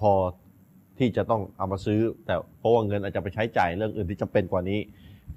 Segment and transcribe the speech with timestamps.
[0.00, 0.12] พอ
[0.98, 4.80] ที่จะต้องเอามาซื้อ แต่เพราะว่าเงินอาจจะไปใช้จ่ายเรื่องอื่นที่จำเป็นกว่านี้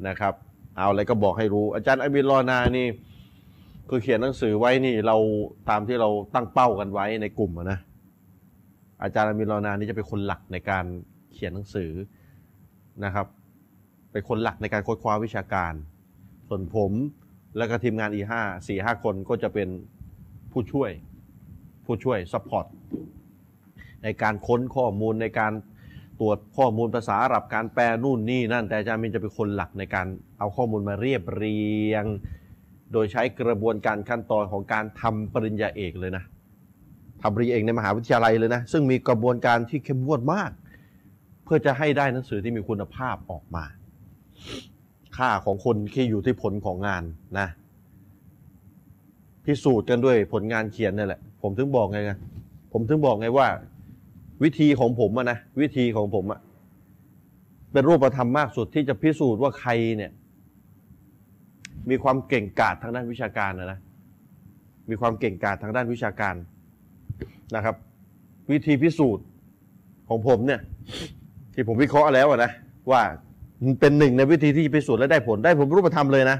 [0.07, 0.33] นะครับ
[0.75, 2.87] เอาอะไรก็บอกให้รู้ อาจารย์อบินรอนานี่
[3.89, 5.17] คือเขียนหนังสือไว้นี่เรา
[5.69, 7.79] ตามที่เราตั้งเป้ากันไว้ในกลุ่มนะ
[9.03, 10.85] อาจารย์อบินรอนานี่จะเป็นคนหลักในการ
[11.33, 11.91] เขียนหนังสือ
[13.05, 13.27] นะครับ
[14.11, 15.73] เป็นคนหลักในการค้นคว้าวิชาการ
[16.47, 16.91] ส่วนผม
[17.57, 19.69] แล้วก็ทีมงานอีห้าสี่ห้าคนก็จะเป็น
[20.51, 20.91] ผู้ช่วย
[21.85, 22.65] ผู้ช่วย support
[24.03, 25.53] ในการค้นข้อมูลในการ
[26.19, 30.07] ตรวจข้อมูลภาษาอาหรับการแปลนู่นนี่นั่น แต่อาจารย์มินจะเป็นคนหลักในการ
[30.39, 32.05] เอาข้อมูลมาเรียบเรียง
[32.93, 36.23] โดยใช้กระบวนการขั้นตอนของการทำปริญญาเอกเลยนะ
[37.21, 40.51] ทำปริญญาเอกในมหาวิทยาลัยเลยนะ ซึ่งมีกระบวนการที่เข้มงวดมาก
[41.43, 43.65] เพื่อจะให้ได้หนังสือที่มีคุณภาพออกมา
[45.17, 47.03] ค่าของคนที่อยู่ที่ผลของงาน
[47.39, 47.47] นะ
[49.45, 52.11] พิสูจน์กันด้วยผลงานเขียนนี่แหละ ผมถึงบอกไงไง
[52.71, 53.47] ผมถึงบอกไงว่า
[54.43, 56.39] วิธีของผมอะนะวิธีของผมอะ
[57.71, 60.11] เป็นรูปธรรมมากสุดที่จะพิสูจน์ว่าใครเนี่ย
[61.89, 63.79] มีความเก่งกาจทางด้านวิชาการนะนะ
[64.89, 66.35] มีความเก่งกาจทางด้านวิชาการ
[67.55, 67.75] นะครับ
[68.51, 69.25] วิธีพิสูจน์
[70.09, 70.61] ของผมเนี่ย
[71.53, 72.51] ที่ผมวิเคราะห์แล้วอะนะ
[72.91, 73.01] ว่า
[73.79, 76.37] เป็นหนึ่งในวิธีที่พิสูจน์และได้ผลได้ผลรูปธรรมเลยนะ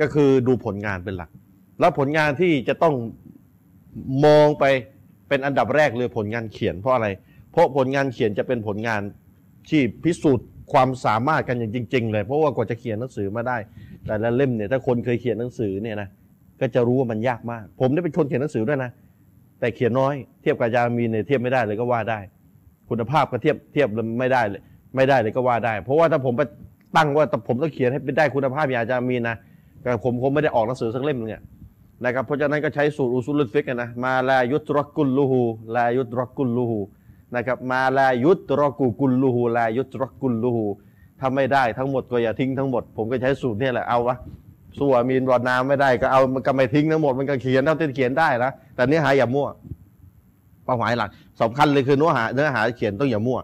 [0.00, 1.30] ก็คือดูผลงานเป็นหลัก
[1.80, 2.94] แล้วผลงานที่จะต้อง
[4.24, 4.64] มองไป
[5.34, 7.08] เป็นอันดับแรกเลยผลงานเขียนเพราะอะไร
[7.52, 9.00] เพราะผลงานเขียนจะเป็นผลงาน
[9.68, 13.56] ที่พิสูจน์ความสามารถกันอย่างจริง ๆ เลย เพราะว่ากว่าจะเขียนหนังสือมาได้
[14.06, 16.08] แต่ละเล่มเนี่ยถ้าคนเคยเขียนหนังสือเนี่ยนะ
[16.60, 18.90] ก็จะรู้ว่ามันยากมาก ผมได้เป็นคนเขียนหนังสือด้วยนะ
[19.60, 22.20] แต่เขียนน้อยเทียบกับอาจารย์มีเนี่ยเทียบไม่ได้เลยก็ว่าได้
[22.90, 23.88] คุณภาพก็เทียบเทียบ
[24.18, 24.62] ไม่ได้เลย
[24.96, 26.42] ไม่ได้เลยก็ว่าได้ เพราะว่าถ้าผมไป
[26.96, 29.36] ตั้งว่าผมต้องเขียนให้เป็นได้คุณภาพอยาจารย์มีนะ
[29.82, 31.42] แต่ผมคงไม่ได้ออกหนังสือสักเล่มนึงเนี่ย
[32.02, 35.40] นะครับเพราะฉะนั้นก็ใช้สูตรอุซุลุฟิกนะมาลายุตรกุลลูฮู
[35.74, 36.80] ลายุตรกุลลูฮู
[37.34, 40.66] นะครับมาลายุตรกุกุลลูฮูลายุตรกุลลูฮู
[41.20, 44.16] ถ้าไม่ได้ทั้งหมดก็อย่าทิ้งทั้งหมด ผมก็ใช้สูตรนี่แหละเอาวะ
[44.78, 49.48] สู้อามีนรอดน้ำไม่ได้ก็เอามันก็ไม่ทิ้งทั้งหมดมันก็เขียนเท่าที่เขียนได้นะแต่เนื้อหาอย่ามั่ว
[50.64, 53.38] เป้าหมายหลักสำคัญเลยคือเนื้อหาเนื้อหาเขียนต้องอย่ามั่ว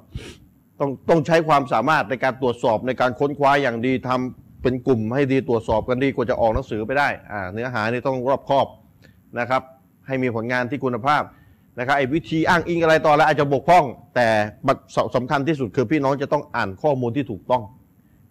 [0.80, 8.66] ต้องต้องใช้ความสามารถในการตรวจสอบในการค้นคว้าอย่างดีทำ เป็นกลุ่มให้ดีตรวจสอบกันดีกว่าจะออกหนังสือไปได้อ่าเนื้อหานี่ต้องรอบคอบ
[9.38, 9.62] นะครับ
[10.06, 11.22] ให้มีผลงานที่คุณภาพ
[11.78, 13.84] นะครับไอ้วิธีอ้างอิงอะไรต่อแล้วอาจจะบกพร่อง
[14.14, 14.28] แต่
[15.16, 17.62] สำคัญที่สุดคือพี่น้องจะต้องอ่านข้อมูลที่ถูกต้อง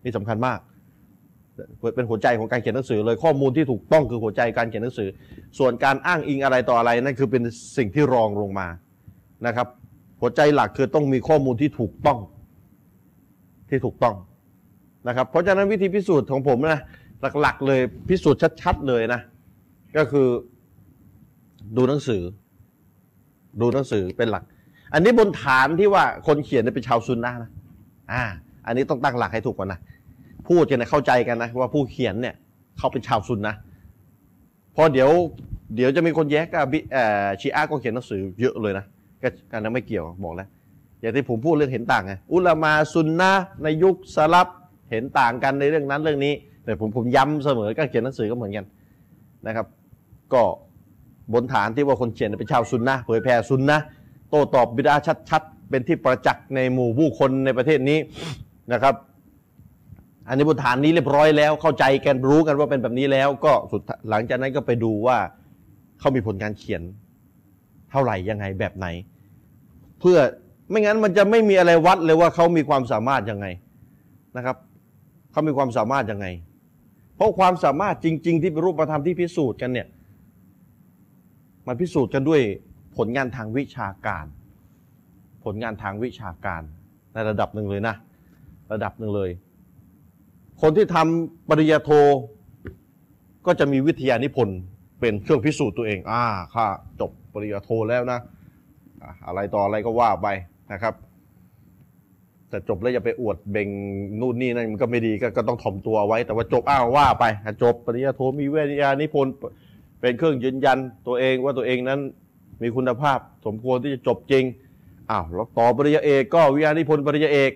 [0.03, 0.59] นี่สำคัญมาก
[1.95, 5.09] เป็นหัวใจของการเขียนหนังสือเลยข้อมูลที่ถูกต้องคือหัวใจการเขียนหนังสือ
[5.57, 7.43] ส่วนการอ้างอิงอะไรต่ออะไรนั่นคือเป็น
[7.77, 8.67] สิ่งที่รองลงมา
[9.47, 9.67] นะครับ
[10.21, 12.19] หัวใจหลักคือต้องมีข้อมูลที่ถูกต้อง
[13.69, 14.15] ที่ถูกต้อง
[15.07, 16.79] นะครับ เพราะฉะนั้นวิธีพิสูจน์ของผมนะ
[17.41, 19.21] หลักๆ เลยพิสูจน์ชัดๆเลยนะ
[19.97, 20.27] ก็คือ
[21.77, 22.21] ดูหนังสือ
[23.61, 24.43] ดูหนังสือเป็นหลัก
[24.93, 27.51] อันนี้บนฐานที่ว่าคนเขียนเป็นชาวซุนนะนะ
[28.11, 28.23] อ่า
[28.65, 29.79] อันนี้ต้องตั้งหลักให้ถูกก่อนนะ
[30.47, 32.35] พูดกันนะเข้าใจกันนะว่าผู้เขียนเนี่ย
[32.77, 33.55] เขาเป็นชาวซุนนะ
[34.75, 35.09] พอเดี๋ยว
[35.75, 36.65] เดี๋ยวจะมีคนแย้กับ
[37.41, 38.85] ชีอาก็เขียนหนังสือเยอะเลยนะ
[39.21, 40.47] ก็การนั้นไม่เกี่ยวบอกแล้ว
[41.01, 43.31] อย่างที่ผมพูดเรื่องเห็นต่างไงอุลามาซุนนะ
[43.63, 44.47] ในยุคสลับ
[44.91, 46.33] เห็นต่างกันในเรื่องนั้นเรื่องนี้
[46.63, 48.65] แต่ผมผมย้ำเสมอก็เขียนหนังสือก็เหมือนกัน
[49.47, 49.65] นะครับ
[50.33, 50.43] ก็
[51.33, 53.79] บนฐานที่ว่าคนเขียนเป็นชาวซุนนะเผยแผ่ซุนนะ
[54.29, 54.95] โต้ตอบบิดา
[55.29, 57.99] ชัดๆ เป็นที่ประจักษ์ในหมู่ผู้คนในประเทศนี้
[58.73, 58.95] นะครับ
[60.27, 65.17] อันนี้บนฐานนี้เรียบร้อยแล้ว เข้าใจกันรู้กันว่าเป็นแบบนี้แล้ว ก็สุดหลังจากนั้นก็ไปดูว่า
[65.99, 66.81] เขามีผลการเขียน
[67.91, 68.87] เท่าไหร่ยังไงแบบไหน
[69.99, 70.17] เพื่อ
[70.69, 73.47] ไม่งั้นมันจะไม่มีอะไรวัดเลยว่าเขามีความสามารถยังไง
[74.37, 74.55] นะครับ
[75.39, 76.27] เขามีความสามารถยังไง
[77.15, 79.87] เพราะความสามารถจริง ๆ ที่เป็นรูปธรรมที่พิสูจน์กันเนี่ย
[81.67, 82.41] มันพิสูจน์กันด้วย
[82.97, 84.25] ผลงานทางวิชาการ
[85.43, 86.61] ผลงานทางวิชาการ
[87.13, 87.95] ในระดับหนึ่งเลยนะ
[88.71, 89.29] ระดับหนึ่งเลย
[90.61, 91.89] คนที่ทำปริญญาโท
[93.45, 94.57] ก็จะมีวิทยานิพนธ์
[94.99, 96.23] เป็นเครื่องพิสูจน์ตัวเอง อ่า
[96.53, 96.65] ข้า
[96.99, 98.19] จบปริญญาโทแล้วนะ
[99.27, 100.27] อะไรต่ออะไรก็ว่าไป
[100.73, 100.93] นะครับ
[102.49, 103.69] แต่จบแล้วอย่าไปอวดเบ่ง
[104.19, 107.23] นู่นนี่นั่นมันก็ไม่ดีก็ก็ต้องถ่อมตัวไว้ แต่ว่าจบอ้าวว่าไป
[107.63, 109.33] จบปริญญาโทมีวิทยานิพนธ์
[110.01, 111.99] เป็นเครื่องยืนยันตัวเองว่าตัวเองนั้น
[112.61, 114.43] มีคุณภาพสมควรที่จะจบจริง
[115.11, 117.51] อ้าวแล้วต่อปริญญาเอกก็วิทยานิพนธ์ปริญญาเอก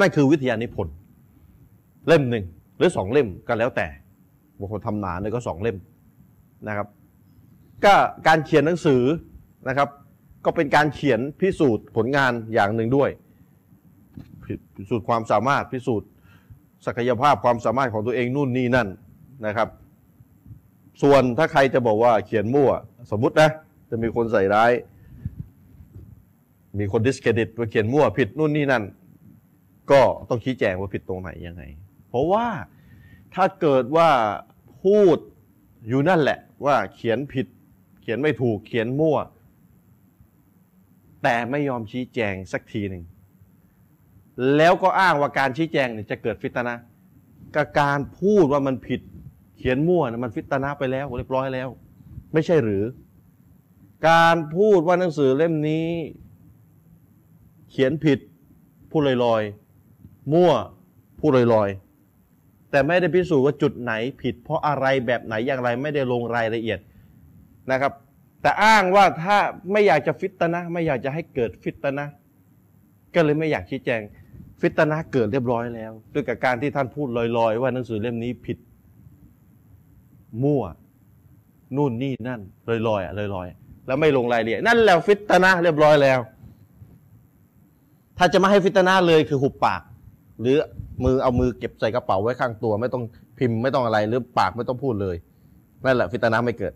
[0.00, 0.94] นั่นคือวิทยานิพนธ์
[2.08, 2.44] เล่มหนึ่ง
[2.78, 3.86] หรือสองเล่มก็แล้วแต่
[4.58, 5.76] บางคนทำหนาเนี่ยก็สองเล่ม
[6.68, 6.86] นะครับ
[7.84, 7.94] ก็
[8.26, 9.02] การเขียนหนังสือ
[9.68, 9.88] นะครับ
[10.44, 13.10] ก็เป็นการเขียนพิสูจน์ผลงานอย่างหนึ่งด้วย
[14.76, 16.08] พิสูจน์ความสามารถพิสูจน์
[16.86, 18.88] ศักยภาพความสามารถของตัวเองนู่นนี่นั่น
[19.46, 19.68] นะครับ
[21.02, 22.70] ส่วนถ้าใครจะบอกว่าเขียนมั่ว
[23.10, 23.50] สมมุตินะ
[23.90, 24.72] จะมีคนใส่ร้าย
[26.78, 28.84] มีคนดิสเครดิตว่าเขียนมั่วผิดนู่นนี่นั่น
[29.90, 31.62] ก็ต้องชี้แจงว่าผิดตรงไหนยังไง
[32.08, 32.46] เพราะว่า
[33.34, 34.10] ถ้าเกิดว่า
[34.82, 35.16] พูด
[35.88, 37.46] อยู่นั่นแหละ ว่าเขียนผิด
[38.00, 39.16] เขียนไม่ถูกเขียนมั่ว
[41.22, 43.02] แต่ไม่ยอมชี้แจงสักทีหนึ่ง
[44.56, 46.74] แล้วก็อ้างว่าการชี้แจงเนี่ยจะเกิดฟิตนะ
[47.54, 49.00] กับการพูดว่ามันผิด
[49.56, 51.68] เขียนมั่วนะมันฟิตนะไปแล้วเรียบร้อยแล้ว
[52.32, 52.84] ไม่ใช่หรือ
[54.08, 55.86] การพูดว่าหนังสือเล่มนี้
[57.70, 58.18] เขียนผิด
[58.90, 60.52] พูดลอยๆมั่ว
[61.20, 63.92] พูดลอยๆแต่ไม่ได้พิสูจน์ว่าจุดไหน
[64.22, 66.78] ผิด เพราะอะไรแบบไหนอย่างไรไม่ได้ลงรายละเอียด
[67.70, 67.92] นะครับ
[68.42, 69.36] แต่อ้างว่าถ้า
[69.72, 72.06] ไม่อยากจะฟิตนะ ไม่อยากจะให้เกิดฟิตนะ
[73.14, 74.00] ก็เลยไม่อยากชี้แจง
[74.60, 77.08] ฟิตนะเกิดเรียบร้อยแล้ว ด้วยกับการที่ท่านพูด
[77.38, 78.58] ลอยๆ ว่าหนังสือเล่มนี้ผิด
[80.42, 80.62] มั่ว
[81.76, 82.40] นู่นนี่นั่น
[82.88, 86.18] ลอยๆอะลอยๆแล้วไม่ลงรายละเอียดนั่นแหละฟิตนะเรียบร้อยแล้ว
[88.18, 89.82] ถ้าจะไม่ให้ฟิตนะเลยคือหุบปาก
[90.40, 90.56] หรือ
[91.04, 93.04] มือเอามือเก็บใส่กระเป๋าไว้ข้างตัว ไม่ต้อง
[93.38, 95.16] พิมพ์ไม่ต้องอะไรหรือปากไม่ต้องพูดเลย
[95.84, 96.72] นั่นแหละ فتنة ไม่เกิด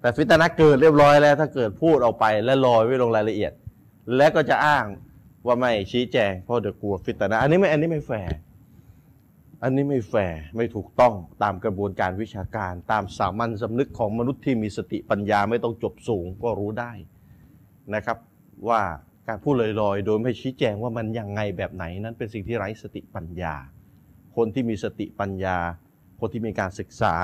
[0.00, 3.52] แต่ فتنة เกิดเรียบร้อยแล้ว ถ้าเกิดพูดออกไปและลอยไม่ลงรายละเอียด
[4.16, 4.84] และก็จะอ้าง
[5.46, 8.36] ว่าไม่ชี้แจงเพราะเดี๋ยวกลัว فتنة อันนี้ไม่อันนี้ไม่แฟร์
[9.62, 16.92] อันนี้ไม่แฟร์ไม่ถูกต้องตามกระบวนการวิชาการ ตามสามัญสำนึกของมนุษย์ที่มีสติปัญญาไม่ต้องจบสูงก็รู้ได้
[17.94, 18.18] นะครับ
[18.68, 18.80] ว่า
[19.28, 23.54] การพูดลอยๆ โดยไม่ชี้แจงว่ามันยังไงแบบไหนนั้นเป็นสิ่งที่ไร้สติปัญญา
[24.36, 25.56] คนที่มีสติปัญญา
[26.20, 27.14] คนที่มีการศึกษา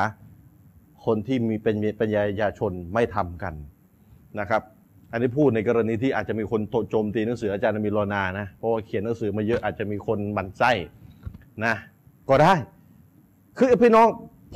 [1.07, 3.55] คนที่มีเป็นปัญญายาชนไม่ทำกัน
[4.41, 4.63] นะครับ
[5.12, 6.61] อันนี้พูดในกรณีที่อาจจะมีคน
[6.91, 10.70] โจมตีหนังสืออาจารย์มีโรนานะเพราะว่าเขียนหนังสือมาเยอะอาจจะมีคนบันไส้
[11.64, 11.75] นะ
[12.29, 12.55] ก็ได้
[13.56, 14.06] คือพี่น้อง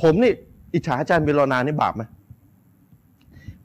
[0.01, 0.31] ผมนี่
[0.73, 2.03] อิจฉาอาจารย์มิโรนานี่บาปไหม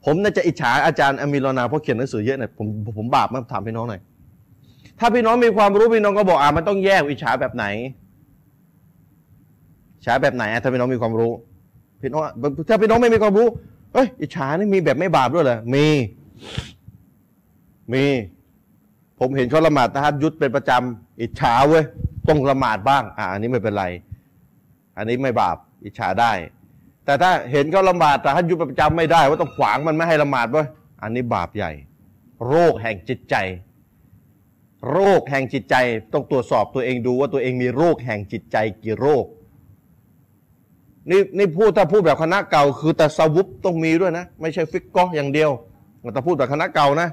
[0.05, 2.67] ผมน่าจะอิจฉาอาจารย์อมิโรนาเพราะเขียนหนังสือเยอะเนี่ยผม
[2.97, 4.01] ผมบาปไหมถามพี่น้องหน่อย
[4.99, 7.65] ถ้าพี่น้องมีความรู้พี่น้องก็บอกอ่ามันต้องแยกอิจฉาแบบไหน
[9.95, 11.31] อิจฉาแบบไหนถ้าพี่น้องมีความรู้
[12.01, 12.21] พี่น้อง
[12.69, 13.47] ถ้าพี่น้องไม่มีความรู้
[13.93, 15.85] เอ้ยอิจฉานี่มีแบบไม่บาปด้วยเหรอมี
[17.91, 18.05] มี
[19.19, 21.83] ผมเห็นเขาละหมาดนะฮัดยุดเป็นประจำอิจฉาเว้ย
[22.27, 23.85] ต้องละหมาดบ้าง อ่าอันนี้ไม่เป็นไร
[24.97, 26.31] อันนี้ไม่บาปอิจฉาได้
[27.05, 30.67] แต่ถ้าเห็นเขาละหมาดแต่ฮัดยุดเป็นประจำไม่ได้ ว่าต้องขวางมันไม่ให้ละหมาดเว้ย
[31.01, 31.71] อันนี้บาปใหญ่
[32.47, 33.35] โรคแห่งจิตใจ
[34.91, 35.75] โรคแห่งจิตใจ
[36.13, 39.25] ต้องตรวจสอบตัวเองดูว่าตัวเองมีโรคแห่งจิตใจกี่โรค
[41.09, 45.51] นี่นี่พูดถ้าพูดแบบคณะเก่า คือแต่สวุปต้องมีด้วยนะ ไม่ใช่ฟิกก็อย่างเดียว
[46.13, 47.09] แต่พูดแบบคณะเก่านะ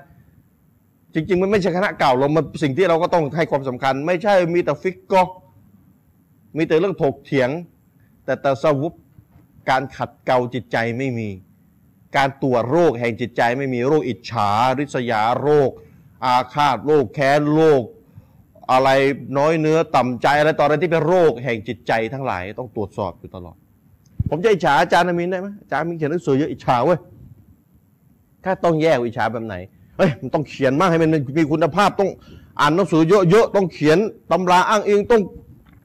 [1.15, 5.23] จริง ๆ มันไม่ใช่คณะเก่าเรามันสิ่งที่เราก็ต้องให้ความสำคัญ ไม่ใช่มีแต่ฟิกก็
[6.57, 7.51] มีแต่เรื่องถกเถียง
[8.25, 8.93] แต่แตะสวุป
[9.71, 11.29] การขัดเกลาจิตใจไม่มี
[12.17, 15.71] การตรวจโรคแห่งจิตใจไม่มีโรคอิจฉา ริษยาโรค
[16.25, 17.83] อาฆาตโรคแค้นโรค
[18.73, 18.89] อะไร
[19.39, 23.57] น้อยเนื้อต่ำใจอะไรต่ออะไรที่เป็นโรคแห่งจิตใจทั้งหลายต้องตรวจสอบอยู่ตลอด
[24.31, 26.99] ผมจะอิจฉาอาจารย์อามินได้ไหมอาจารย์มินเขียนหนังสือเยอะอิจฉาเว้ย
[28.43, 29.57] แค่ต้องแยกอิจฉาแบบไหน
[30.01, 32.11] เฮ้ยมันต้องเขียนมากให้มันมีคุณภาพต้อง
[32.61, 33.99] อ่านหนังสือเยอะๆต้องเขียน
[34.33, 35.23] ตำราอ้างอิงต้อง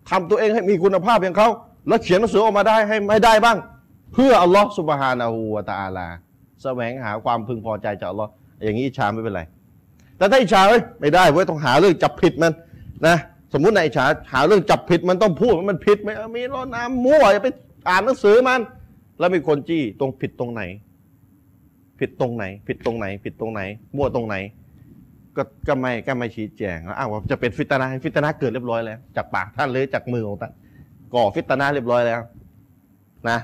[0.09, 1.49] ทำตัวเองให้มีคุณภาพอย่างเขา
[1.87, 3.57] แล้วเขียนหนังสือออกมาได้ให้ไม่ได้บ้าง
[4.13, 6.07] เพื่ออัลลอฮ์สุบฮานาหูวาตาลา
[6.63, 8.31] แสวงหาความพึงพอใจจากอัลลอฮ์
[8.63, 9.41] อย่างนี้อิจฉาไม่เป็นไร
[10.17, 12.53] แต่ถ้าอิจฉาเฮ้ยไม่ได้เว้ยต้องหาเรื่องจับผิดมัน
[13.07, 13.17] นะ
[13.53, 17.49] สมมุติในอิจฉาหาเรื่องจับผิดมันต้องพูดมันผิดไหมมีรอน้ำมั่วอย่าไป
[17.89, 18.59] อ่านหนังสือมัน
[19.19, 20.61] แล้วมีคนจี้ตรงผิดตรงไหน
[21.99, 23.61] ผิดตรงไหน ผิดตรงไหน ผิดตรงไหน
[23.95, 24.35] มั่วตรงไหน
[25.35, 30.53] ก็ก็ไม่ก็ไม่ชี้แจงแล้วอ้าวจะเป็น فتنة فتنة เกิดเรียบร้อยแล้ว จากปากท่านเลยจากมือของท่าน
[31.13, 32.21] ก่อ فتنة เรียบร้อยแล้ว
[33.29, 33.39] นะ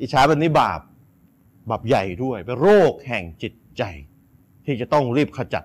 [0.00, 0.80] อิจฉาแบบนี้บาป
[1.70, 3.82] บาปใหญ่ด้วยเป็นโรคแห่งจิตใจ
[4.64, 5.64] ที่จะต้องรีบขจัด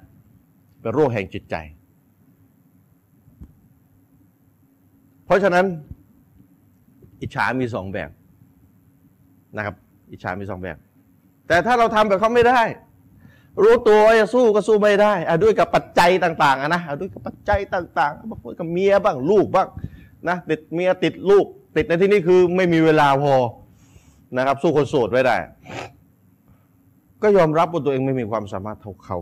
[0.81, 1.55] เป็นโรคแห่งจิตใจ
[5.25, 5.65] เพราะฉะนั้น
[7.21, 8.09] อิจฉามีสองแบบ
[9.57, 9.75] นะครับ
[10.11, 10.77] อิจฉามีสองแบบ
[11.47, 12.61] แต่ถ้าเราทำแบบเขาไม่ได้
[13.63, 19.67] รู้ตัวจะสู้ก็สู้ไม่ได้อะด้วยกับปัจจัยต่างๆนะด้วยกับปัจจัยต่างๆบางคนกับเมียบ้างลูกบ้าง
[20.27, 21.45] นะติดเมียติดลูก
[21.75, 23.33] ติดในที่นี้คือไม่มีเวลาพอ
[24.37, 25.37] นะครับ สู้คนโสดไว้ได้
[27.21, 29.17] ก็ยอมรับว่าตัวเองไม่มีความสามารถเท่าเขา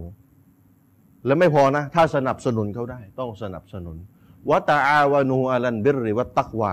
[1.26, 3.98] และไม่พอนะ ถ้าสนับสนุนเขาได้ ต้องสนับสนุน
[4.50, 6.72] วะตาอาวานูอาลันบิริวัตตักวา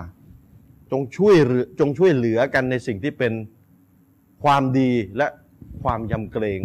[0.90, 1.34] จงช่วย
[1.80, 3.32] จงช่วยเหลือกันในสิ่งที่เป็น
[4.44, 5.26] ความดีและ
[5.82, 6.60] ความยำเกรง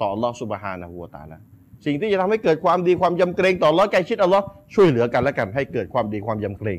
[0.00, 1.38] ต่ออัลลอฮฺ سبحانه وتعالى
[1.86, 6.78] สิ่งที่จะทำให้เกิดความดีความยำเกรงต่ออัลลอฮ์ใกล้ชิดอัลลอฮ์ช่วยเหลือกันและกันให้เกิดความดีความยำเกรง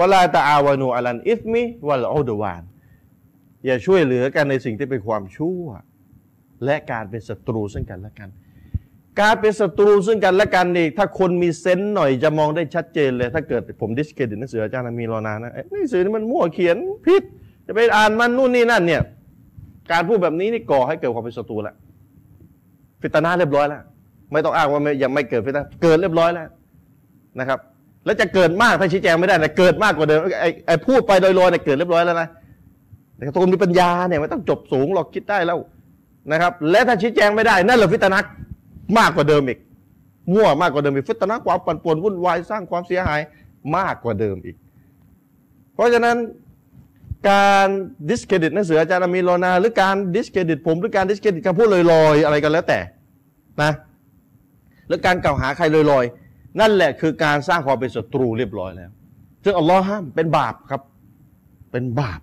[0.00, 2.62] ولا تعاونوا على الإثم والعدوان
[3.66, 5.62] อย่าช่วยเหลือกันในสิ่งที่เป็นความชั่ว
[6.64, 8.28] และการเป็นศัตรูซึ่งกันและกัน
[9.20, 17.22] การเป็นศัตรูซึ่งกันและกันนี่ถ้าคนมี sense หน่อยจะมองได้ชัดเจนเลย ถ้าเกิดผม discredit หนังสืออาจารย์มีรอนานะหนังสือนี่มันมั่วเขียนผิด
[17.66, 19.02] จะไปอ่านมันนู่นนี่นั่นเนี่ย
[19.92, 21.74] การพูดแบบนี้นี่ก่อให้เกิดความเป็นศัตรูแล้ว
[23.02, 23.82] ฟิตนาเรียบร้อยแล้ว
[24.32, 26.48] ไม่ต้องอ้างว่ายังไม่เกิดฟิตนาเกิดเรียบร้อยแล้ว
[27.38, 27.58] นะครับ
[28.04, 32.28] แล้วจะเกิดมากถ้าชี้แจงไม่ได้นะเกิดมากกว่าเดิมไอ้ไอ้พูดไปลอยเนี่ยเกิดเรียบร้อยแล้วนะ
[33.14, 35.58] แต่ตัวมีปัญญาเนี่ยไม่ต้องจบสูงหรอกคิดได้แล้ว
[36.32, 38.24] นะครับ และถ้าชี้แจงไม่ได้นั่นแหละฟิตนัก
[38.98, 39.58] มากกว่าเดิมอีก
[40.34, 43.20] มั่วมากกว่าเดิมอีกฟิตนักความปั่นป่วนวุ่นวายสร้างความเสียหาย
[43.76, 44.56] มากกว่าเดิมอีก
[45.74, 46.16] เพราะฉะนั้น
[47.30, 47.68] การ
[48.10, 52.80] discredit หนังสืออาจารย์มีโลนาหรือการ discredit ผมหรือการ discredit การพูดลอยๆอะไรกันแล้วแต่
[53.62, 53.72] นะ
[54.88, 58.90] หรือการกล่าวหาใครลอยๆนั่นแหละคือการสร้างความเป็นศัตรูเรียบร้อยแล้ว
[59.44, 60.82] ซึ่งอัลลอฮ์ห้ามเป็นบาปครับ
[61.72, 62.20] เป็นบาป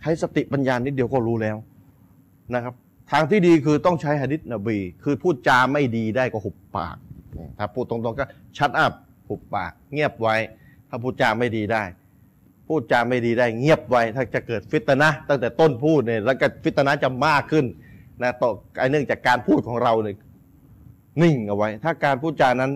[0.00, 1.56] ใช้สติปัญญานิดเดียวก็รู้แล้ว
[2.54, 2.74] นะครับ
[3.10, 6.96] ทางที่ดีคือต้องใช้หะดิษนบี คือพูดจาไม่ดีได้ก็หุบปาก
[7.58, 8.24] ถ้าพูดตรงๆก็
[8.58, 8.92] ชัดอัพ
[9.28, 10.36] หุบปาก เงียบไว้
[10.88, 11.82] ถ้าพูดจาไม่ดีได้
[12.68, 17.64] พูดจาไม่ดีได้เงียบไว้ถ้าจะเกิดฟิตนะตั้งแต่ต้นพูดเนี่ยแล้วก็ฟิตนะจะมากขึ้น
[18.22, 20.16] นะต่อไอ้เนื่องจากการพูดของเราเนี่ย
[21.22, 22.72] นิ่งเอาไว้ ถ้าการพูดจานั้น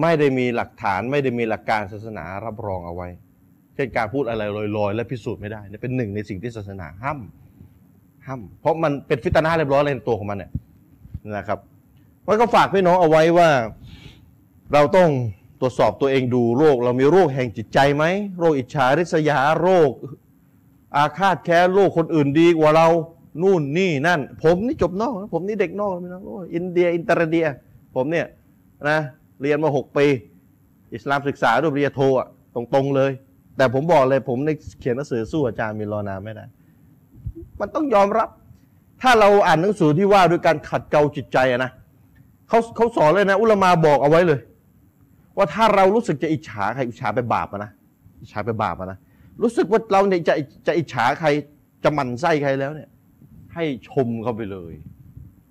[0.00, 3.08] ไม่ได้มีหลักฐานไม่ได้มีหลักการศาสนารับรองเอาไว้
[3.74, 4.42] เช่นการพูดอะไร
[4.76, 7.18] ลอยๆ และพิสูจน์ไม่ได้เนี่ยเป็นหนึ่งในสิ่งที่ศาสนาห้าม
[8.26, 10.50] ห้ามเพราะมันเป็นฟิตนาเรียบร้อยในตัวของมันเนี่ย
[11.36, 11.58] นะครับ
[12.26, 13.48] มันก็ฝากพี่น้องเอาไว้ว่า
[14.72, 15.08] เราต้อง
[15.60, 18.04] ตรวจสอบตัวเองดูโรค เรามีโรคแห่งจิตใจไหม
[18.38, 19.90] โรคอิจฉาริษยาโรค
[20.96, 22.88] อาฆาตแค้นโรคคนอื่นดีกว่าเรา
[23.42, 26.22] นู่นนี่นั่น ผมนี่จบนอกผมนี่เด็กนอกพี่น้อง
[26.54, 27.46] อินเดียอินเตอร์เดีย
[27.94, 28.26] ผมเนี่ย
[28.88, 28.98] นะ
[29.40, 30.06] เรียนมาหกปี
[30.94, 33.12] อิสลามศึกษาด้วยปริญญาโทอะตรงๆเลย
[33.56, 36.44] แต่ผมบอกเลยผมในเขียนหนังสือสู้อาจารย์มิลอนาไม่ได้
[37.60, 38.28] มันต้องยอมรับ
[39.02, 41.70] ถ้าเราอ่านหนังสือที่ว่าด้วยการขัดเกลาจิตใจนะ
[42.48, 44.40] เขาเขาสอนเลยนะ อุลมาบอกเอาไว้เลย
[45.36, 47.70] ว่าถ้าเรารู้สึกจะอิจฉาใครอิจฉาไปบาปนะ
[48.22, 48.98] อิจฉาไปบาปนะ
[49.42, 50.34] รู้สึกว่าเราเนี่ยจะ
[50.66, 51.28] จะอิจฉาใคร
[51.84, 52.88] จะหมั่นไส้ใครแล้วเนี่ย
[53.54, 54.72] ให้ชมเขาไปเลย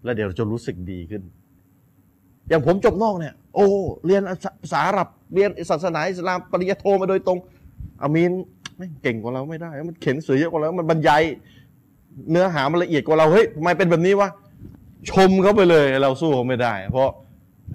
[0.04, 1.22] แล้วเดี๋ยวเราจะรู้สึกดีขึ้น
[2.50, 3.68] อย่างผมจบนอกเนี่ย โอ้
[4.06, 4.22] เรียน
[4.62, 7.38] ภาษาอาหรับเรียนศาสนาอิสลามปริญญาโทมาโดยตรง
[8.02, 8.32] อามีน
[8.78, 11.22] ไม่เก่งกว่าเราไม่ได้ มันเขียนสือเยอะกว่าเรา มันบรรยาย
[12.32, 14.30] เนื้อหามันละเอียดกว่าเราเฮ้ยทำไมเป็นแบบนี้วะ
[15.12, 17.10] ชมเขาไปเลยเราสู้เขาไม่ได้ เพราะ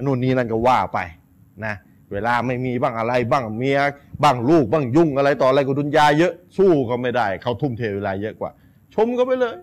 [0.04, 0.98] นู่นนี่นั่นก็ว่าไป
[1.66, 1.74] นะ
[2.12, 3.78] เวลาไม่มีบ้างอะไรบ้างเมีย
[4.22, 8.50] บ้างลูกบ้างยุ่งอะไรต่ออะไรกับดุนยาเยอะสู้เขาไม่ได้ เขาทุ่มเทเวลาเยอะกว่า
[8.94, 9.56] ชมเขาไปเลย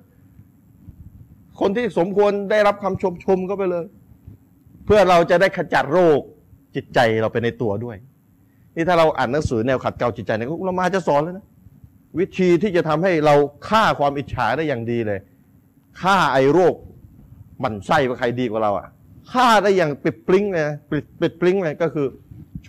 [1.60, 3.86] คนที่สมควรได้รับคำชมชมเขาไปเลย
[4.86, 6.20] เพื่อเราจะได้ขจัดโรค
[6.76, 7.98] จิตใจเราไปในตัวด้วย
[8.76, 11.46] นี่ถ้าเราอ่านหนังสือแนวขัดเกลาจิตใจเนี่ยอุลามาจะสอนเลยนะ
[12.20, 13.36] วิธีที่จะทำให้เรา
[13.68, 15.20] ฆ่าความอิจฉาได้อย่างดีเลย
[16.02, 16.76] ฆ่าไอ้โรค
[17.64, 18.88] มันไส้ว่าใครดีกว่าเราอะ
[19.34, 22.08] ฆ่าได้อย่างปิดปลิ้งเลยปิดปิดปลิ้งเลยก็คือ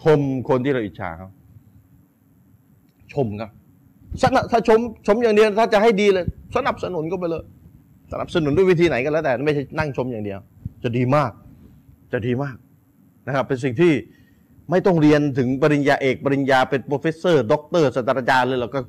[0.00, 1.29] ชมคนที่เราอิจฉาเขา
[3.12, 3.50] ชมครับ
[4.50, 6.25] ถ้าชมชมอย่างเดียวถ้าจะให้ดีเลย
[6.57, 7.45] สนับสนุนก็ไปเลย
[8.12, 10.38] สนับสนุนด้วยวิธีไหนก็แล้วแต่ไม่ใช่นั่งชมอย่างเดียว
[10.83, 11.31] จะดีมาก
[12.12, 12.57] จะดีมาก
[13.26, 13.93] นะครับ เป็นสิ่งที่
[14.71, 18.81] ไม่ต้องเรียนถึงปริญญาเอก ปริญญาเป็น professor doctor ศาสตราจารย์เลยเราก็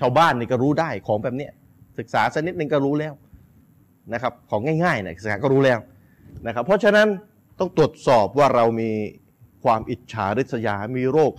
[0.00, 1.52] ชาวบ้านนี่ก็รู้ได้ของแบบเนี้ย
[1.98, 3.14] ศึกษาสักนิดนึงก็รู้แล้ว
[4.12, 5.78] นะครับ ของง่ายๆเนี่ยศึกษาก็รู้แล้ว
[6.46, 7.08] นะครับ เพราะฉะนั้น
[7.58, 8.90] ต้องตรวจสอบว่าเรามี
[9.64, 11.32] ความอิจฉาริษยา มีโรค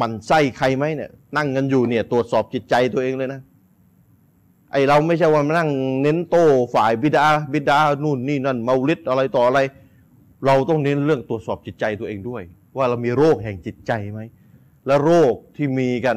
[0.00, 3.40] หมั่นไส้ใครไหมเนี่ย นั่งกันอยู่เนี่ย ตรวจสอบจิตใจตัวเองเลยนะ
[4.72, 5.70] ไอเราไม่ใช่ว่ามานั่ง
[6.02, 9.60] เน้นโต้ฝ่ายบิดาบิดานู่นนี่นั่นเมาลิดอะไรต่ออะไร
[10.46, 12.42] เราต้องเน้นเรื่องตรวจสอบจิตใจตัวเองด้วย
[12.76, 14.20] ว่าเรามีโรคแห่งจิตใจไหม
[14.86, 16.16] และโรคที่มีกัน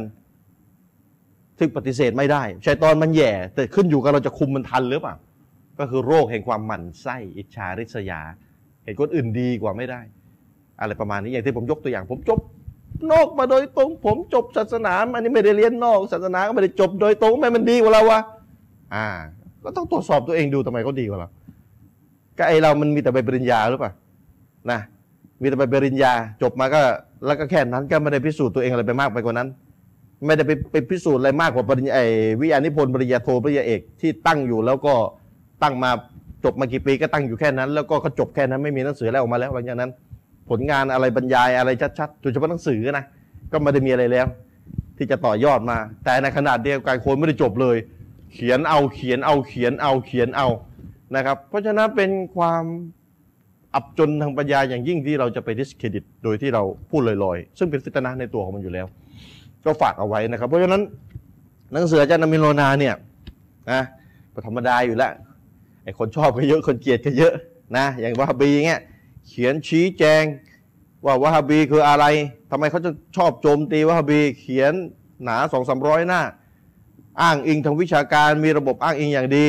[1.59, 5.15] ซึ่งปฏิเสธไม่ได้ชัยตอนมันแย่ แต่ขึ้นอยู่กับเราจะคุมมันทันหรือเปล่า
[5.79, 8.21] ก็คือโรคแห่งความหมั่นไส้ อิจฉาริษยา
[8.83, 10.01] เห็นคนอื่นดีกว่าไม่ได้
[10.79, 12.39] อะไรประมาณนี้อย่างที่ผมยกตัวอย่าง ผมจบ
[13.11, 18.19] นอกมาโดยตรง ผมจบศาสนาอันนี้ไม่ได้เรียนนอก ศาสนาก็ไม่ได้จบโดยตรงไม่มันดีกว่าเราวะ
[18.95, 19.07] อ่า
[19.63, 21.29] ก็ต้องตรวจสอบตัวเองดูทำไมเขาดีกว่าเรา
[22.37, 23.91] ก็ไอเรามันมีแต่ใบปริญญาหรือเปล่า
[24.71, 24.79] นะ
[25.41, 26.81] มีแต่ไปปริญญาจบมาก็
[27.25, 29.47] แล้วก็แค่นั้นก็ไม่ได้พิสูจน์ตัวเองอะไรไปมากไปกว่านั้น
[30.25, 31.93] ไม่ได้ไปไปพิสูจน์อะไรมากกว่าปริญญา
[32.41, 34.93] วิทยานิพนธ์ปริญญาโทปริญญาเอกที่ตั้งอยู่แล้วก็
[35.63, 35.91] ตั้งมา
[36.43, 39.91] จบมากี่ปีก็ตั้งอยู่แค่นั้น แล้วก็ก็จบแค่นั้นไม่มีหนังสือแล้วออกมาแล้วหลังจากนั้น
[40.49, 43.05] ผลงานอะไรบรรยายอะไรชัดๆโดยเฉพาะหนังสือนะ
[43.51, 44.27] ก็ไม่ได้มีอะไรแล้ว
[44.97, 47.77] ที่จะต่อยอดมา แต่ในขนาดเดียวกันคนไม่ได้จบเลย
[48.33, 50.47] เขียนเอาเขียนเอาเขียนเอาเขียนเอา
[51.15, 52.63] นะครับ เพราะฉะนั้นเป็นความ
[53.75, 58.87] อับจนทางปัญญาอย่างยิ่งที่เราจะไปดิสเครดิตโดยที่เราพูดลอยๆ ซึ่งเป็นฟิตนะในตัวของมันอยู่แล้ว
[59.65, 60.81] ก็ฝากเอาไว้นะครับ เพราะฉะนั้น
[61.73, 62.95] หนังสืออาจารย์นามิโลนาเนี่ย
[63.71, 63.81] นะ
[64.47, 65.11] ธรรมดาอยู่แล้ว
[65.83, 67.33] ไอ้คนชอบก็เยอะคนเกลียดก็เยอะ
[67.77, 68.81] นะอย่างว่าบีเงี้ย
[69.27, 70.23] เขียนชี้แจง
[71.05, 72.05] ว่าวะฮาบีคืออะไร
[72.51, 74.73] ทำไมเขาจะชอบโจมตีวะฮาบี เขียน
[75.23, 76.21] หนาสองสามร้อยหน้า
[77.21, 79.45] อ้างอิงทางวิชาการมีระบบอ้างอิงอย่างดี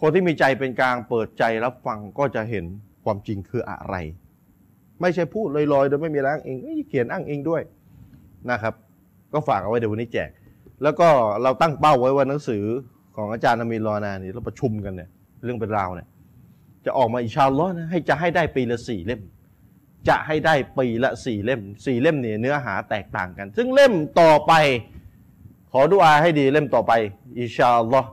[0.00, 2.64] คนที่มีใจเป็นกลางเปิดใจรับฟังก็จะเห็น
[3.04, 3.96] ความจริงคืออะไร
[5.00, 6.56] ไม่ใช่พูดลอยๆโดยไม่มีแรงอิง
[6.88, 7.62] เขียนอ้างอิงด้วย
[8.50, 8.74] นะครับ
[9.32, 10.30] ก็ฝากเอาไว้เดี๋ยววันนี้แจก
[10.82, 11.08] แล้วก็
[11.42, 12.64] เราตั้งเป้าไว้ว่าหนังสือ
[13.16, 15.08] ของอาจารย์อามีรอนานี่เราประชุมกันเนี่ย
[15.44, 16.08] เรื่องเป็นราวเนี่ย
[16.88, 19.20] จะออกมาอิชาลอฮ์นะให้จะให้ได้ปีละสี่เล่ม
[20.08, 24.52] จะให้ได้ปีละสี่เล่มสี่เล่มเนี่ยเนื้อหาแตกต่างกัน ซึ่งเล่มต่อไป
[25.72, 26.92] ขอดุอาให้ดีเล่มต่อไป
[27.38, 28.10] อิชาลอฮ์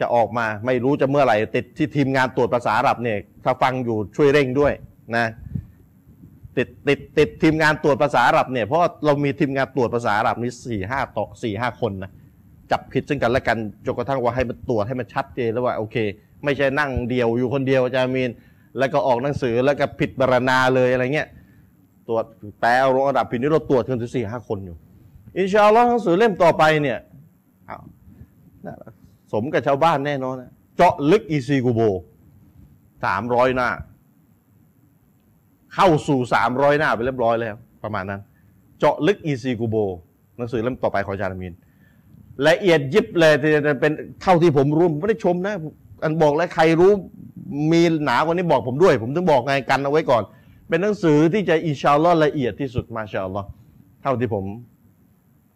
[0.00, 4.72] จะออกมาไม่รู้จะเมื่อไหร่ติดที่ทีมงานตรวจภาษาอาหรับเนี่ยถ้าฟังอยู่ช่วยเร่งด้วย
[5.16, 5.26] นะ
[6.56, 12.10] ติดติดติดทีมงานตรวจภาษาอาหรับเนี่ยเพราะเรามีทีมงานตรวจภาษาอาหรับนี่สี่ห้าต่อสี่ห้าคนนะ
[12.70, 15.96] จับผิดซึ่งกันและกันจนกระทั่งว่าให้มันตรวจให้มันชัดเจนแล้วว่าโอเค
[16.44, 18.30] ไม่ใช่นั่งเดียวอยู่คนเดียวอาจารย์มีน
[18.78, 21.28] แล้วก็ออกหนังสือแล้วก็ผิดบรรณาเลยอะไรเงี้ย
[22.08, 22.24] ตรวจ
[22.60, 24.76] แปลเอาลงระดับผิดนี่เราตรวจกันถึงสี่ห้าคนอยู่
[25.38, 26.98] อินชาอัลลอฮ์หนังสือเล่มต่อไปเนี่ย
[29.32, 31.80] สมกับชาวบ้านแน่นอนนะเจาะลึกอีซีกูโบ
[33.04, 33.68] สามร้อยหน้า
[35.74, 38.20] เข้าสู่สามร้อยหน้าไปเรียบร้อยแล้ว ประมาณนั้น
[38.78, 39.76] เจาะลึกอีซีกูโบ
[40.38, 41.52] หนังสือเล่มต่อไปของจารามีน
[42.48, 43.32] ละเอียดยิบเลย
[43.66, 43.92] จะเป็น
[44.22, 45.54] เท่าที่ผมรู้ผมไม่ได้ชมนะ
[46.02, 46.92] อันบอกแล้วใครรู้
[47.72, 50.22] มีหนากว่านี้บอกผมด้วย ผมถึงบอกไงกันเอาไว้ก่อน
[50.68, 53.48] เป็นหนังสือที่จะอินชาอัลลอฮ์ละเอียดที่สุดมาชาอัลลอฮ์
[54.02, 54.44] เท่าที่ผม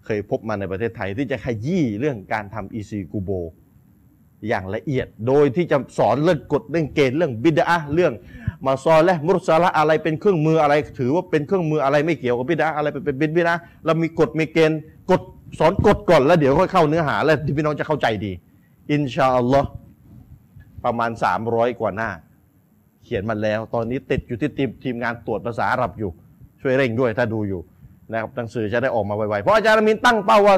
[0.05, 3.31] เคยพบมาในประเทศไทย ที่จะขยี้เรื่องการทำอีซีกูโบ
[4.49, 8.13] อย่างละเอียด โดยที่จะสอนเรื่องกฎเรื่องเกณฑ์เรื่องบิดาเรื่อง
[8.67, 14.81] มาซอและมุสละอะไรเป็นเครื่องมืออะไร ถือว่าเป็นเครื่องมืออะไรไม่เกี่ยวกับบิดาอะไรเป็นเป็นบิดาเรามีกฎมีเกณฑ์
[15.11, 15.23] กฎ
[15.59, 18.33] สอนกฎก่อนแล้วเดี๋ยวค่อยเข้าเนื้อหา แล้วที่พี่น้องจะเข้าใจดี
[18.93, 19.69] อินชาอัลลอฮ์
[20.85, 21.11] ประมาณ
[21.45, 22.11] 300 กว่าหน้า
[23.05, 26.11] เขียนมาแล้ว ตอนนี้ติดอยู่ที่ทีมทีมงานตรวจภาษาอาหรับอยู่
[26.61, 27.61] ช่วยเร่งด้วยถ้าดูอยู่
[28.13, 30.57] นะครับหนังสือจะได้ออกมาไวๆเพราะอาจารย์มินตั้งเป้าว่า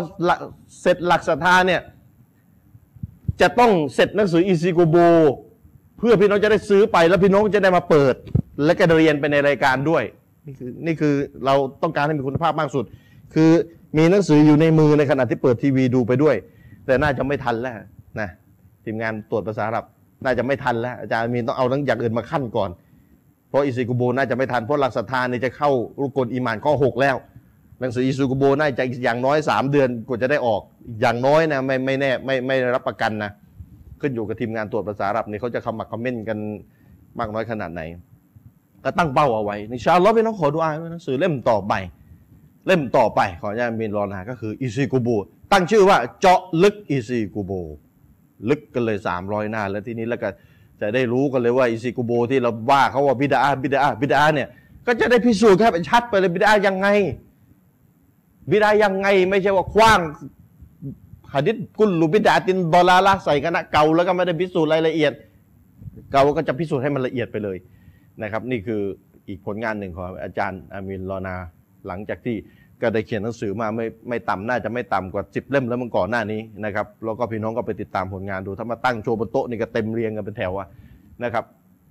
[0.80, 1.80] เสร็จหลักศรัทธาเนี่ย
[3.40, 4.96] จะต้องเสร็จหนังสืออีซิโกโบ
[5.98, 8.14] เพื่อพี่น้องจะได้ซื้อไปแล้วพี่น้องจะได้มาเปิด
[8.64, 10.04] และก็เรียนไปในรายการด้วย
[10.46, 12.84] นี่คือนี่คือเราต้องการให้มีคุณภาพมากสุด
[13.34, 13.50] คือ
[13.96, 16.36] มีหนังสืออยู่ในมือในขณะที่เปิดทีวีดูไปด้วย
[16.86, 17.74] แต่น่าจะไม่ทันแล้ว
[18.20, 18.28] นะ
[18.84, 19.84] ทีมงานตรวจภาษาอาหรับ
[20.24, 22.70] น่าจะไม่ทันแล้ว อาจารย์มีนต้องเอาทั้งอย่างอื่นมาขั้นก่อน
[23.48, 27.16] เพราะอิซิกุโบน่าจะไม่ทันเพราะหลักศรัทธาเนี่ยจะเข้ารุกลอีมานข้อหกแล้ว
[27.80, 30.60] หนังสืออิซิกุโบน่าจะอย่างน้อยสามเดือนกว่าจะได้ออก
[31.00, 33.30] อย่างน้อยนะไม่ไม่แน่ไม่ไม่รับประกันนะ
[34.00, 36.38] ขึ้นอยู่กับทีมงานตรวจภาษาอาหรับนี่เขาจะคำมัก comment กัน
[37.18, 37.80] มากน้อยขนาดไหน
[38.84, 41.74] ก็ตั้งเป้าเอาไว้إن شاء الله พี่น้องขอดุอาด้วยหนังสือเล่มต่อไป
[42.66, 45.08] เล่มต่อไปของอาจารย์มีนรอนาก็คืออิซิกุโบ
[45.52, 47.52] ตั้งชื่อว่าเจาะลึกอิซิกุโบ
[48.48, 50.28] ลึกกันเลยสามร้อยหน้า แล้วทีนี้แล้วก็
[50.80, 54.48] จะได้รู้กันเลยว่าอิซิกุโบที่เราว่าเขาว่า بدعة بدعة بدعة เนี่ย
[54.86, 56.88] ก็จะได้พิสูจน์ให้เห็นชัดไปเลย بدعة ยังไง
[58.50, 60.00] بدعة ยังไงไม่ใช่ว่าคว้าง
[61.32, 65.12] หะดิษกุลลุบิดาตินดอลาละใส่คณะเก่าแล้วก็ไม่ได้พิสูจน์รายละเอียด
[66.12, 67.56] เก่าก็จะพิสูจน์ให้มันละเอียดไปเลย
[68.22, 68.80] นะครับ นี่คือ
[69.28, 71.36] อีกผลงานหนึ่งของอาจารย์อามินรอนา
[71.86, 72.36] หลังจากที่
[72.82, 80.68] ก็ได้เขียนหนังสือมาไม่ไม่ต่ำน่าจะไม่ต่ำกว่าสิบเล่มแล้วมื่อก่อนหน้านี้นะครับแล้วก็พี่น้องก็ไปติดตามผลงานดูถ้ามาตั้งโชว์บนโต๊ะนี่ก็เต็มเรียงกันเป็นแถวอะ
[81.24, 81.44] นะครับ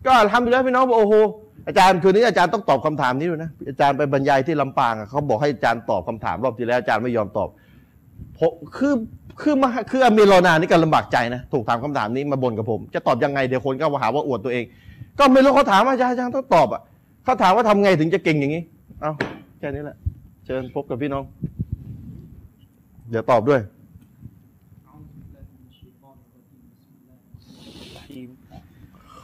[0.06, 1.16] ก็ทำไปแล้วพี่น้องบอกโอ้โห
[1.68, 7.50] อาจารย์คืนนี้อาจารย์ต้องตอบคำถามนี้ด้วยนะอาจารย์ไปบรรยายที่ลำปางเขาบอกให้อาจารย์ตอบคำถามรอบที่แล้วอาจารย์ไม่ยอมตอบ
[8.40, 8.94] ผมคือ
[9.42, 14.64] คือมาคืออามีรอนานี่ก็ลำบากใจนะถูกถามคำถามนี้มาบ่นกับผม จะตอบยังไงเดี๋ยวคนก็มาหาว่าอวดตัวเอง
[15.20, 16.82] ก็ไม่รู้เขาถามอาจารย์อาจารย์ต้องตอบอะ
[17.24, 18.64] เขาถามว่าทำไงถึงจะเก่งอย่างนี้
[19.02, 19.12] เอา
[19.60, 19.98] แค่นี้แหละ
[20.46, 21.24] เชิญพบกับพี่น้อง
[23.10, 23.62] เดี๋ยวตอบด้วย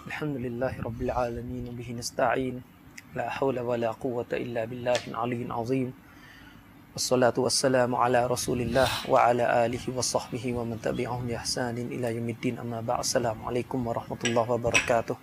[0.06, 2.56] อัลฮัมดุลิลลาฮิรับบิลอาลามีนบิฮินสตาอีน
[3.16, 5.90] لا حول ولا قوة إلا بالله العلي العظيم
[6.94, 12.82] والصلاة والسلام على رسول الله وعلى آله وصحبه ومن تبعهم بإحسان إلى يوم الدين أما
[12.82, 15.18] بعد السلام عليكم ورحمة الله وبركاته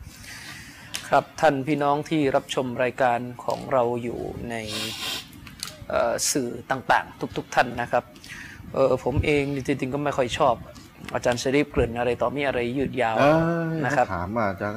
[1.09, 4.55] ครับท่านพี่น้องที่รับชมรายการของเราอยู่ใน
[6.33, 8.05] สื่อต่างๆ ทุก ๆ ท่านนะครับ
[8.75, 10.55] เออผมเองจริงๆก็ไม่ค่อยชอบ
[11.15, 13.17] อาจารย์ชริฟเกริ่นอะไรต่อมีอะไรยืดยาว
[13.85, 14.77] นะครับถามมาอาจารย์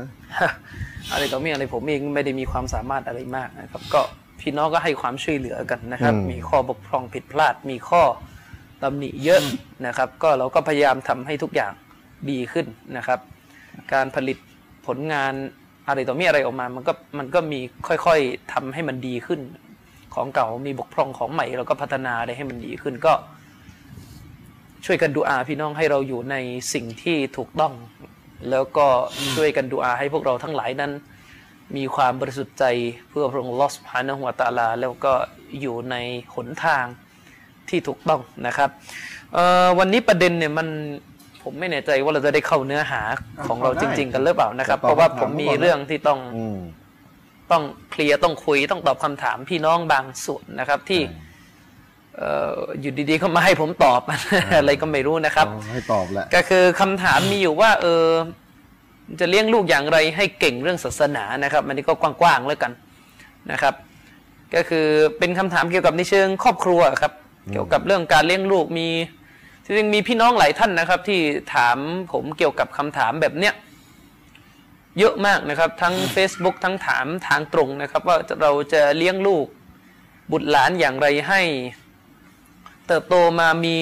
[1.11, 4.01] อะไรต่อมีอะไรผมเองไม่ได้มีความสามารถอะไรมากนะครับ ก็
[4.39, 8.01] พี่น้องก็ให้ความช่วยเหลือกันนะครับอืมมีข้อบกพร่องผิดพลาด มีข้อ
[8.83, 9.41] ตำหนิเยอะ
[9.87, 11.73] นะครับ ก็เราก็พยายามทำให้ทุกอย่าง
[12.29, 12.65] ดีขึ้น
[12.97, 13.19] นะครับ
[13.93, 14.37] การผลิต
[14.87, 15.33] ผลงาน
[15.87, 19.39] อะไรต่อมีอะไรออกมา มันก็มันก็มีค่อยๆทำให้มันดีขึ้น
[20.13, 23.13] ของเก่ามีบกพร่องของใหม่เราก็พัฒนาได้ให้มันดีขึ้นก็
[24.85, 26.35] ช่วยกันดูอาพี่น้องให้เราอยู่ใน
[26.73, 27.73] สิ่งที่ถูกต้อง
[28.49, 28.87] แล้วก็
[29.35, 30.91] ช่วยกันดูอาให้พวกเราทั้งหลายนั้น
[31.77, 32.65] มีความบริสุทธิ์ใจ
[33.09, 35.13] เพื่อพระองค์ลอสพานะหัวตาลา แล้วก็
[35.61, 35.95] อยู่ใน
[36.35, 36.85] หนทาง
[37.69, 38.69] ที่ถูกต้องนะครับ
[39.79, 40.67] วันนี้ประเด็นเนี่ยมัน
[41.43, 43.01] ผมไม่แน่ใจว่าเราจะได้เข้าเนื้อหา
[43.47, 46.19] ของเราจริง ๆ กันหรือเปล่านะครับ เพราะว่าผมมีเรื่องที่ต้อง
[47.51, 51.01] ต้องเคลียร์ต้องคุยต้องตอบคำถามพี่น้องบางส่วนนะครับ ที่
[52.81, 54.01] อยู่ดีๆเขามาให้ผมตอบ
[54.57, 58.07] อะไรก็ไม่รู้นะครับให้ตอบแหละก็คือคำถามมีอยู่ว่า เออ
[59.19, 62.71] จะเลี้ยงลูกอย่างไรให้เก่งเรื่องศาสนานะครับอันนี้ก็กว้างๆแล้วกัน
[63.51, 63.73] นะครับ
[64.55, 67.13] ก็คือเป็นคำถามเกี่ยวกับในเชิงครอบครัวครับ
[67.51, 68.87] เกี่ยวกับเรื่องการเลี้ยงลูกมี
[69.63, 71.19] จริงๆมีพี่น้องหลายท่านนะครับ ที่
[71.55, 71.77] ถาม
[72.11, 73.53] ผมเกี่ยวกับคำถามแบบเนี้ย
[74.99, 79.45] เยอะมากนะครับ ทั้ง Facebook ทั้งถามทางตรงนะครับ ว่าเราจะเลี้ยงลูก
[80.31, 81.41] บุตรหลานอย่างไรให้
[82.87, 83.77] เติบโตมามี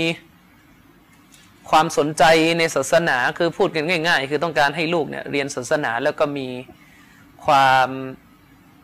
[1.70, 2.24] ความสนใจ
[2.60, 6.48] ในศาสนาคือพูดกันง่าย ๆ คือต้องการให้ลูกเนี่ยเรียนศาสนาแล้วก็มี
[7.46, 7.90] ความ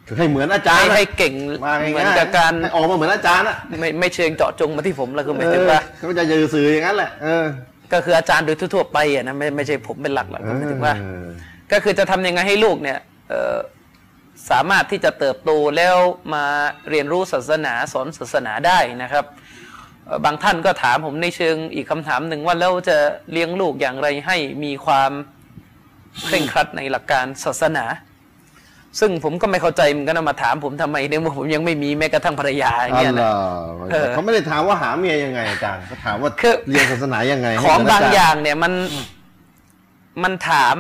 [0.08, 1.34] คือให้เหมือนอาจารย์ให้เก่ง
[1.90, 7.46] เหมือนกับการออกมาเหมือนอาจารย์อะไม่ไม่เชิงเจาะจงมาที่ผมแล้วคือหมายถึงว่าเขาจะยืสื่ออย่างนั้นแหละเออ
[7.94, 10.96] ก็คืออาจารย์โดยทั่วๆไปอะนะไม่ไม่ใช่ผมเป็นหลักหรอกหมายถึงว่า
[11.72, 13.00] ก็คือจะทำยังไงให้ลูกเนี่ย
[14.50, 15.98] สามารถที่จะเติบโตแล้ว
[16.34, 16.46] มา
[16.90, 19.26] เรียนรู้ศาสนาสอนศาสนาได้นะครับ
[20.26, 22.98] บางท่านก็ถามผมในเชิงอีกคำถามหนึ่งว่าแล้วจะ
[23.32, 25.12] เลี้ยงลูกอย่างไรให้มีความ
[26.26, 27.86] เคร่งครัดในหลักการศาสนา
[29.00, 33.30] ซึ่งผมก็ไม่เข้าใจเหมือนกันมาถามผมทำไมเนี่ยผมยังไม่มีแม้กระทั่งภรรยาอย่างเงี้ยนะ
[34.14, 36.32] เขาไม่ได้ถามว่าหาเมียยังไงอาจารย์เขาถามว่า
[36.70, 38.74] เรียนศาสนายังไง ของบางอย่างเนี่ยมัน
[40.24, 40.76] มันถาม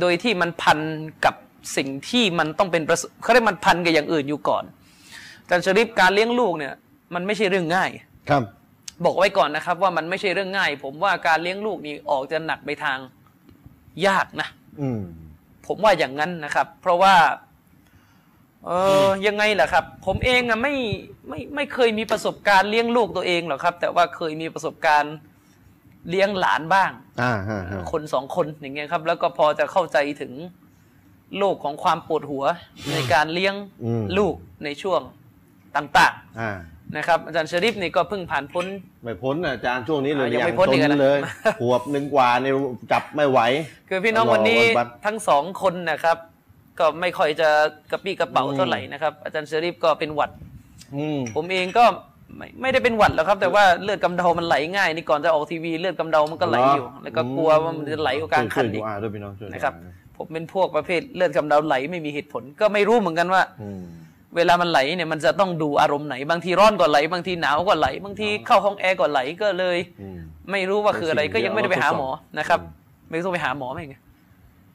[0.00, 0.78] โดยที่มันพัน
[1.24, 1.34] กับ
[1.76, 2.82] สิ่งที่มันต้องเป็น
[3.22, 4.64] เขาเรียกมันพันกับอย่างอื่นอยู่ก่อน
[5.46, 6.74] แต่ชริปการเลี้ยงลูกเนี่ย
[7.14, 7.90] มันไม่ใช่เรื่องง่าย
[8.30, 8.42] ครับ
[9.04, 12.98] บอกไว้ก่อนนะครับ ว่ามันไม่ใช่เรื่องง่าย ผมว่าการเลี้ยงลูกนี่ออกจะหนักไปทาง
[14.06, 14.48] ยากนะ
[14.80, 15.00] อืม
[15.66, 17.14] ผมว่าอย่างนั้นนะครับ เพราะว่า
[18.66, 18.70] เอ
[19.06, 20.74] อยังไงล่ะครับ ผมเองอะไม่
[21.28, 25.14] ไม่ไม่เคยมีประสบการณ์เลี้ยงลูกตัวเองหรอกครับ แต่ว่าเคยมีประสบการณ์
[26.08, 26.90] เลี้ยงหลานบ้าง
[27.22, 27.32] อ่า
[27.92, 30.32] คนสองคนอย่างเงี้ยครับ แล้วก็พอจะเข้าใจถึง
[31.38, 32.44] โลกของความปวดหัว
[32.92, 33.54] ในการเลี้ยง
[34.18, 34.34] ลูก
[34.64, 35.00] ในช่วง
[35.76, 38.66] ต่างๆนะครับ อาจารย์ชริปนี่ก็เพิ่งผ่านพ้น
[39.02, 41.18] ไม่พ้นอาจารย์ช่วงนี้เลยยังไม่พ้นอีกเลย
[41.60, 42.54] ขวบหนึ่งกว่าเนี่ย
[42.92, 43.40] จับไม่ไหว
[43.88, 44.60] คือพี่น้องวันนี้
[45.06, 46.16] ทั้งสองคนนะครับ
[46.78, 47.48] ก็ไม่ค่อยจะ
[47.90, 50.30] กระปี้กระเป๋าเท่าไหร่นะครับ อาจารย์ชริปก็เป็นหวัด
[51.36, 51.84] ผมเองก็
[52.36, 58.82] ไม่ไม่ได้เป็นหวัดแล้วครับ แต่ว่าเลือดกำเดามันไหลง่ายนี่ก่อนจะออกทีวีเลือดกำเดามันก็ไหลอยู่ แล้วก็กลัวว่ามันจะไหลกลางคันอีก
[59.52, 59.74] นะครับ
[60.16, 63.42] ผมเป็นพวกประเภทเลือดกำเดาไหลไม่มีเหตุผล ก็ไม่รู้เหมือนกันว่า
[64.36, 69.78] เวลามันไหลเนี่ยมันจะต้องดูอารมณ์ไหน บางทีร้อนก็ไหล บางทีหนาวก็ไหล บางทีเข้าห้องแอร์ก็ไหลก็เลย
[70.50, 72.60] ไม่รู้ว่าคืออะไรก็ยังไม่ได้ไปหาหมอนะครับ
[73.08, 73.96] ไม่ต้องไปหาหมอไหมไง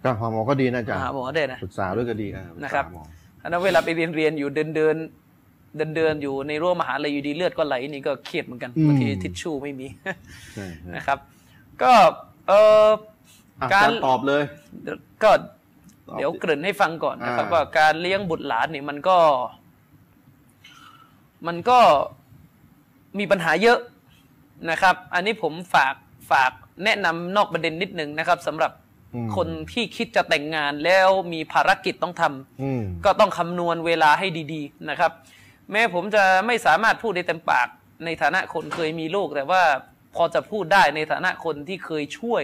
[0.04, 2.28] ก็หาหมอก็ดีนะจ๊ะหาหมอได้นะปรึกษาด้วยก็ดี
[2.64, 2.86] นะครับ
[3.42, 4.96] อันนั้นเวลาไปเรียนเรียนอยู่เดินเดิน
[5.78, 9.88] เดินเดินอยู่ในรั้วมหาลัยอยู่ดีเลือดก็ไหลนี่ก็เครียดเหมือนกันบางทีทิชชู่ไม่มี
[10.96, 11.20] นะครับ
[11.82, 11.94] ก็
[12.48, 12.54] เอ
[12.86, 12.90] อ
[13.74, 14.44] การตอบเลย
[15.24, 15.32] ก็
[16.14, 19.18] เดี๋ยวเกริ่นให้ฟังก่อนนะครับว่าการเลี้ยงบุตรหลานนี่มันก็
[21.48, 21.80] มันก็
[23.20, 23.80] มีปัญหาเยอะ
[24.70, 25.96] นะครับ อันนี้ผมฝาก
[26.32, 26.52] ฝาก
[26.84, 28.72] แนะนำนอกประเด็นนิดนึงนะครับสำหรับ
[29.36, 35.12] คนที่คิดจะแต่งงานแล้วมีภารกิจต้องทำก็ต้องคำนวณเวลาให้ดี ๆ นะครับ
[35.72, 37.68] แม้ผมจะไม่สามารถพูดได้เต็มปาก
[38.06, 39.64] ในฐานะคนเคยมีลูก แต่ว่า
[40.16, 42.44] พอจะพูดได้ในฐานะคนที่เคยช่วย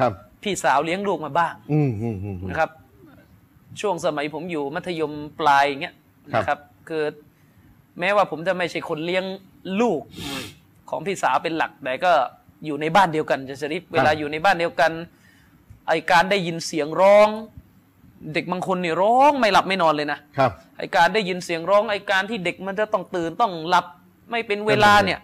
[0.00, 1.54] ครับ พี่สาวเลี้ยงลูกมาบ้าง
[2.48, 2.70] นะครับ
[3.80, 5.94] ช่วงสมัยผมอยู่มัธยมปลายอย่างเงี้ย
[6.34, 7.04] นะครับคือ
[8.00, 9.24] แม้ว่าผมจะไม่ใช่คนเลี้ยง
[9.80, 10.00] ลูก
[10.90, 12.12] ของพี่สาวเป็นหลักแต่ก็
[12.66, 14.92] อยู่ในบ้านเดียวกันจะสริปเวลาอยู่ในบ้านเดียวกัน
[15.88, 17.28] ไอการได้ยินเสียงร้อง
[18.34, 23.86] เด็กบางคนนี่ร้องไม่หลับไม่นอนเลยนะครับไอการได้ยินเสียงร้องไอการที่เด็กมันจะต้องตื่นต้องหลับ
[24.30, 25.20] ไม่เป็นเวลาเนี่ย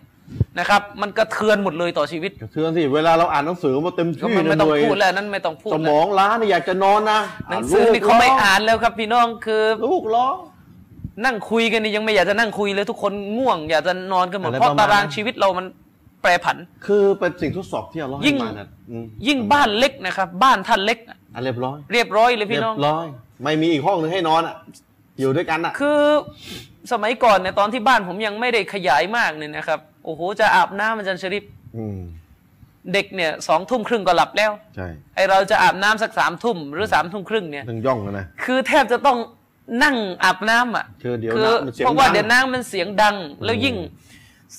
[0.59, 10.35] นะครับ มันกระเทือนหมดเลยต่อชีวิตกระเทือนสิเวลาเราอ่านหนังสือมาเต็มที่มันไม่ต้องพูดแล้วนั้นไม่ต้องพูดสมองล้านี่อยากจะนอนนะหนังสือนี่เขาไม่อ่านแล้วครับพี่น้องคือลูกร้อง
[11.25, 15.67] นั่งคุยกันนี่ยังไม่อยากจะนั่งคุยเลยทุกคนง่วงอยากจะนอนกันหมดเพราะตารางชีวิตเรามัน
[16.23, 18.37] แปรผัน คือเป็นสิ่งทดสอบที่เรายิ่ง
[19.27, 20.99] ยิ่งบ้านเล็กนะครับ บ้านท่านเล็ก
[21.35, 23.07] อะเรียบร้อย เรียบร้อยเลยพี่น้องเรียบร้อย
[23.43, 24.57] ไม่มีอีกห้องหนึ่งให้นอนอะ
[25.21, 26.03] อยู่ด้วยกันอะ คือ
[26.93, 31.45] สมัยก่อนเนี่ยตอนที่บ้านผมยังไม่ได้ขยายมากเนี่ยนะครับ โอ้โห จะอาบน้ำมันจันชริป
[32.93, 39.19] เด็กเนี่ยสองทุ่มครึ่งก็หลับแล้ว ใช่ไอเราจะอาบน้ำสักสามทุ่มหรือสามทุ่มครึ่งเนี่ยถึงย่องนะ คือแทบจะต้อง
[39.83, 41.35] นั่งอาบน้ำอะคือเดี๋ยว
[41.85, 43.77] เพราะว่าเดี๋ยวน้ำมันเสียงดัง แล้วยิ่ง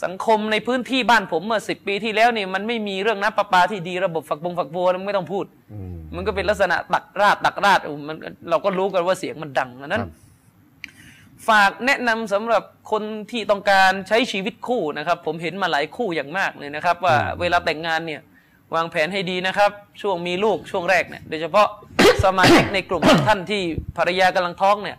[0.03, 8.17] สังคมในพื้นที่บ้านผมเมื่อสิบปีที่แล้วนี่มันไม่มีเรื่องน้ำประปาที่ดีระบบฝักบงฝักบัวไม่ต้องพูดอืมมันก็เป็นลักษณะตักราดตักราดโอ้มัน
[8.49, 10.11] เราก็รู้กันว่าเสียงมันดังอันนั้นครับ
[11.49, 18.21] ฝากแนะนำสำหรับคนที่ต้องการใช้ชีวิตคู่นะครับ ผมเห็นมาหลายคู่อย่างมากเลยนะครับ ว่าเวลาแต่งงานเนี่ย
[18.75, 21.67] วางแผนให้ดีนะครับ ช่วงมีลูกช่วงแรกเนี่ยโดยเฉพาะ
[22.23, 23.61] สมาชิกในกลุ่มของท่านที่
[23.97, 24.97] ภรรยากำลังท้องเนี่ย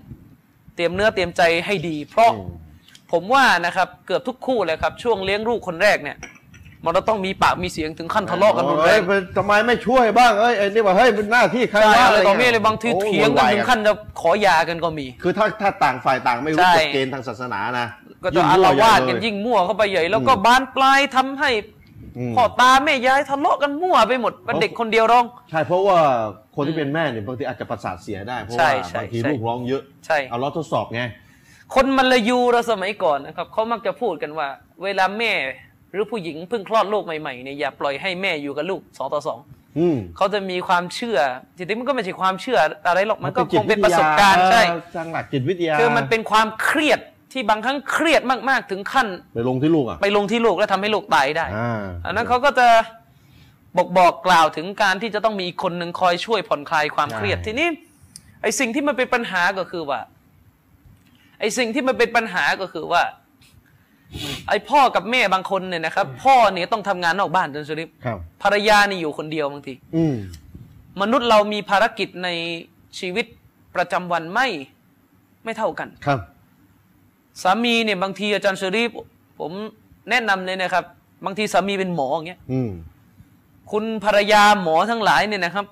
[0.75, 2.66] เตรียมเนื้อเตรียมใจให้ดี เพราะอืม
[3.13, 6.19] ผมว่านะครับเกือบทุกคู่เลยครับ ช่วงเลี้ยงลูกคนแรกเนี่ย
[6.85, 17.87] มันจะต้องมีปากมีเสียงถึงขั้นทะเลาะกันรุนแรงเอ้ยทำไมไม่ช่วยบ้างเอ้ยไอ้นี่ว่าเฮ้ยเป็นหน้าที่ใครใช่วะอะไรต่องี้เมื่อเลยบางทีโอ้เถียงกันวุ่วาถึงขั้นจะขอหยากันก็มี คือถ้าถ้าต่างฝ่ายต่างไม่รู้ใช่กฎเกณฑ์ทางศาสนานะ
[18.25, 21.51] ก็จะอาละวาดกันยิ่ยิ่งงมั่วเข้าไปใหญ่ แล้วก็บานปลายทำให้
[22.19, 25.99] อืมพ่อตาแม่ยายทะเลาะกันมั่วไปหมดเป็นเด็กคนเดียวร้อง ใช่เพราะว่า
[26.57, 31.03] คนที่เป็นแม่เนี่ยบางทีอาจจะประสาทเสียได้เพราะใช่ว่าใช่บางทีใช่ลูกร้องเยอะใช่เอาล้อทดสอบไง
[31.75, 34.49] คนมันละยูเราสมัยก่อนนะครับเขามักจะพูดกันว่า
[34.83, 35.33] เวลาแม่
[35.93, 39.39] หรือผู้หญิงเพิ่งคลอดลูกใหม่ๆเนี่ยอย่าปล่อยให้แม่อยู่กับลูกสองต่อสอง
[39.79, 41.19] อืมเขาจะมีความเชื่อ
[41.57, 47.01] จริงๆมันก็ไม่ใช่ความเชื่ออะไรหรอกมันก็จิคตงเป็นวิประทยสบการณ์ใช่เออทางหลักจิตวิทยาคือมันเป็นความเครียด
[47.33, 52.69] ที่บางครั้งเครียดมากๆถึงขั้น ไปลงที่ลูกอะไปลงที่ลูกและทำให้ลูกตายได้อ่าอันนั้นเขาก็จะ
[53.77, 57.69] บอกบอกกล่าวถึงการที่จะต้องมีอีกคนหนึ่งคอยช่วยผ่อนคลายความเครียดทีนี้
[58.43, 60.01] ไอ้สิ่งที่มันเป็นปัญหาก็คือว่า
[61.41, 63.03] ไอ้สิ่งที่มันเป็นปัญหาก็คือว่า
[64.49, 70.17] ไอ้พ่อกับแม่บางคนเนี่ยนะครับ พ่อเนี่ยต้องทำงานนอกบ้านจนสริปครับภรรยานี่อยู่คนเดียวบางทีอืม
[71.01, 72.29] มนุษย์เรามีภารกิจใน
[72.99, 73.27] ชีวิต
[73.75, 74.49] ประจำวันไม่
[75.45, 76.21] ไม่เท่ากันครับ
[77.43, 78.87] สามีเนี่ยบางทีอาจารย์เชอรี่
[79.41, 79.53] ผม
[80.11, 80.85] แนะนำเลยนะครับ
[81.25, 82.71] บางทีสามีเป็นหมออย่างเงี้ยอืม
[83.73, 85.67] คุณภรรยาหมอทั้งหลายเนี่ยนะครับ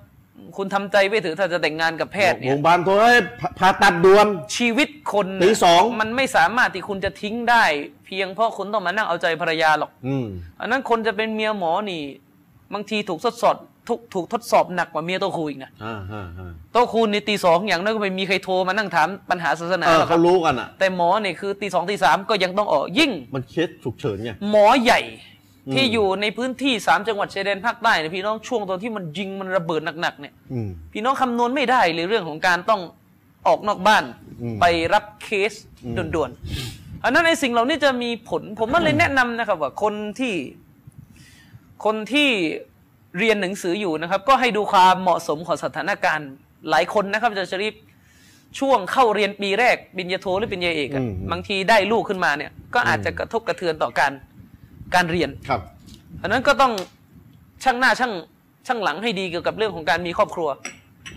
[0.57, 3.19] คุณทำใจไว้เถือะถ้าจะแต่งงานกับแพทย์โรเนี่ยงพยาบาลโทรให้
[3.59, 7.63] ผ่าตัดด่วนชีวิตคนตีสองมันไม่สามารถที่คุณจะทิ้งได้
[8.05, 10.27] เพียงเพราะคุณต้องมานั่งเอาใจภรรยาหรอกอืม
[10.59, 12.01] อันนั้นคนจะเป็นเมียหมอนี่
[12.73, 13.55] บางทีถูกทดสอบ
[13.87, 25.34] ถูกถูกทดสอบหนักกว่าเมียโตครูอีกนะอ่าอ่าอ่าโตครูนี่ตีสองอย่างนั้นก็ไม่มีใครโทรมานั่งถามปัญหาศาสนาเออหรอกคเขารับรู้กันอะแต่หมอเนี่ยคือตีสองตีสามก็ยังต้องออกยิ่ง มันเคสฉุกเฉินไงหมอใหญ่อืม
[25.73, 32.81] ที่อยู่ในพื้นที่สามจังหวัดชายแดนภาคใต้เนี่ยพี่น้องช่วงตอนที่มันยิงมันระเบิดหนักๆเนี่ยอืมพี่น้องคำนวณไม่ได้เลยเรื่องของการต้อง
[33.47, 34.03] ออกนอกบ้าน
[34.41, 40.33] อืมไปรับเคสอืมด่วนๆอันนั้นไอ้สิ่งเหล่านี้จะมีผล ผมก็เลยแนะนำนะครับ ว่าคนที่
[41.85, 42.29] คนที่
[43.19, 46.29] เรียนหนังสืออยู่นะครับ ก็ให้ดูความเหมาะสมของสถานการณ์
[46.69, 47.75] หลายคนนะครับอาจารย์ชริฟ
[48.59, 54.11] ช่วงเข้าเรียนปีแรกปริญญาโทหรือปริญญาเอกอะอืมบางทีได้ลูกขึ้นมาเนี่ย ก็อาจจะกระทบกระเทือนต่อการ
[54.93, 55.61] การเรียนครับ
[56.21, 56.73] อันนั้นก็ต้อง
[57.63, 58.13] ช่างหน้าช่าง
[58.67, 60.49] ช่างหลังให้ดีเกี่ยวกับเรื่องของการมีครอบครัว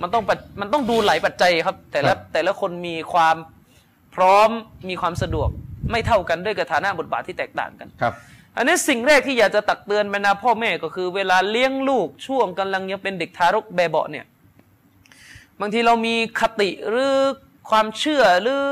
[0.02, 3.36] มันต้องปัจมันต้องดูหลายปัจจัยครับ แต่ละครับแต่ละคนมีความ
[4.14, 4.50] พร้อม
[4.88, 5.48] มีความสะดวก
[5.90, 8.14] ไม่เท่ากันด้วยกฐานะบทบาทที่แตกต่างกันครับ
[8.56, 14.26] อันนี้สิ่งแรกที่อยากจะตักเตือนบรรดาพ่อแม่ก็คือ เวลาเลี้ยงลูกช่วงกำลังยังเป็นเด็กทารกแบเบาะเนี่ย
[15.60, 17.14] บางทีเรามีคติหรือ
[17.70, 18.62] ความเชื่อหรือ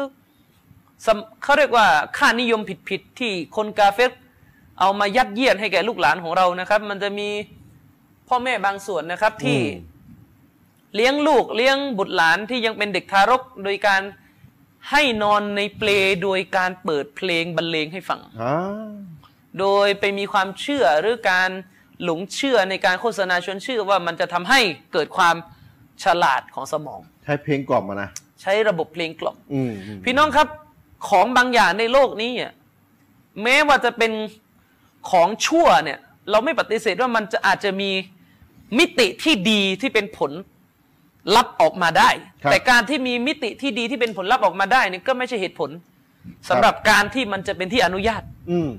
[1.06, 4.12] สำเขาเรียกว่าค่านิยมผิดๆที่คนกาเฟร
[4.80, 7.28] เอามายัดเยียดให้แก่ลูกหลานของเรานะครับ มันจะมี
[8.28, 9.94] พ่อแม่บางส่วนนะครับที่อืม
[10.94, 14.02] เลี้ยงลูกเลี้ยงบุตรหลานที่ยังเป็นเด็กทารก โดยการ
[14.90, 15.88] ให้นอนในเปล
[16.22, 18.56] โดยการเปิดเพลงบรรเลงให้ฟังอ่า
[19.60, 21.50] โดยไปมีความเชื่อหรือการ
[22.04, 24.60] หลงเชื่อในการโฆษณาชวนเชื่อว่ามันจะทำให้
[24.92, 25.36] เกิดความ
[26.04, 28.10] ฉลาดของสมอง ใช้เพลงกล่อมมานะ
[28.42, 30.48] ใช้ระบบเพลงกล่อมอืมอืมพี่น้องครับ
[31.08, 32.52] ของบางอย่างในโลกนี้อะ
[33.42, 34.12] แม้ว่าจะเป็น
[35.10, 35.98] ของชั่วเนี่ย
[36.30, 37.90] เราไม่ปฏิเสธว่ามันจะอาจจะมี
[38.78, 40.32] มิติที่ดีที่เป็นผล
[41.36, 42.10] ลัพธ์ออกมาได้
[42.50, 45.70] แต่การที่มีมิติที่ดีที่เป็นผลลัพธ์ออกมาได้นี่ก็ไม่ใช่เหตุผล
[46.48, 48.70] สำหรับการที่มันจะเป็นที่อนุญาต อืม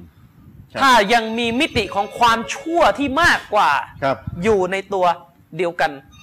[0.74, 3.72] ครับถ้ายังมีมิติของความชั่วที่มากกว่า
[4.04, 5.06] ครับอยู่ในตัว
[5.58, 6.17] เดียวกันอืม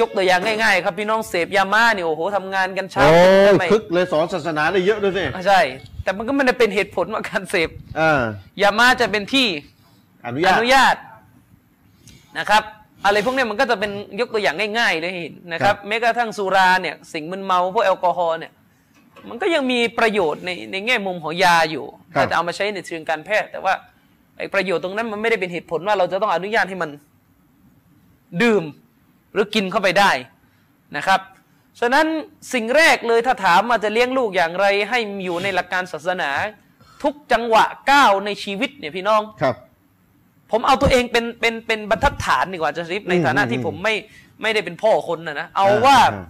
[0.00, 5.60] ยกตัวอย่างง่ายๆ ครับพี่น้องเสพยามาเนี่ยโอ้โหทำงานกันเช้าโอ้ทำยไมคึกเลยสอนศาสนาได้เยอะด้วยสิใช่
[6.02, 8.22] แต่มันก็ไม่ได้เป็นเหตุผลว่าการเสพอ่า
[8.62, 9.46] ยามาจะเป็นที่
[10.26, 10.96] อนุอญาตนุญาต
[12.38, 12.62] นะครับ
[13.04, 18.52] อะไรพวกเนี้ยมันก็จะเป็นยกตัวอย่างง่ายๆเลยเห็นนะครับแม้กระทั่งสุราเนี่ยสิ่งมึนเมาพวกแอลกอฮอล์เนี่ย
[19.28, 21.84] มันก็ยังมีประโยชน์ในในแง่มุมของยาอยู่
[22.14, 23.74] ครับถ้าจะเอามาใช้ในเชิงการแพทย์ แต่ว่า
[24.38, 26.90] ไอ้ประโยชน์ตรงนั้นมันไม่ได้เป็นเหตุผลว่าเราจะต้องอนุญาตให้มัน
[28.42, 28.62] ดื่ม
[29.32, 30.10] หรือกินเข้าไปได้
[30.96, 31.20] นะครับ
[31.80, 32.06] ฉะนั้น
[32.52, 36.30] สิ่งแรกเลยถ้าถามมาจะเลี้ยงลูกอย่างไร ให้อยู่ในหลักการศาสนา
[37.02, 39.56] ทุกจังหวะก้าวในชีวิตเนี่ยพี่น้องครับ
[40.50, 43.94] ผมเอาตัวเองเป็นเป็นเป็นบรรทัดฐานดีกว่าจะริฟในฐานะอืมที่อืมผมไม่
[44.42, 46.22] ไม่ได้เป็นพ่อคนนะนะเอาว่าอ่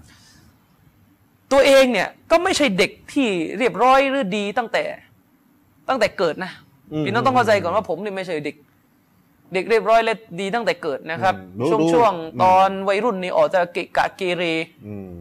[1.53, 4.85] ตัวเองเนี่ยก็ไม่ใช่เด็กที่เรียบร้อยหรือดีตั้งแต่
[5.89, 6.53] ตั้งแต่เกิดนะ
[6.93, 8.57] อืมพี่น้องต้องเข้าใจก่อนว่าผมเนี่ยไม่ใช่เด็ก
[9.53, 14.43] เด็กเรียบร้อยและดีตั้งแต่เกิดนะครับอืมรู้ช่วงรู้ช่วงอืมตอนวัยรุ่นนี่ออกจะเกะกะเกเร
[14.87, 15.15] อืม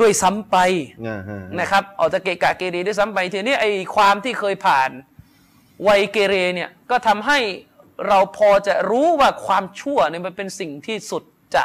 [0.00, 0.56] ด้วยซ้ำไป
[1.06, 4.90] อ่าฮะนะครับออกจะเกะกะเกเรด้วยซ้ำไปทีนี้ไอ้ความที่เคยผ่าน
[5.88, 7.38] วัยเกเรเนี่ยก็ทำให้
[8.08, 11.22] เราพอจะรู้ว่าความชั่วเนี่ยมันเป็นสิ่งที่สุด
[11.54, 11.62] จะ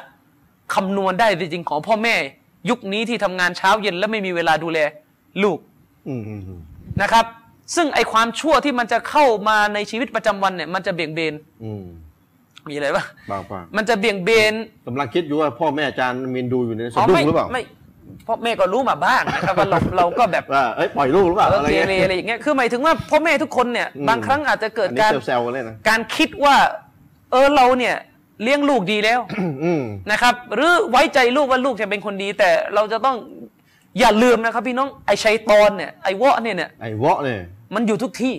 [0.73, 2.15] คำนวณได้จริงๆของพ่อแม่
[2.69, 4.79] ยุคนี้ที่ทำงานเช้าเย็นและไม่มีเวลาดูแล
[5.43, 5.60] ลูก
[6.07, 6.62] อืมอืมอืม
[7.01, 7.25] นะครับ
[7.75, 11.84] ซึ่งไอ้ความชั่วที่มันจะเข้ามาในชีวิตประจำวันเนี่ยมันจะเบี่ยงเบนอืม
[12.69, 14.53] มีอะไรปะบางปางมันจะเบี่ยงเบน
[14.88, 17.63] กำลังคิดอยู่ว่าพ่อแม่อาจารย์มินดูอยู่ในยสะอ๋อดุ้งไม่หรือเปล่าไม่
[18.27, 26.56] พ่อแม่ก็รู้มาบ้างนะครับว่าเราเราก็แบบว่าเอ้ยปล่อยลูกหรือเปล่าเอออะไรเกเงี้เรยอะไรอย่างเงี้ยคือหมายถึงว่าพ่อแม่ทุกคนเนี่ยอืมบางครั้งอาจจะเกิดอันนี้การแซวๆกันเลยนะการคิดว่า
[27.32, 27.95] เออเราเนี่ย
[28.43, 29.19] เลี้ยงลูกดีแล้ว
[29.63, 33.15] อืมนะครับ หรือไว้ใจลูกว่าลูกจะเป็นคนดี แต่เราจะต้อง
[33.99, 37.39] อย่าลืมนะครับพี่น้องไอ้ชัยตอนเนี่ยไอ้วะเนี่ยเนี่ยไอ้วะเนี่ย
[37.73, 38.36] มันอยู่ทุกที่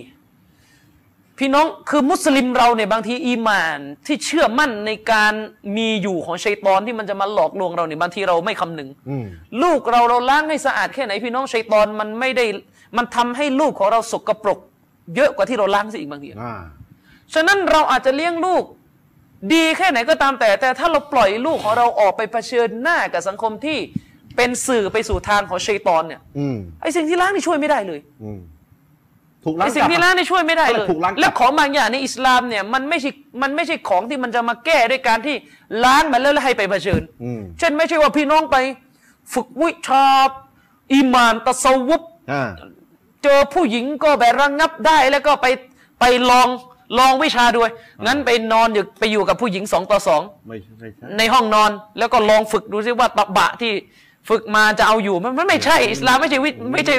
[1.37, 5.33] พี่น้องคือมุสลิมเราเนี่ยบางทีอีหมานที่เชื่อมั่นในการ
[5.77, 9.25] มีอยู่ของชัยตอนที่มันจะมาหลอกลวงเราเนี่ยบางทีเราไม่คำนึงอืม
[9.63, 12.45] ลูกเราเราล้างให้สะอาดแค่ไหน พี่น้องชัยตอนมันไม่ได้
[12.97, 14.59] มันทำให้ลูกของเราสกปรก
[15.15, 16.55] เยอะกว่าที่เราล้างซะอีกบางทีอ่า
[17.33, 18.63] ฉะนั้นเราอาจจะเลี้ยงลูก
[19.53, 23.77] ดีแค่ไหนก็ตามแต่ แต่ถ้าเราปล่อยลูกของเราออกไปเผชิญหน้ากับสังคมที่
[24.35, 28.39] เป็นสื่อไปสู่ทางของชัยตอนเนี่ยอืมไอ้สิ่งที่ล้างนี่ช่วยไม่ได้เลย อืม
[29.45, 33.09] ถูกล้างไอ้สิ่กงลับที่ล้างนี่ช่วยไม่ได้เลย ถูกล้างกลับและของบางอย่างในอิสลามเนี่ยมันไม่ใช่
[33.41, 35.35] มันไม่ใช่ของที่มันจะมาแก้ด้วยการที่
[35.83, 38.57] ล้างมันแล้วแล้วให้ไปเผชิญอืมเช่นไม่ใช่ว่าพี่น้องไป
[39.33, 40.05] ฝึกวิชา
[40.93, 42.43] อีหมานตะสวุปอ่า
[43.23, 45.47] เจอผู้หญิงก็แบบระงับได้แล้วก็ไป
[45.99, 46.47] ไปลอง
[46.99, 47.69] ลองวิชาด้วย
[48.05, 53.73] งั้นไปนอนอยู่ไปอยู่กับผู้หญิงสองต่อสองไม่ใช่ไม่ใช่ในห้องนอนแล้วก็ลองฝึกดูซิว่าตะบะที่
[54.29, 56.95] ฝึกมาจะเอาอยู่มันมันไม่ใช่อิสลามไม่ใช่วิไม่ใช่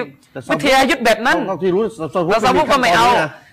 [0.53, 1.83] วิทยายุทธแบบนั้นเท่าที่รู้
[2.15, 3.07] สวุเราสมมติก็ไม่เอา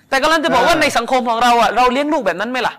[0.10, 2.74] แต่กำลังจะบอกว่าในสังคมของเราอะเราเลี้ยงลูกแบบนั้นไหมล่ะ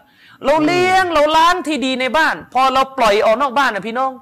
[0.46, 4.12] เราเลี้ยงเราล้างที่ดีในบ้าน พอเราปล่อยออกนอกบ้านนะพี่น้อง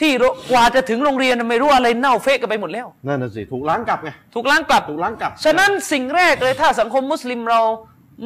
[0.00, 0.12] ที่
[0.50, 7.60] กว่าจะถึงโรงเรียนน่ะไม่รู้อะไรเน่าเฟะกันไปหมดแล้วนั่นน่ะสิถูกล้างกลับไงถูกล้างกลับถูกล้างกลับ ฉะนั้นสิ่งแรกเลยถ้าสังคมมุสลิมเรา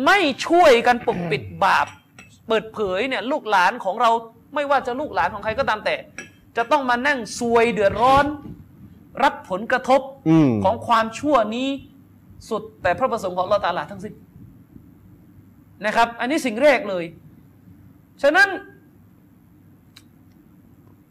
[0.06, 1.86] ไม่ช่วยกันปกปิดบาป
[2.48, 4.10] เปิดเผยเนี่ยลูกหลานของเรา
[4.54, 5.94] ไม่ว่าจะลูกหลานของใครก็ตามแต่
[6.56, 8.26] จะต้องมานั่งซวยเดือดร้อน
[9.22, 11.68] รับผลกระทบอืมของความชั่วนี้
[12.50, 14.14] สุดแต่พระประสงค์ของอัลลอฮฺตะอาลาทั้งสิ้น
[15.86, 17.04] นะครับ อันนี้สิ่งแรกเลย
[18.22, 18.48] ฉะนั้น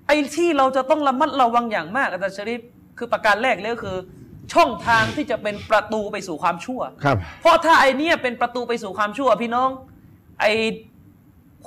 [0.08, 2.62] ไอ้ที่เราจะต้องระมัดระวังอย่างมากอาจารย์ชริฟ
[2.98, 3.98] คือประการแรกเลยก็คือ
[4.54, 9.70] ช่องทางที่จะเป็นประตูไปสู่ความชั่วครับ เพราะถ้าไอเนี้ยเป็นประตูไปสู่ความชั่ว พี่น้อง
[10.42, 10.46] ไอ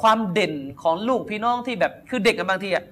[0.03, 2.85] ความเด่นของลูกพี่น้องที่แบบคือเด็กอะบางทีอะ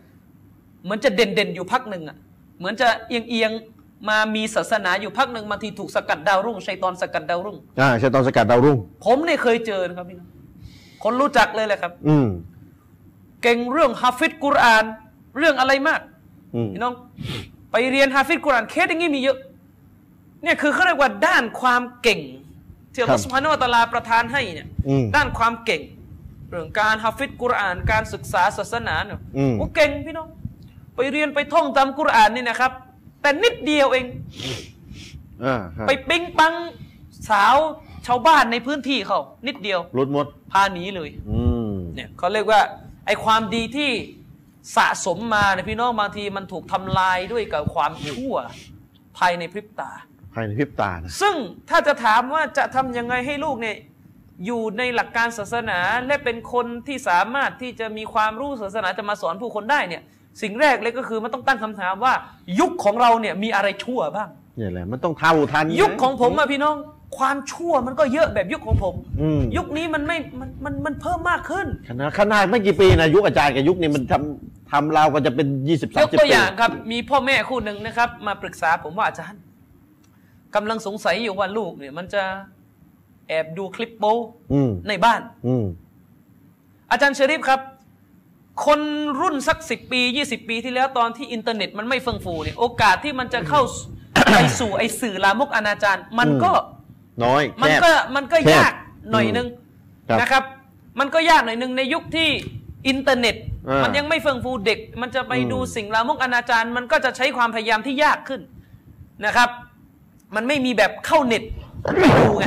[0.85, 2.17] เหมือนจะเด่นเด่นๆอยู่พักหนึ่งอะ
[2.59, 10.29] เหมือนจะเอียงเอียงๆมามีศาสนาอยู่พักหนึ่งบางทีถูกสกัดดาวรุ่งชัยตอนสกัดดาวรุ่งอ่าใช่ตอนสกัดดาวรุ่ง ผมเนี่ยเคยเจอนะครับพี่น้อง
[11.03, 12.29] คนรู้จักเลยแหละครับ อืม
[13.43, 14.85] เก่งเรื่องฮาฟิดกุรอาน
[15.39, 16.01] เรื่องอะไรมาก
[16.55, 16.95] อืมพี่น้อง
[17.73, 19.39] ไปเรียนฮาฟิดกุรอานเคสอย่างนี้มีเยอะ
[20.43, 22.21] เนี่ยคือเขาเรียกว่าด้านความเก่ง
[22.93, 25.83] ที่อัลลอฮฺสุบฮานะฮูวะตะอาลาประทานให้เนี่ยอืมด้านความเก่ง
[26.51, 30.29] เรื่องการฮาฟิดกุรอานการศึกษาศาสนาเนี่ยอืมโอ้เก่งพี่น้อง
[30.97, 32.73] ไปเรียนไปท่องจำกุรอานนี่นะครับ
[33.23, 34.07] แต่นิดเดียวเอง
[35.45, 36.55] อ่าครับไปปิ๊งปัง
[37.31, 37.57] สาว
[38.07, 42.61] ชาวบ้านในพื้นที่เขานิดเดียวรถมดพาหนีเลยอืมเนี่ยเขาเรียกว่า
[43.07, 43.91] ไอความดีที่
[44.77, 48.35] สะสมมาเนี่ยพี่น้องบางทีมันถูกทำลายด้วยกับความชั่ว
[49.19, 49.91] ภายในพริบตา
[50.35, 51.35] ภายในพริบตานะซึ่ง
[51.71, 53.77] ถ้าจะถามว่าจะทำยังไงให้ลูกเนี่ย
[54.47, 60.03] อยู่ในหลักการศาสนาและเป็นคนที่สามารถที่จะมีความรู้ศาสนาจะมาสอนผู้คนได้เนี่ย
[60.43, 62.13] สิ่งแรกเลยก็คือมันต้องตั้งคำถามว่า
[62.61, 66.77] ยุคของเราเนี่ยมีอะไรชั่วบ้างเนี่ยแหละมันต้องเท่าทันยุคของผมอะพี่น้อง
[67.19, 79.41] ความชั่วมันก็เยอะแบบยุคของผมอืมยุคนี้มันไม่มันมันมันเพิ่มมากขึ้นขนาดขนาดไม่กี่ปีนะยุคอาจารย์กับยุคนี้มันทำทำเราวก็จะเป็นยี่สิบสายมกสิบตัวปีอย่างครับ มีพ่อแม่คู่หนึ่งนะครับ มาปรึกษาผมว่าอาจารย์
[80.55, 82.23] กำลังสงสัยอยู่ว่าลูกเนี่ย มันจะ
[83.29, 84.19] แอบดูคลิปโป๊
[84.53, 85.65] อืมในบ้านอืม
[86.91, 87.61] อาจารย์เชอริฟครับ
[88.65, 88.81] คน
[89.21, 93.63] รุ่นสักสิบปียี่สิบปีที่แล้วตอนที่อินเทอร์เน็ตมันไม่เฟื่องฟูเนี่ยโอกาสที่มันจะเข้า
[94.33, 96.53] ไปสู่ไอสื่อลามกอนาจารมันก็
[97.25, 98.73] น้อยมันแคบก็มันก็แคบยาก
[99.11, 99.47] หน่อยนึง
[100.09, 100.45] ครับนะครับ
[101.01, 102.29] มันก็ยากหน่อยนึงในยุคที่
[102.89, 103.37] อินเทอร์เน็ต
[103.69, 108.41] อ่ามัมันยังไม่เฟื่องฟูเด็ก มันจะไปอืมดูสิ่งลามกอนาจารมันก็จะใช้ความพยายามที่ยากขึ้น
[109.27, 109.49] นะครับ
[110.35, 111.64] มันไม่มีแบบเข้าเน็ตไป
[111.97, 112.03] ดู
[112.37, 112.45] ไง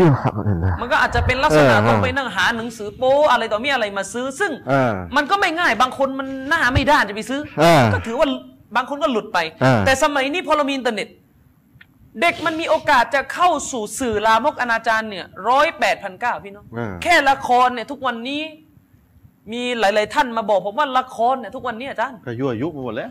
[0.82, 8.28] มันก็อาจจะเป็นลักษณะเออต้องไปนั่งหาหนังสือโป๊อะไรต่อมีอะไรมาซื้อ ซึ่งอ่ามันก็ไม่ง่ายบางคนมันหน้าไม่ด้านจะไปซื้ออ่าก็ถือว่า
[8.76, 11.08] บางคนก็หลุดไปอ่าแต่สมัยนี้พอเรามีอินเทอร์เน็ต
[12.22, 18.42] เด็กมันมีโอกาสจะเข้าสู่สื่อลามกอนาจารเนี่ยร้อยแปดพันเก้าพี่น้องอ่าแค่ละครเนี่ยทุกวันนี้
[19.52, 23.10] มีหลาย ๆ ท่านมาบอกผมว่าละครเนี่ยทุกวันนี้อาจารย์ก็ยั่วยุไปหมดแล้ว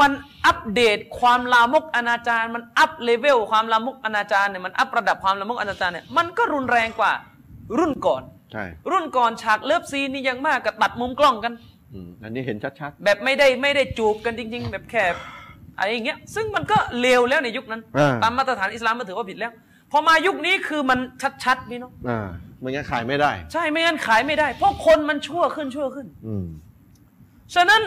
[0.00, 0.12] มัน
[0.46, 7.12] อัปเดตความลามกอนาจารมัน up level ความลามกอนาจารเนี่ยมัน up ระดับความลามกอนาจารเนี่ยมันก็รุนแรงกว่า
[7.78, 8.22] รุ่นก่อน
[8.52, 11.52] ใช่รุ่นก่อนฉาก love scene นี่อย่างมากก็ตัดมุมกล้องกัน
[11.94, 15.04] อืมอันนี้เห็นชัดแบบไม่ได้ไม่ได้จูบกันจริง ๆ แบบแค่
[15.78, 19.52] อะไรอย่างเงี้ยซึ่งมันก็เลวแล้วในยุคนั้นอ่าตามมาตรฐานอิสลามมันถือว่าผิดแล้ว
[19.92, 20.98] พอมายุคนี้คือมัน
[21.44, 22.28] ชัดๆพี่น้องๆอ่า
[22.60, 26.46] ไม่งั้นขายไม่ได้ ใช่ไม่งั้นขายไม่ได้ เพราะคนมันชั่วขึ้นชั่วขึ้น อืม
[27.54, 27.82] ฉะนั้น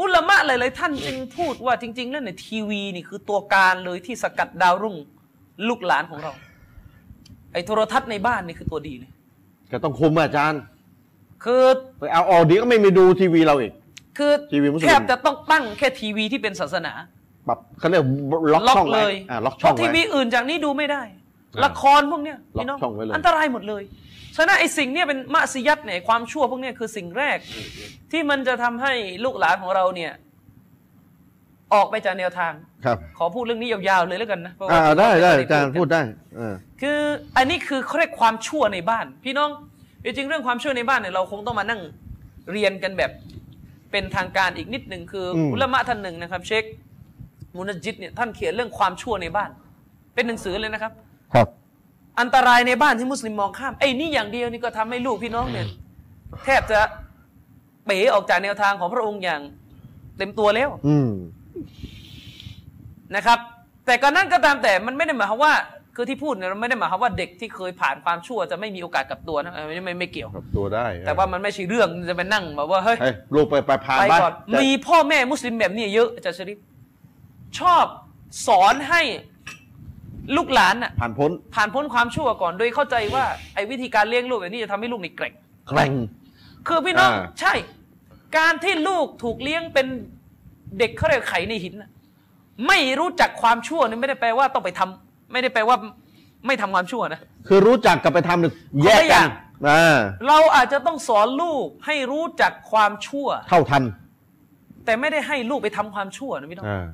[0.00, 4.96] อุลามะหลายๆท่านจึงพูดว่าจริง ๆ แล้วเนี่ยทีวีนี่คือตัวการเลยที่สกัดดาวรุ่ง
[5.68, 6.32] ลูกหลานของเรา
[7.52, 9.10] ไอ้โทรทัศน์ในบ้านนี่คือตัวดีเลย
[9.72, 10.62] ก็ต้องคุมอาจารย์
[11.44, 11.62] คือ
[11.98, 13.72] ไปเอาออกดีก็ไม่มีดูทีวีเราอีก
[14.18, 16.92] คือทีวีมุสลิมแทบจะต้องตั้งแค่ทีวีที่เป็นศาสนา
[17.48, 18.02] ปรับเขาเรียก
[18.52, 21.02] ล็อกล็อช่อกงเลไว้ยอ่าล็อกเพช่องราะทีไว้วีอื่นจากนี้ดูไม่ได้
[21.54, 23.82] อ่าละครพวกเนี้ยพี่น้องล็อกช่องไว้เลยอันตรายหมดเลย
[24.38, 27.38] ฉะนั้นไอ้สิ่งเนี้ยเป็นมะซิยัตเนี่ยความชั่วพวกเนี้ยคือสิ่งแรก
[28.12, 28.92] ที่มันจะทำให้
[29.24, 30.12] ลูกหลานของเราเนี่ย
[31.74, 32.52] ออกไปจากแนวทาง
[32.84, 36.02] ครับ ขอพูดเรื่องนี้ยาวๆเลยแล้วกันนะเพราะว่าอ่าได้ได้ม่อาจารย์พูดได้
[36.38, 37.00] อ่าคือ
[37.36, 39.50] อันนี้คือเขาเรียกความชั่วในบ้าน พี่น้อง
[40.04, 41.80] จริงๆเรื่องความชั่วในบ้านเนี่ยเราคงต้องมานั่ง
[42.52, 43.10] เรียนกันแบบ
[43.90, 46.64] เป็นทางการอีกนิดหนึ่งคืออมอุลามะท่านหนึ่งนะครับ เชค
[47.56, 49.50] มุนจิตเนี่ยท่านเขียนเรื่องความชั่วในบ้าน
[50.14, 50.92] เป็นหนังสือเลยนะครับ
[51.34, 51.48] ครับ
[52.20, 55.66] อันตรายในบ้านที่มุสลิมมองข้ามไอ้นี่อย่างเดียวนี่ก็ทำให้ลูกพี่น้องเนี่ย
[56.44, 56.80] แทบจะ
[57.86, 59.40] เป๋ออกจากแนวทางของพระองค์อย่าง
[60.18, 61.10] เต็มตัวแล้วอืม
[63.16, 63.38] นะครับ
[63.86, 65.54] แต่ก็นั่นก็ตามแต่มันไม่ได้หมายความว่า
[65.96, 76.58] คือที่พูดเนี่ยมันไม่ได้หมายความว่าเด็กที่เคยผ่านความชั่วจะไม่มีโอกาสกลับตัวนะเออไม่ไม่ไม่เกี่ยวครับตัวได้ แต่ว่ามันไม่ใช่เรื่องจะไปนั่งแบบว่าเฮ้ยเฮ้ยลูกไปไปผ่านไปบ้านก่อนจะมีพ่อแม่มุสลิมแบบนี้เยอะอาจารย์ชริฟ
[77.58, 77.84] ชอบ
[78.46, 79.02] สอนให้
[80.36, 83.24] ลูกหลานน่ะผ่านพ้น ผ่านพ้นความชั่วก่อนโดยเข้าใจว่า
[83.54, 85.34] ไอ้วิธีการเลี้ยงลูกแบบนี้จะทำให้ลูกนี่แกร่ง
[85.68, 85.90] แกร่ง
[86.66, 87.54] คือพี่น้องอ่า ใช่
[88.38, 89.86] การที่ลูกถูกเลี้ยงเป็น
[90.78, 91.90] เด็กเขาเรียกไข่ในหินน่ะ
[92.68, 95.76] ไม่รู้จักความชั่วนี่ไม่ได้แปลว่าต้องไปทำไม่ได้แปลว่า
[96.46, 98.52] ไม่ทำความชั่วนะ คือรู้จักกับไปทำเนี่ย
[98.84, 99.28] แยกคนละอกัย่านง
[99.68, 99.98] อ่า
[100.28, 103.82] เราอาจจะต้องสอนลูกให้รู้จักความชั่ว เท่าทัน
[104.84, 106.86] แต่ไม่ได้ให้ลูกไปทำความชั่วนะพี่น้อง อ่า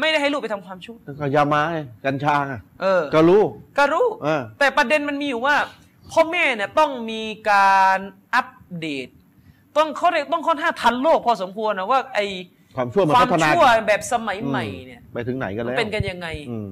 [0.00, 3.42] ไม่ได้ให้ลูกไปทำความชั่วแล้วก็ยามาไงกัญชาไงเออก็รู้
[3.78, 5.56] ก็รู้เออแต่ประเด็นมันมีอยู่ว่า
[6.12, 7.98] พ่อแม่เนี่ยต้องมีการ
[8.34, 8.48] อัป
[8.80, 9.08] เดต
[9.76, 12.20] ต้องเขาเรียกต้องค่อนข้างทันโลกพอสมควรนะว่าไอ
[12.76, 16.68] ความชั่วมันความพัฒนาชั่วแบบสมัยใหม่อืเนี่ยไปถึงไหนกันมันแล้วเป็นกันยังไงอืม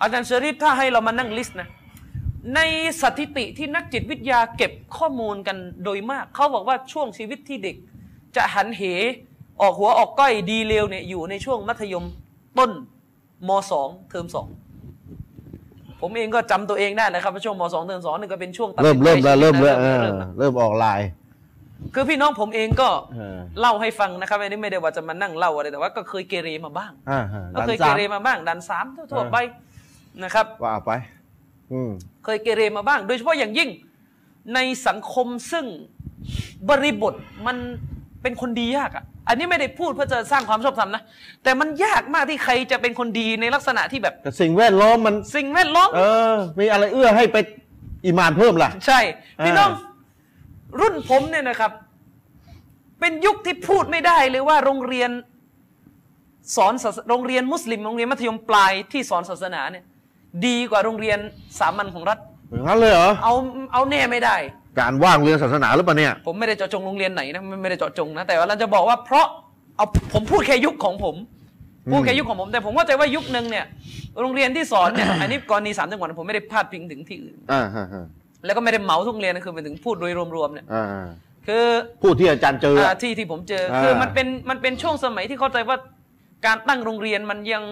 [0.00, 1.68] อาจารย์เชอริฟถ้าให้เรามานั่งลิสต์นะ
[2.54, 2.60] ใน
[3.02, 7.76] สถิติที่นักจิตวิทยาเก็บข้อมูลกันโดยมาก เขาบอกว่าช่วงชีวิตที่เด็ก
[8.36, 8.82] จะหันเห
[9.62, 12.04] ออกหัวออกก้อยดีเลวเนี่ยอยู่ในช่วงมัธยม
[12.58, 12.70] ต้น
[13.48, 14.46] มสองเทอมสอง
[16.00, 21.00] ผมเองก็จำตัวเองได้นะครับว่าช่วงมสองเทอมสองนี่ก็เป็นช่วงตัดเริ่มสินใจเริ่มแล้วชีเริ่มแล้วเออตนะเริ่มนะเริ่มออกลาย
[21.94, 29.36] คือพี่น้องผมเองก็เออเล่าให้ฟังนะครับอันนี้ไม่ได้ว่าจะมานั่งเล่าอะไรแต่ว่าก็เคยเกเรมาบ้างอ่าฮะก็ดันเคยสาเกมเรมาบ้าง ดันสามทั่วเออๆไป
[30.22, 30.90] นะครับ ว่าไป
[31.72, 31.90] อืม
[32.24, 33.68] เคยเกเรมาบ้าง โดยเฉพาะอย่างยิ่ง
[34.54, 35.66] ในสังคมซึ่ง
[36.68, 37.14] บริบท
[37.46, 37.56] มัน
[38.22, 41.02] เป็นคนดียากอะ อันนี้ไม่ได้พูดเพื่อจะสร้างความชอบธรรมนะ
[41.42, 46.00] แต่มันยากมากที่ใครจะเป็นคนดีในลักษณะที่แบบแต่สิ่งแวดล้อมมันสิ่งแวดล้อม เอ
[46.34, 47.36] อ มีอะไรเอื้อให้ไป
[48.04, 49.00] อีมานเพิ่มล่ะ ใช่
[49.44, 49.90] พี่น้องอ่า
[50.80, 51.72] รุ่นผมเนี่ยนะครับ
[53.00, 55.10] เป็นยุคที่พูดไม่ได้เลยว่าโรงเรียน
[56.56, 59.84] สอนศาสโรงเรียนมุสลิมโรงเรียนมัธยมปลายที่สอนศาสนาเนี่ย
[60.46, 61.18] ดีกว่าโรงเรียน
[61.58, 62.18] สามัญของรัฐ
[62.50, 63.34] อย่างนั้นเลยเหรอเอา
[63.72, 64.36] เอาแน่ไม่ได้
[64.80, 69.26] การว่างเรียนศาสนาหรือเปล่าเนี่ย ผมไม่ได้เจาะจงโรงเรียนไหนนะไม่ไม่ได้เจาะจงนะแต่ว่าเราจะบอกว่าเพราะ
[69.76, 71.16] เอาผมพูดแค่ยุคของผม
[71.92, 73.64] พูดแค่ยุคของผมแต่ผมเข้าใจว่ายุคหนึ่งเนี่ย
[74.20, 78.04] โรงเรียนที่สอนเนี่ยอันนี้กรณีสามจังหวัดนะผมไม่ได้พาดพิงถึงที่อื่นอ่าฮะฮะ
[78.44, 80.86] แล้วก็ไม่ได้เหมาทุกโรงเรียนนะคือหมายถึงพูดโดยรวมๆเนี่ยอ่า
[81.46, 81.64] คือ
[82.02, 85.76] พูดที่อาจารย์เจออ่าอะที่ที่ผมเจออ่าคือมันเป็นมันเป็นช่วงสมัยที่เข้าใจว่า
[86.46, 87.64] การตั้งโรงเรียนมันยัง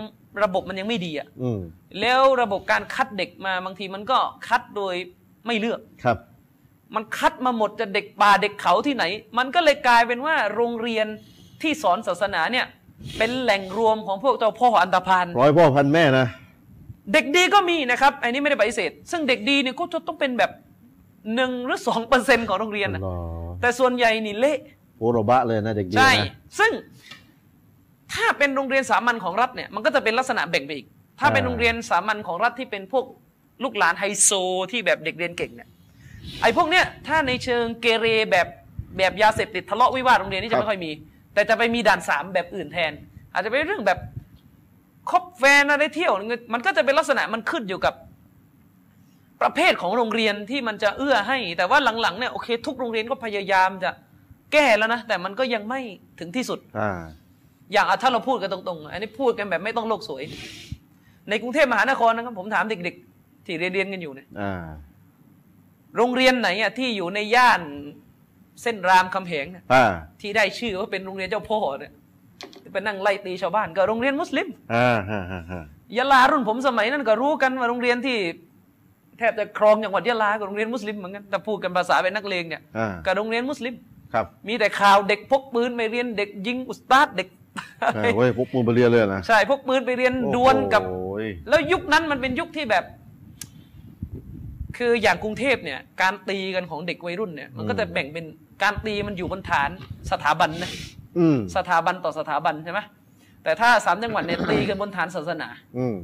[0.42, 1.60] ระบบมันยังไม่ดีอะอืม
[2.00, 4.94] แล้วระบบการคัดเด็กมาบางทีมันก็คัดโดย
[5.46, 6.16] ไม่เลือกครับ
[6.94, 9.04] มันคัดมาหมดจะเด็กป่าเด็กเขาที่ไหน
[9.38, 11.06] มันก็เลยกลายเป็นว่าโรงเรียน
[11.62, 12.66] ที่สอนศาสนาเนี่ย
[13.18, 16.26] เป็นแหล่งรวมของพวกเจ้าพ่ออันตพานร้อยพ่อพันแม่นะ
[17.12, 20.50] เด็กดีก็มีนะครับอันนี้ไม่ได้ปฏิเสธซึ่งเด็กดีเนี่ยก็จะต้องเป็นแบบ
[21.34, 23.14] หนึ่งหรือสองเปอร์เซ็นของโรงเรียนนะอ๋อ
[23.60, 24.58] แต่ส่วนใหญ่นี่เละ
[24.98, 26.26] โอโรบะเลยนะเด็กดีใช่นะ
[26.58, 26.72] ซึ่ง
[28.14, 30.86] ถ้าเป็นโรงเรียนสามัญของรัฐเนี่ยมันก็จะเป็นลักษณะแบ่งไปอีก
[31.20, 33.04] ถ้าเป็นอ่าโรงเรียนสามัญของรัฐที่เป็นพวก
[33.62, 34.30] ลูกหลานไฮโซ
[34.70, 35.69] ที่แบบเด็กเรียนเก่งเนี่ย
[36.42, 38.46] ไอ้พวกเนี้ยถ้าในเชิงเกเรแบบ
[38.96, 40.90] แบบยาเสพติดทะเลาะวิวาทโรงเรียนนี่จะไม่ค่อยมี
[41.34, 42.92] แต่จะไปมีด่านสามแบบอื่นแทน
[43.32, 43.98] อาจจะเป็นเรื่องแบบ
[45.10, 46.12] คบแฟนอะไรเที่ยว
[46.52, 47.94] มันก็จะเป็นลักษณะมันขึ้นอยู่กับ
[49.42, 53.90] ประเภทของโรงเรียนที่มันจะเอื้อให้ แต่ว่าหลังๆเนี่ยโอเค ทุกโรงเรียนก็พยายามจะ
[54.52, 55.80] แก้แล้วนะแต่มันก็ยังไม่
[56.20, 57.00] ถึงที่สุดอ่า
[57.72, 60.22] อย่างอะถ้าเราพูดกันตรงๆ อันนี้พูดกันแบบไม่ต้องโลกสวย
[61.28, 64.64] ในกรุงเทพมหานครนะครับผมถามเด็กๆ ที่เรียนๆกันอยู่เนี่ยอ่า
[65.96, 67.60] โรงเรียนไหนอะที่อยู่ในย่าน
[68.62, 69.84] เส้นรามคำแหงเนี่ยอ่า
[70.20, 71.92] ที่ได้ชื่อว่าเป็นโรงเรียนเจ้าพ่อเนี่ย
[72.72, 75.62] ไปนั่งไล่ตีชาวบ้านก็โรงเรียนมุสลิมอ่าฮ่าฮ่าฮ่า
[75.96, 78.18] ยะลารุ่นผมสมัยนั้นก็รู้กันว่าโรงเรียนที่
[79.18, 83.74] แทบจะครองจังหวัดยะลาก็โรงเรียนมุสลิมเหมือนกันแต่พูดกันภาษาเป็นนักเลงเนี่ยอ่าก็โรงเรียนมุสลิม
[84.14, 87.28] ครับมีแต่ข่าวเด็กพกปืนไปเรียนเด็กยิงอุสตาดเด็ก
[87.96, 92.84] อ่าเว้ยพวกมูลไปเรียนเลยนะ ใช่พกปืนไปเรียนดวลกับ โอ้ย แล้วยุคนั้นมันเป็นยุคที่แบบ
[94.82, 98.24] คืออย่างกรุงเทพเนี่ย การตีกันของเด็กวัยรุ่นเนี่ย มันก็จะแบ่งเป็น
[98.62, 99.70] การตีมันอยู่บนฐาน
[100.10, 100.70] สถาบันนะ
[101.18, 102.80] อืมสถาบันต่อสถาบันใช่ไหม
[103.42, 105.96] แต่ถ้าสามจังหวัดเนี่ยตีกันบนฐานศาสนา อืม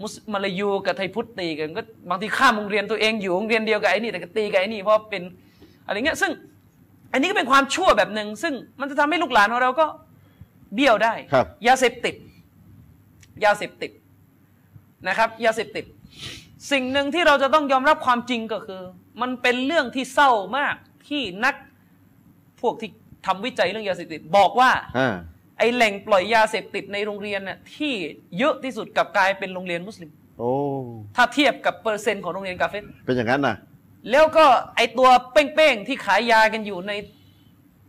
[0.00, 5.22] มุสมาลายูกับไทยพุทธตีกันก็บางทีข้ามโรงเรียนตัวเองอยู่โรงเรียนเดียวกับไอ้นี่แต่ก็ตีกับไอ้นี่เพราะเป็น
[5.86, 6.32] อะไรเงี้ย ซึ่ง
[7.12, 9.86] อันนี้ก็เป็นความชั่วแบบหนึ่งซึ่งมันจะทำให้ลูกหลานของเราก็
[10.74, 12.14] เบี้ยวได้ครับยาเสพติด
[13.44, 13.92] ยาเสพติด
[15.08, 15.84] นะครับยาเสพติด
[16.70, 18.82] สิ่งหนึ่งที่เราจะต้องยอมรับความจริงก็คือ
[19.22, 20.74] มันเป็นเรื่องที่เศร้ามาก
[21.08, 21.54] ที่นัก
[22.60, 22.90] พวกที่
[23.26, 25.14] ทำวิจัยเรื่องยาเสพติดบอกว่าอ่า
[25.58, 27.92] ไอแหล่งปล่อยยาเสพติดในโรงเรียนน่ะที่
[28.38, 30.52] เยอะที่สุดกับกลายเป็นโรงเรียนมุสลิมโอ้
[31.16, 33.56] ถ้าเทียบกับเปอร์เซ็นต์ของโรงเรียนกาเฟสเป็นอย่างนั้นนะ
[34.10, 34.44] แล้วก็
[34.76, 36.92] ไอตัวเป้งๆที่ขายยากันอยู่ใน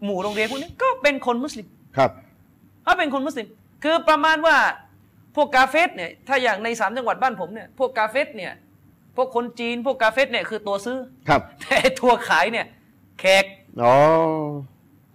[0.03, 1.67] หมู่โรงเรียนพวกนี้ก็เป็นคนมุสลิม
[1.97, 2.11] ครับ
[2.83, 3.47] เขาเป็นคนมุสลิม
[3.83, 4.55] คือประมาณว่า
[5.35, 8.53] พวกกาเฟสเนี่ยถ้าอย่างในสามจังหวัดบ้านผมเนี่ยพวกกาเฟสเนี่ย
[9.15, 10.97] พวกคนจีนพวกกาเฟสเนี่ยคือตัวซื้อ
[11.29, 12.65] ครับ แต่ไอ้ตัวขายเนี่ย
[13.19, 13.45] แขก
[13.83, 13.95] อ๋อ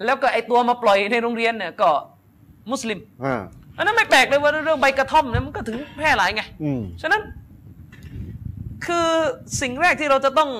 [0.05, 1.88] แล้วก็ไอตัวมาปล่อยในโรงเรียนเนี่ยก็
[2.70, 3.40] มุสลิมอ่า
[3.76, 7.22] อันนั้นไม่แปลกเลยว่าเรื่องใบกระท่อมเนี่ยมันก็ถึงแพร่หลายไงอืมฉะนั้น
[8.86, 9.09] คือ
[9.61, 10.51] สิ่งแรกที่เราจะต้อง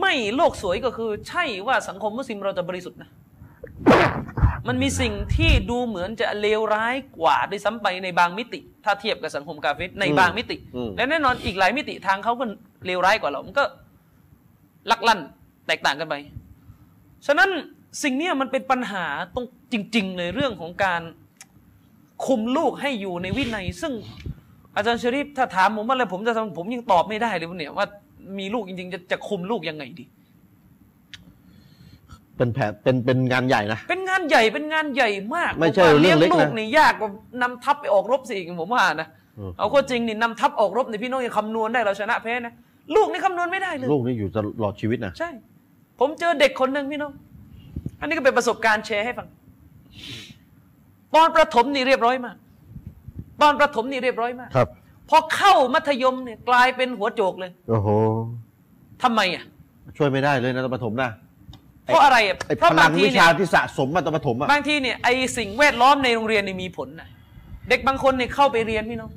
[0.00, 3.10] ไม่โลกสวยก็คือ ใช่ว่าสังคมมุสลิมเราจะบริสุทธิ์นะ
[4.68, 12.44] มันมีสิ่งที่ดูเหมือนจะเลวร้ายกว่าด้วยซ้ำไปในบางมิติ ถ้าเทียบกับสังคมกาเฟสในบางมิติอืมและแน่นอนอีกหลายมิติทางเขาก็
[12.86, 13.64] เลวร้ายกว่าเรา มันก็
[14.90, 15.20] ลักลั่น
[15.66, 16.14] แตกต่างกันไป
[17.26, 17.50] ฉะนั้น
[18.02, 21.02] สิ่งเนี้ยมันเป็นปัญหาตรงจริง ๆ เลยเรื่องของการ
[22.26, 23.92] คุมลูกให้อยู่ในวินัย ซึ่ง
[24.76, 27.86] อาจารย์ชริฟถ้าถามผมว่าอะไรผมจะทำผมยังตอบไม่ได้เลยวันเนี่ยว่า
[28.38, 30.04] มีลูกจริง ๆ จะจะคุมลูกยังไงดี
[32.36, 37.10] เป็นแผนเป็นเป็นงานใหญ่นะเป็นงานใหญ่เป็นงานใหญ่มากไม่ใช่ผว่าเรื่องเล็กนะลูกนี่ยากกว่า
[37.42, 42.52] นำทัพไปออกรบสิอีกผมว่านะเออเอาข้อจริงนี่นำทัพออกรบในพี่น้องยังคำนวณได้เราชนะแพ้นะ
[42.94, 45.30] ลูกนี่คำนวณไม่ได้เลยลูกนี่อยู่ตลอดชีวิตนะใช่
[46.00, 47.12] ผมเจอเด็กคนหนึ่งพี่น้อง
[48.00, 49.28] อันนี้ก็เป็นประสบการณ์แชร์ให้ฟัง
[51.14, 52.36] ตอนประถมนี่เรียบร้อยมาก
[53.42, 54.68] ตอนประถมนี่เรียบร้อยมากครับ
[55.10, 57.88] พอเข้ามัธยมเนี่ยกลายเป็นหัวโจกเลย โอ้โห
[59.02, 59.44] ทำไมอะ
[59.96, 61.10] ช่วยไม่ได้เลยนะตอนประถมนะ
[61.86, 65.08] เพราะอะไรอะไอ้เพราะพลับางงทีวิเนี่ชายที่สะสมมาตอนประถมอะบางทีเนี่ยไอ
[65.38, 67.08] สิ่งแวดล้อมในโรงเรียนนี่มีผลนะ
[67.68, 69.10] เด็กบางคนเนี่ยเข้าไปเรียนพี่น้อง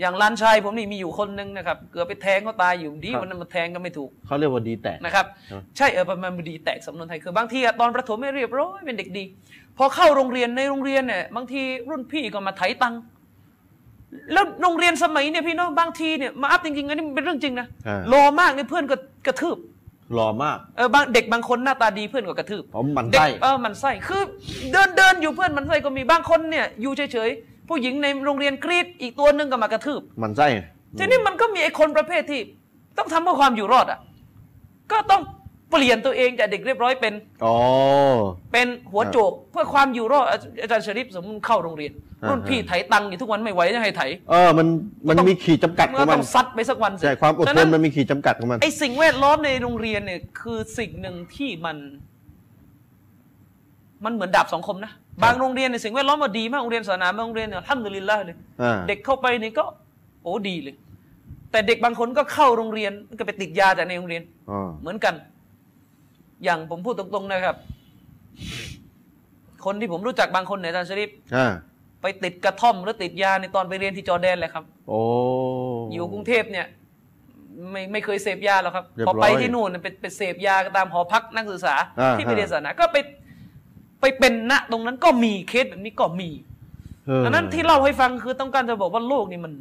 [0.00, 9.24] อย่างหลานชายผมนี่มีอยู่คนหนึ่งนะครับ เกือบไปแทงเขาตายอยู่ดีวันนั้นมาแทงก็ไม่ถูกเขาเรียกว่าดีแตก นะครับ ครับ ใช่เออประมาณดีแตกสำนวนไทยคือบางทีอะตอนประถมไม่เรียบร้อยเป็นเด็กดี
[9.78, 13.00] พอเข้าโรงเรียนในโรงเรียนเนี่ยบางทีรุ่นพี่ก็มาไถตังค์
[14.32, 18.96] แล้วโรงเรียนสมัยเนี่ยพี่น้องบางทีเนี่ยมาอัพจริงๆอันนี้มันเป็นเรื่องจริงนะอ่าโลมากเนี่ยเพื่อนก็
[19.26, 19.56] กระทืบ
[20.14, 24.22] หล่อมาก เออบางเด็กบางคนหน้าตาดีเพื่อนก็กระทืบผมหมันเด็กไส้เออมันไส้คือ
[24.72, 30.48] เดินเดินอยู่เพื่อนมันไส้ก็มีบางคนเนี่ยอยู่เฉยๆผู้หญิงในโรงเรียนกรีดอีกตัวหนึงก็มากระทืบหมันไส้
[30.98, 32.40] ทีนี้มันก็มีไอ้คนประเภทที่
[32.98, 33.98] ต้องทำเพื่อความอยู่รอดอะ
[34.92, 35.22] ก็ต้อง
[35.70, 37.14] เปลี่ยนตัวเองจากเด็กเรียบร้อยเป็น
[37.44, 37.56] อ๋อ
[38.52, 41.92] เป็นหัวโจกเพื่อความอยู่รอดอาอาจารย์ชริปสมมติเข้าโรงเรียน
[42.22, 44.66] อ่ารุ่นพี่ไถตังค์อยู่ทุกวันไม่ไหวจะให้ไถเออมัน
[45.08, 51.76] มันมีขีดจำกัดมันของก็มัต้นองซัดไปสักวันสิใช่ความอดฉะทนมันมีขีดจำกัดของมันไอ้สิ่งแวดล้อมในโรงเรียนเนี่ยคือสิ่งหนึ่งที่มัน
[54.04, 54.92] มันเหมือนดาบสองคมนะ
[55.24, 59.64] บางโรงเรียนเนี่ยสิ่งแวดล้อมมาดีมากโรงเรียนศาสนาบางโรงเรียนเนี่ยท่านดุลิลละเลยอ่าเด็กเข้าไปนี่ก็
[60.22, 60.74] โอ้ดีเลย
[61.50, 65.14] แต่เด็กบางคนก็เข้าโรงเรียนก็ไปติดยาจากในโรงเรียนอ๋อเหมือนกัน
[66.44, 67.56] อย่างผมพูดตรงๆนะครับ
[69.64, 71.52] คนที่ผมรู้จักบางคนเนี่ยอาจารย์ชริปอ่า
[72.02, 75.00] ไปติดกระท่อมหรือติดยาในตอนไปเรียนที่จอร์แดนเลยครับ โอ้
[75.92, 76.66] อยู่กรุงเทพเนี่ย
[77.70, 82.96] ไม่ไม่เคยเสพยาหรอกครับเรียบพอไปร้อยที่นู่นเนี่ยไปไปเสพยาตามหอพักนักศึกษาอ่าที่ไปเรียนศาสนาก็ไป
[84.00, 86.30] ไปเป็นณตรงนั้นก็มีเคสแบบนี้ก็มี
[87.06, 89.52] เออดังนั้นที่เล่าให้ฟังคือต้องการจะบอกว่าโลกนี่มัน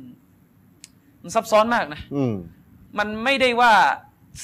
[1.22, 2.34] มันซับซ้อนมากนะอืม
[3.00, 3.72] มันไม่ได้ว่า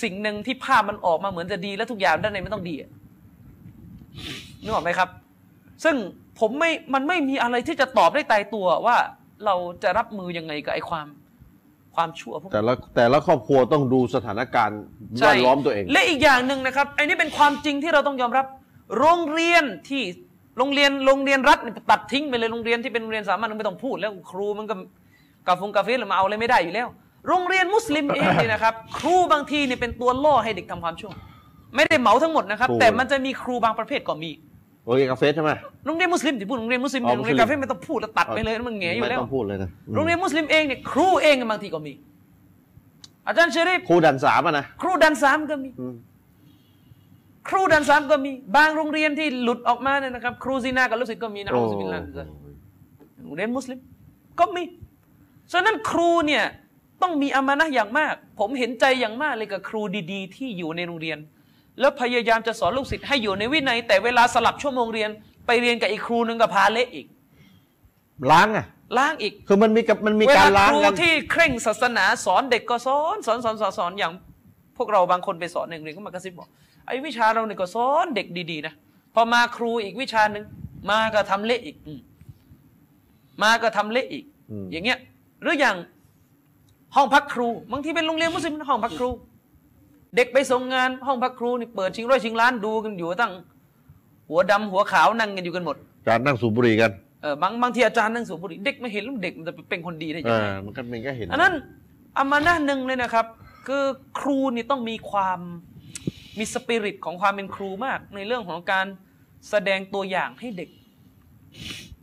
[0.01, 2.89] สิ่งหนึ่งที่ภาพมันออกมาเหมือนจะดี แล้วทุกอย่างด้านในไม่ต้องดีอะ
[4.63, 5.09] นึกออกไหมครับ
[5.83, 5.95] ซึ่ง
[6.39, 8.97] ผมไม่มันไม่มีอะไรที่จะตอบได้ตายตัวว่า
[9.45, 11.07] เราจะรับมือยังไงกับไอ้ความ
[11.95, 14.79] ความชั่วพวกนี้แต่ละแต่ละครอบครัวต้องดูสถานการณ์
[15.19, 18.45] แวดล้อมตัวเอง และอีกอย่างหนึ่งนะครับไอ้นี่เป็นความจริงที่เราต้องยอมรับ
[18.97, 20.03] โรงเรียนที่
[20.57, 24.75] โรงเรียนโรงเรียนรัฐเนี่ยตัดทิ้งไปเลยโรงเรียนที่เป็นโรงเรียนสามัญไม่ต้องพูด แล้วครูมันก็
[25.47, 26.88] กาฟงกาเฟสมาเอาอะไรไม่ได้อยู่แล้ว
[27.28, 31.11] โรงเรียนมุสลิมเองเนี่ยนะครับ ครูบางทีเนี่ยเป็นตัวล่อให้เด็กทำความชั่ว
[31.76, 34.32] ไม่ได้เหมาทั้งหมดนะครับครูแต่มันจะมีครูบางประเภทก็มี
[34.86, 35.51] โอเคกาเฟสใช่ไหม
[35.86, 41.93] โรงเรียนมุสลิมที่พูดโรงเรียนมุสลิมอ๋อโรงเรียนมุสลิมกาเฟสไม่ต้องพูดแล้วตัดไปเลยนะมันแหงอยู่แล้วไม่ต้องพูดเลยนะอืมโรงเรียนมุสลิมเองเนี่ยครูเองบางทีก็มี
[43.28, 45.95] อาจารย์เชริฟครูดันสามอะนะครูดันสามก็มีอืม
[47.49, 52.36] ครูดันสามก็มี บางโรงเรียนที่หลุดออกมาเนี่ยนะครับ ครู زنا กับลูกศิษย์ก็มีนะ نعوذ بالله من ذلك
[53.23, 53.80] โรงเรียนมุสลิม
[54.39, 54.63] ก็มี
[55.51, 56.43] ฉะนั้นครูเนี่ย
[57.01, 59.81] ต้องมี أمانة อย่างมาก ผมเห็นใจอย่างมากเลยกับครู
[60.11, 61.17] ดีๆ ที่อยู่ในโรงเรียน
[61.79, 65.09] แล้วพยายามจะสอนลูกศิษย์ให้อยู่ในวินัย แต่เวลาสลับชั่วโมงเรียน
[65.47, 67.07] ไปเรียนกับอีกครูหนึงก็พาเละอีก
[68.31, 68.65] ล้างอะ
[68.97, 74.13] ล้างอีก คือมันมีกับมันมีเวการลาล้างครูกัน ที่เคร่งศาสนาสอนเด็กก็สอนสอนสอนสอนสอนอย่าง
[74.77, 76.47] พวกเราบางคนไปสอนหนึ่งเรียนก็มากระซิบบอก
[76.87, 78.73] ไอ้วิชาเราเนี่ยก็สอนเด็กดีๆนะ
[79.13, 80.43] พอมาครูอีกวิชาหนึ่ง
[80.91, 81.99] มาก็ทำเละอีกอืม
[83.43, 84.99] มาก็ทำเละอีก อืม อย่างเงี้ย
[85.41, 85.75] หรืออย่าง
[86.95, 89.09] ห้องพักครูบางทีเป็นโรงเรียนมุสลิมห้องพักครู
[90.15, 93.33] เด็กไปส่งงานห้องพักครูนี่เปิดชิงร้อยชิงล้านดูกันอยู่ตั้ง
[94.29, 95.75] หัวดำหัวขาวนั่งกันอยู่กันหมด
[96.07, 96.91] จานนั่งสูบบุหรี่กัน
[97.21, 101.53] เออบางบางทีอาจารย์นั่งสูบบุหรี่เด็กไม่เห็นแล้วเด็กมันจะเป็นคนดีได้เอยังไงอมันก็มันก็เห็นอันนั้น
[102.17, 103.25] อามานะห์หนึ่งเลยนะครับ
[103.67, 103.83] คือ
[104.19, 105.39] ครูนี่ต้องมีความ
[106.39, 108.85] มีสปิริตของความเป็นครูมาก ในเรื่องของการ
[109.49, 110.69] แสดงตัวอย่างให้เด็ก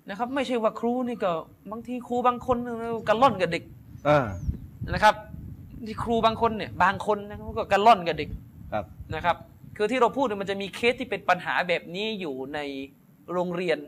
[0.09, 1.33] นะครับ ไม่ใช่ว่าครูนี่ก็
[1.71, 2.57] บางทีครูบางคน
[3.09, 3.63] กันล่อนกับเด็ก
[4.09, 4.19] อ่า
[4.91, 5.15] นะครับ
[5.87, 8.29] ที่ครูบางคนเนี่ยบางคนนะครับก็กันล่อนกับเด็ก
[8.73, 9.37] ครับนะครับ
[9.77, 12.59] คือที่เราพูดเนี่ยมันจะมีเคสที่เป็นปัญหาแบบนี้อยู่ใน
[13.33, 13.79] โรงเรียน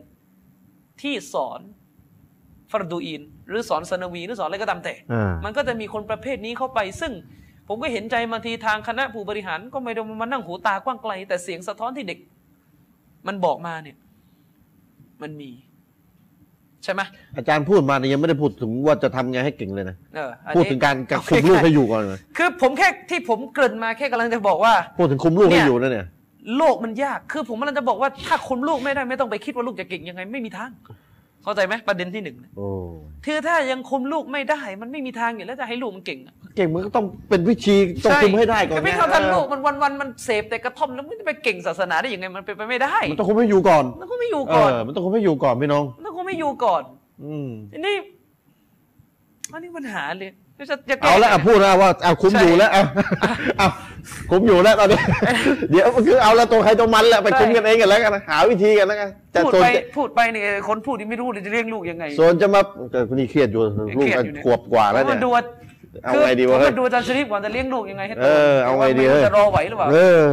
[1.01, 1.59] ที่สอน
[2.71, 7.13] ฟารดูอิน หรือสอนสนวีหรือสอนอะไรก็ตามแต่อ่ามันก็จะมีคนประเภทนี้เข้าไป ซึ่ง
[7.67, 12.19] ผมก็เห็นใจบางทีทางคณะผู้บริหาร ก็ไม่ได้มานั่งหูตากว้างไกล แต่เสียงสะท้อนที่เด็ก
[13.27, 13.97] มันบอกมาเนี่ย
[15.21, 15.51] มันมี
[16.85, 17.01] ใช่ไหม
[17.37, 26.05] อาจารย์พูดมาเนี่ยยังไม่ได้พูดถึงว่าจะทำไงให้เก่งเลยนะเอออันพูดนี้ถึงการกักโอเคคุมลูกให้อยู่ก่อนเลยคือผมแค่ที่ผมเกริ่นมาแค่กำลังจะบอกว่า พูดถึงคุมลูกเนี่ให้ยอยู่นะเนี่ย
[26.57, 30.71] โลกมันยาก คือผมกำลังจะบอกว่าถ้าคุมลูกไม่ได้ไม่ต้องไปคิดว่าลูกจะเก่งยังไงไม่มีทาง
[31.45, 32.67] เข้าใจไหมประเด็นที่หนึ่งนะโอ้
[33.25, 37.75] คือถ้ายังคุมลูกไม่ได้ มันไม่มีทางอยู่แล้วจะให้ลูกมันเก่งอะเก่งมันก็ต้องเป็นวิธี
[38.05, 46.83] ต้องคุมให้ได้ก่อนแต่ไม่ไงเท่าทันเออลูกมันวันวันๆมันเสพแต่กระท่อมแล้วมันจะไปเก่งศาสนาได้ยังไงมันเป็นไปไม่ได้ มันต้องคุมให้อยู่ก่อน มันก็ไม่อยู่เอก่อนอมันต้องคุมให้อยู่ก่อนพี่น้องมันก็ไม่อยู่ก่อน
[47.23, 47.95] อืมอันนี้
[49.53, 52.81] อันนี้ปัญหาเลย จะจะแก้เอาละอะพูดนะว่าเอาคุมใช่อยู่แล้วเอา
[53.57, 53.67] เอา
[54.29, 54.99] คุมอยู่แล้วตอนนี้
[55.69, 63.61] เดี๋ยวมันคือเอาละตัวใครตัวมันแหละไปคุมกันเองกันแล้วกันนะหาวิธีกันแล้วกันแต่พูดส่วนไปจะพูดไปเนี่ยคนพูดนี่ไม่รู้เลยจะเลี้ยงลูกยังไงส่วนจะมาแต่คนนี้เครียดอยู่
[63.95, 65.41] ลูกเครียดกันอยู่เนี่ยขวบกว่าแล้วผเนี่มยมาดูว่า
[66.03, 70.23] เอาไงดีวะผมเฮ้ยมาดูอาจารย์ชริฟก่อนจะเลี้ยงลูกยังไงให้โตเออเอาไงดีแต่ว่เฮ้ยจะรอไหวหรือเปล่าเออ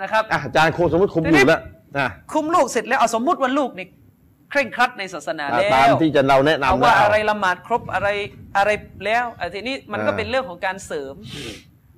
[0.00, 1.60] นะครับอะอาจารย์คงสมมติคุมอยู่แล้ว
[1.98, 3.88] อะคุมลูกเสร็จแล้วเอาสมมุติว่าลูกเนี่ย
[4.50, 8.08] เคร่งครัดในศาสนาอะแล้วตามที่จะเราแนะนำเอาว่าแล้วอะไรละหมาดครบอะไร
[8.56, 8.70] อะไร
[9.04, 11.14] แล้วอะทีนี้มันก็อ่าเป็นเรื่องของการเสริม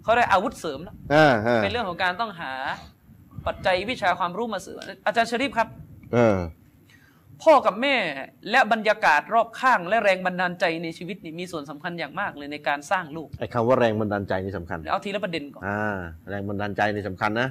[0.03, 2.53] เขาเรียกอาวุธเสริมแล้วอ่าอ่าเป็นเรื่องของการต้องหา
[3.47, 5.69] ปัจจัยวิชาความรู้มาเสริมอาจารย์ชริฟครับ
[6.15, 6.39] เออ
[7.43, 7.97] พ่อกับแม่
[8.51, 15.97] และบรรยากาศรอบข้างและแรงบันดาลใจในชีวิตนี่มีส่วนสำคัญอย่างมากเลยในการสร้างลูกไอ้คำว่าแรงบันดาลใจนี่สำคัญเดี๋ยวเอาทีละประเด็นก่อนอ่า
[16.31, 17.49] แรงบันดาลใจนี่สำคัญนะ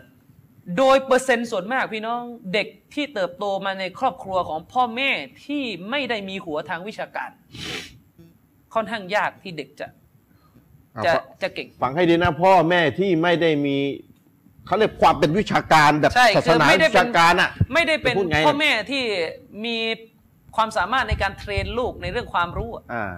[0.78, 2.22] โดยเปอร์เซ็นต์ส่วนมากพี่น้อง
[2.54, 5.10] เด็กที่เติบโตมาในครอบครัวของพ่อแม่
[5.46, 7.30] ที่ไม่ได้มีหัวทางวิชาการ
[8.74, 9.88] ค่อนข้างยากที่เด็กจะ
[10.96, 13.78] อะจะฟังจะเก่งฟังให้ดีนะพ่อแม่ที่ไม่ได้มี
[14.66, 19.04] เขาเรียกความเป็นวิชาการแบบใช่ศาคืสอนาไม่ได้วิเป็นชาการอะไม่ได้เป็นจะพูดไงพ่อแม่ที่
[19.66, 19.78] มี
[20.56, 23.14] ความสามารถในการเทรนลูกในเรื่องความรู้อะอ่า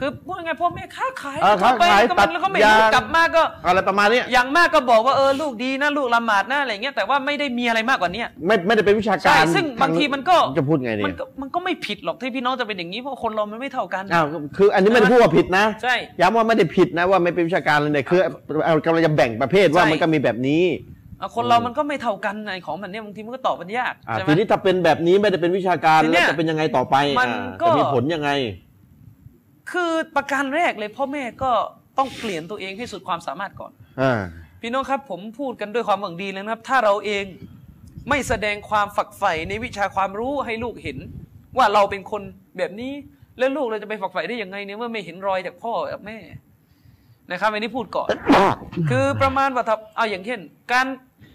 [0.00, 14.26] คือพูดยังไงพ่อแม่ค้าขายเออค้าไปขายก็ตัมัดนแล้วก็ไม่ยารู้กลับมาก็อะไรประมาณเนี้ยอย่างมากก็บอกว่าเออลูกดีนะลูกละหมาดนะอะไรเงี้ยแต่ว่าไม่ได้มีอะไรมากกว่าเนี้ย ไม่ไม่ได้เป็นวิชากาใช่รซึ่งบางทีมันก็จะพูดไงมัเนี่นยก็มันก็ไม่ผิดหรอกที่พี่น้องจะเป็นอย่างนี้เพราะคนเรามันไม่เท่ากัน อ้าว
[14.56, 18.20] คืออันนี้ไม่ได้พูดว่าผิดนะใช่ ย้ำว่าไม่ได้ผิดนะว่าไม่เป็นวิชาการเลยเนี่ยคือ
[18.64, 20.64] เอากำลังจะแบ่งประเภทว่าใช่ มันก็มีแบบนี้
[21.20, 28.30] อะคนเรามันก็ไม่เท่ากันในของมันเนี่ยบางทีมันก็ตอบมันยากอ่าใช่ไหม ทีนี้ถ้าเป็นแบบนี้ไม่ได้เป็นวิชาการทีเนี้แล้วยจะเป็นยังไงต่อไปมันอ่าก็ จะมีผลยังไง
[29.72, 31.52] คือประการแรกเลยพ่อแม่ก็
[31.98, 34.20] ต้องเปลี่ยนตัวเองให้สุดความสามารถก่อนอ่า
[34.60, 37.24] พี่น้องครับผมพูดกันด้วยความหวังดีเลยนะครับ ถ้าเราเอง
[38.08, 40.98] ไม่แสดงความฝักใฝ่ในวิชาความรู้ให้ลูกเห็น
[41.56, 42.22] ว่าเราเป็นคน
[42.58, 42.92] แบบนี้
[43.38, 46.18] แล้วลูกเราจะไปฝักใฝ่ได้ยังไงเนี่ยเมื่อไม่เห็นรอยจากพ่อกับแม่
[47.30, 48.08] นะครับอันนี้พูดก่อน
[48.90, 50.40] คือประมาณว่าถ้าเอาอย่างเช่น
[50.72, 50.86] การ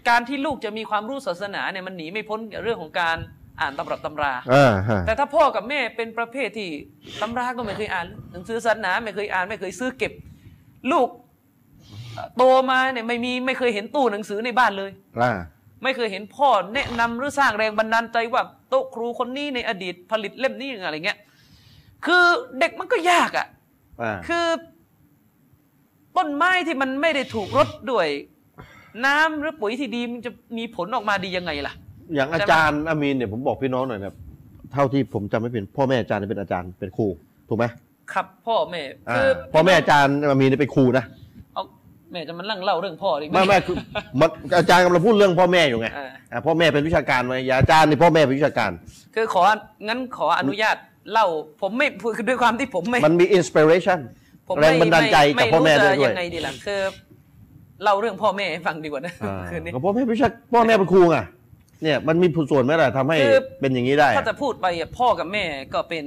[0.08, 3.16] การที่ลูกจะมีความรู้ศาสนาเนี่ยมันหนีไม่พ้นกับเรื่องของการ
[3.60, 6.70] อ่านตำรับตำราอ่าฮะแต่ถ้าพ่อกับแม่เป็นประเภทที่
[7.20, 10.12] ตำราก็ไม่เคยอ่านหนังสือศาสนาไม่เคยอ่านไม่เคยซื้อเก็บ
[10.92, 11.08] ลูก
[12.14, 14.90] เอ่อโตมาเนี่ยไม่มีไม่เคยเห็นตู้หนังสือในบ้านเลย
[15.22, 15.32] อ่า
[15.82, 21.18] ไม่เคยเห็นพ่อแนะนำหรือสร้างแรงบันดาลใจว่าโต๊ะครูคนนี้ในอดีตผลิตเล่มนี้อะไรเงี้ย
[22.06, 22.24] คือ
[22.58, 23.46] เด็กมันก็ยากอะ
[24.02, 24.46] อ่าคือ
[26.16, 28.08] ต้นไม้ที่มันไม่ได้ถูกรดด้วย
[29.06, 31.74] น้ำหรือปุ๋ยที่ดีมันจะมีผลออกมาดียังไงล่ะ
[32.14, 34.14] อย่างอาจารย์อามีนเนี่ยผมบอกพี่น้องหน่อยนะ
[34.72, 37.06] เท่าที่ผมจำไม่เป็นพ่อแม่อาจารย์เนี่ยเป็นอาจารย์เป็นครู
[37.48, 37.64] ถูกไหม
[38.12, 41.04] ครับพ่อแม่อ่าคือพ่อแม่อาจารย์อามีนเนี่ยเป็นครูนะ
[41.54, 41.62] เอา
[42.12, 43.76] แม่จะมานั่งเล่าเรื่องพ่อดิไม่ไม่คือ
[44.20, 48.70] มันอาจารย์กำลังพูดเรื่องพ่อแม่อยู่ไงอ่าอ่าพ่อแม่เป็นวิชาการไหมอย่าอาจารย์นี่พ่อแม่เป็นวิชาการ
[49.14, 49.42] คือขอ
[49.88, 50.76] งั้นขออนุญาต
[51.12, 51.26] เล่า
[51.62, 51.86] ผมไม่
[52.16, 53.98] คือด้วยความที่ผมไม่มันมี inspiration
[54.48, 56.80] ผมแรงบันดาลใจจากพ่อแม่ด้วยไรู้ด้วจะยยังไงดีล่ะคือ
[57.82, 61.18] เล่าเรื่องพ่อแม่ให้ฟังดีกว่านะอ่าคืนนี้ก็พ่อแม่เป็นวิชาพ่อแม่เป็นครูไง
[61.82, 66.04] เนี่ยมันมีส่วนไหมล่ะทำให้คือ เป็นอย่างนี้ได้ถ้าจะพูดไปอะพ่อกับแม่ก็เป็น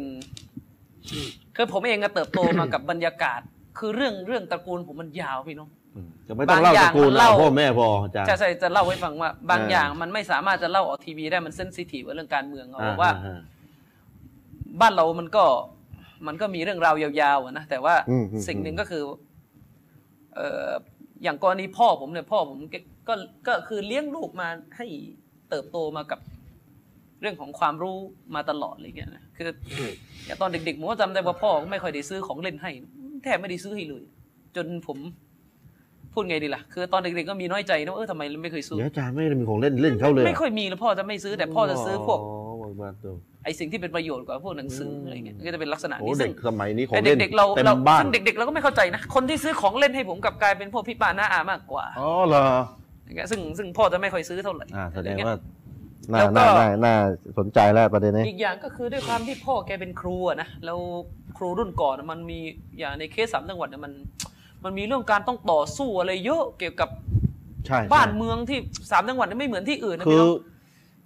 [1.56, 3.40] คือผมเองก็เติบโตมากับบรรยากาศ
[3.78, 13.40] คือเรื่องเรื่องตระกูลผมมันยาวพี่น้อง อืมจะไม่ต้องเล่าบางอตย่างระกูลมันเราเล่า พ่อแม่พออาจารย์ จะใช่จะเล่าให้ฟังว่า บางอ่าอย่างมันไม่สามารถจะเล่าออกทีวีได้มันเซนซิทีฟกับเรื่องการเมืองเอาอ่ว่า อ่า
[14.82, 15.46] บ้านเรามันก็
[16.28, 19.04] มันก็มีเรื่องราวยาวๆอะนะแต่ว่าอืมอืม สิ่งหนึ่งก็คือ
[20.36, 20.70] เอ่อ
[21.24, 23.14] อย่างกรณีพ่อผมเนี่ยพ่อผมก็ก็
[23.48, 24.48] ก็คือเลี้ยงลูกมา
[24.78, 24.88] ให้
[25.50, 26.20] เติบโตมากับ
[27.22, 27.98] เรื่องของความรู้
[28.36, 29.50] มาตลอดอะไรเงี้ยนะคือ
[30.26, 32.72] อย่างตอนเด็กๆผมก็จำได้ว่าพ่อก็ไม่ค่อยได้ซื้อของเล่นให้
[33.24, 34.04] แทบไม่ได้ซื้อให้เลย
[34.56, 34.98] จนผม
[36.14, 43.12] พูดไงดีล่ะ คือตอนเด็กๆก็มีน้อยใจนะว่าเออทำไมไม่เคยซื้อเดี๋ยวอาจารย์ไม่ได้มีของเล่นเล่นเขาเลยไม่ค่อยมีแล้วพ่อจะไม่ซื้อแต่พ่อจะซื้อพวกอ๋อมาดู
[43.44, 52.79] ไอ้สิ่งที่เป็นประโยชน์กว่าพวกหนังสืออะไรเงี้ยก็จะเป็นลักษณะโอ้นี้เด็ซึ่กงสมัยนี้ของไอ้เล่นเด็กๆเราเต็มเราบ้านซึ่งเด็กๆเราก็ไม่เข้าใจนะคนที่ซื้อของเล่นให้ผมกลับกลายเป็นพวกพี่ป้าน้าอามากกว่าอ๋อเหรออย่างเงี้ย
[53.32, 55.38] ซึ่งซึ่งพ่อจะไม่ค่อยซื้อเท่าไหร่อ่าแสดงอะไรเงี้ยว่า
[56.14, 56.96] น่าแล้วก็น่าน่าน่า
[57.38, 60.80] สนใจแล้วประเด็นนี้ อีกอย่างก็คือด้วยความที่พ่อแกเป็นครูอะนะแล้ว
[61.38, 62.40] ครูรุ่นก่อนอะมันมี
[62.80, 63.94] อย่างในเคสสามจังหวัดเนี่ยมัน
[64.64, 66.90] มันมีเรื่องการต้องต่อสู้อะไรเยอะเกี่ยวกับ
[67.68, 68.60] ใช่บ้านใช่เมืองที่
[68.92, 70.34] สามจังหวัดเนี่ยไม่เหมือนที่อื่นนะคืพี่อน้อง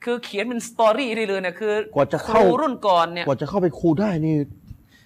[0.03, 4.35] คือเขียนเป็นสตอรี่ได้เลยเนี่ยคือกว่าจะคเข้ารูรุ่นก่อนเนี่ยกว่าจะเข้าไปครูได้นี่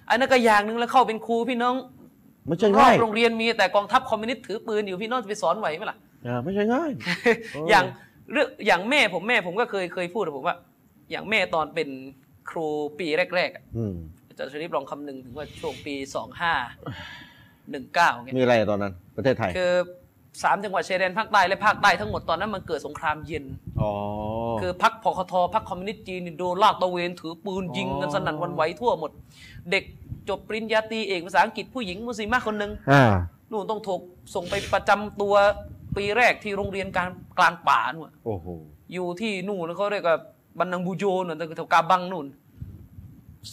[0.09, 1.75] อันนั้นก็อย่างหนึ่งแล้วเข้าเป็นครูพี่น้อง
[2.47, 6.91] ไม่ใช่รอง่ายบโรงเรียนมีแต่กองทัพคอมมิวนิสต์ถือปืนอยู่พี่น้องจะไปสอนไหวไหมล่ะ อ่าไม่ใช่ง่าย
[7.53, 7.85] เออออย่าง
[8.31, 10.57] เรื่องอย่างแม่ผมแม่ผมก็เคยเคยพูดกับผมว่า
[11.11, 11.89] อย่างแม่ตอนเป็น
[12.49, 12.67] ครู
[12.99, 13.95] ปีแรกๆอะอืม
[14.27, 16.53] อาจารย์ชริปลองคำนึงถึงว่าช่วงปีสองห้า
[17.71, 19.73] หนึ่งเก้าเงี้ยมีอะไรตอนนั้น ประเทศไทย คือ
[20.43, 23.45] สามจังหวัดชายแดนภาคใต้และภาคใต้ทั้งหมดตอนนั้นมันเกิดสงครามเย็น
[23.81, 23.91] อ๋อ
[24.61, 29.11] คือพรรคพคทพรรคคอมมิวนิสต์จีนนี่โดนลาดตระเวนถือปืนยิงกันอ๋อสนั่นหวันไหวทั่วหมด
[29.71, 29.83] เด็ก
[30.29, 33.03] จบปริญญาตรีเอกภาษาอังกฤษผู้หญิงมุสลิมะคนหนึ่งอ่า
[33.51, 34.01] นู่นต้องถูก
[34.35, 35.35] ส่งไปประจำตัว
[35.97, 38.47] ปีแรกที่โรงเรียนกลางกลางป่านู่นโอ้โห
[38.93, 40.15] อยู่ที่นู่นเขาเรียกว่า
[40.59, 42.25] บันนังบูโจนู่นแถวกาบังนู่น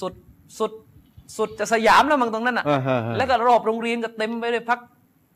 [0.00, 0.14] สุด
[0.58, 0.72] สุด
[1.36, 4.80] สุดจะสยามแล้วมั้งตรงนั้นอะอ่าฮะฮะแล้วก็รอบโรงเรียนก็เต็มไปด้วยพัก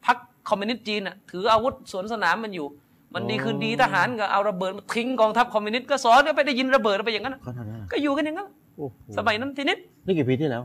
[0.07, 0.17] พัก
[0.49, 2.67] คอมมิวนิสต์จีนอะ ถืออาวุธสวนสนามมันอยู่
[3.15, 10.63] มันดีคืนดีทหารก็เอาระเบิดมาทิ้งกองทัพคอมมิวนิสต์ก็สอนก็ไปได้ยินระเบิดไปอย่างนั้นอะขนาดนั้นอะก็อยู่กันอย่างนั้นโอ้โหสมัยนั้นทีนี้นี่กี่ปีที่แล้ว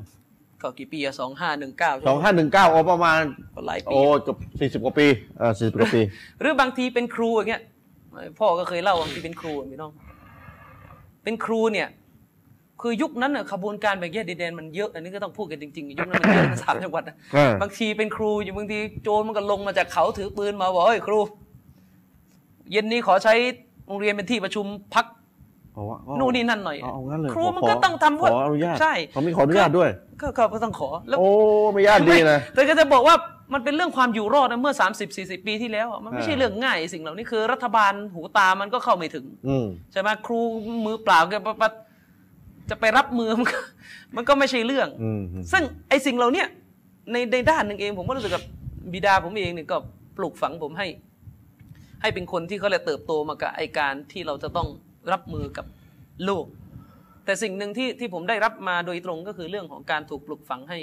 [0.64, 3.20] ก็กี่ปีอะสองห้าหนึ่งเก้าสองห้าหนึ่งเก้าโอประมาณ
[3.68, 5.08] หลายปีโอ้เกับสี่สิบ40กว่าปี
[5.38, 6.02] เออสี่สิบกว่าปี
[6.40, 7.62] หรือบางทีเป็นครูอย่างเงี้ย
[8.40, 9.92] พ่อก็เคยเล่าบางทีเป็นครูพี่น้อง
[11.24, 11.88] เป็นครูเนี่ย
[12.82, 21.20] คือยุคนั้นน่ะขบวนการแบ่งแยกดินแดนมันเยอะ อันนี้ก็ต้องพูดกันจริงๆ ยุคนั้นมันเยอะนะสามจังหวัดนะอ่าบางทีเป็นครูอยู่บางทีโจรมันก็ลงมาจากเขาถือปืนมาบอกเฮ้ยครู
[22.72, 23.34] เย็นนี้ขอใช้
[23.88, 25.13] โรงเรียนเป็นที่ประชุมพักเอาวะเอา
[26.20, 29.90] นู่นนี่นั่นหน่อยเอาเอางั้นเลยครูมันขก็ต้องทำขออนุญาตใช่เขามีขออนุญาตด้วย
[30.22, 31.30] ก็ก็ก็ต้องขอแล้วโอ้
[31.74, 33.16] ไม่ญาติดีนะแต่ก็จะบอกว่า
[33.54, 40.40] มันเป็นเรื่องความอยู่รอดนะเมื่อ 30 40 ปีที่แล้วอะมันไม่ใช่อ่าเรื่องง่ายสิ่งเหล่านี้คือ รัฐบาลหูตามันก็เข้าไม่ถึงอืมใช่ไหมครู
[40.86, 41.72] มือเปล่าแกปะปะ
[42.70, 43.60] จะไปรับมือมันก็
[44.16, 46.48] มันก็ไม่ใช่เรื่องอืมอืมซึ่งไอ้สิ่งเหล่าเนี้ย
[47.12, 48.44] ในในด้านหนึ่งเอง ผมก็รู้สึกกับ
[48.94, 49.78] บิดาผมเองเนี่ยก็
[50.18, 50.88] ปลูกฝังผมให้
[52.02, 54.68] ให้เป็นคนที่เขาเลยเติบโตมากับไอการที่เราจะต้อง
[55.12, 55.66] รับมือกับ
[56.26, 56.46] โลก
[57.26, 60.80] แต่สิ่งหนึ่งที่ที่ผมได้รับมาโดยตรงก็คือเรื่องของการถูกปลูกฝังให้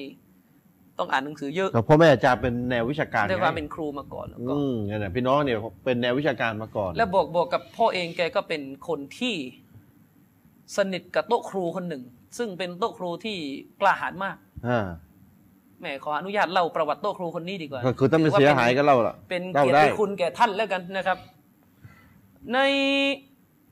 [0.99, 9.35] ต้องอ่านหนังสือเยอะแต่พ่อแม่อาจารย์เป็นแนววิชาการด้วยความไงเป็นครูมาก่อนแล้วก็อืมนั่นแหละพี่น้องเนี่ยเป็นแนววิชาการมาก่อน แล้วบอกบอกกับพ่อเองแกก็เป็นคนที่
[10.77, 12.03] สนิทกับโต๊ะครูคนหนึ่ง
[12.39, 13.37] ซึ่งเป็นโต๊ะครูที่
[13.81, 14.37] กล้าหาญมาก
[14.69, 14.87] อ่า
[15.81, 21.19] แหมขออนุญาตเล่าประวัติโต๊ะครูคนนี้ดีกว่าก็คือถ้าไม่เสียหายก็เล่าละเป็นเล่าเกียรได้ติคุณแก่ท่านแล้วกันนะครับ
[22.53, 22.59] ใน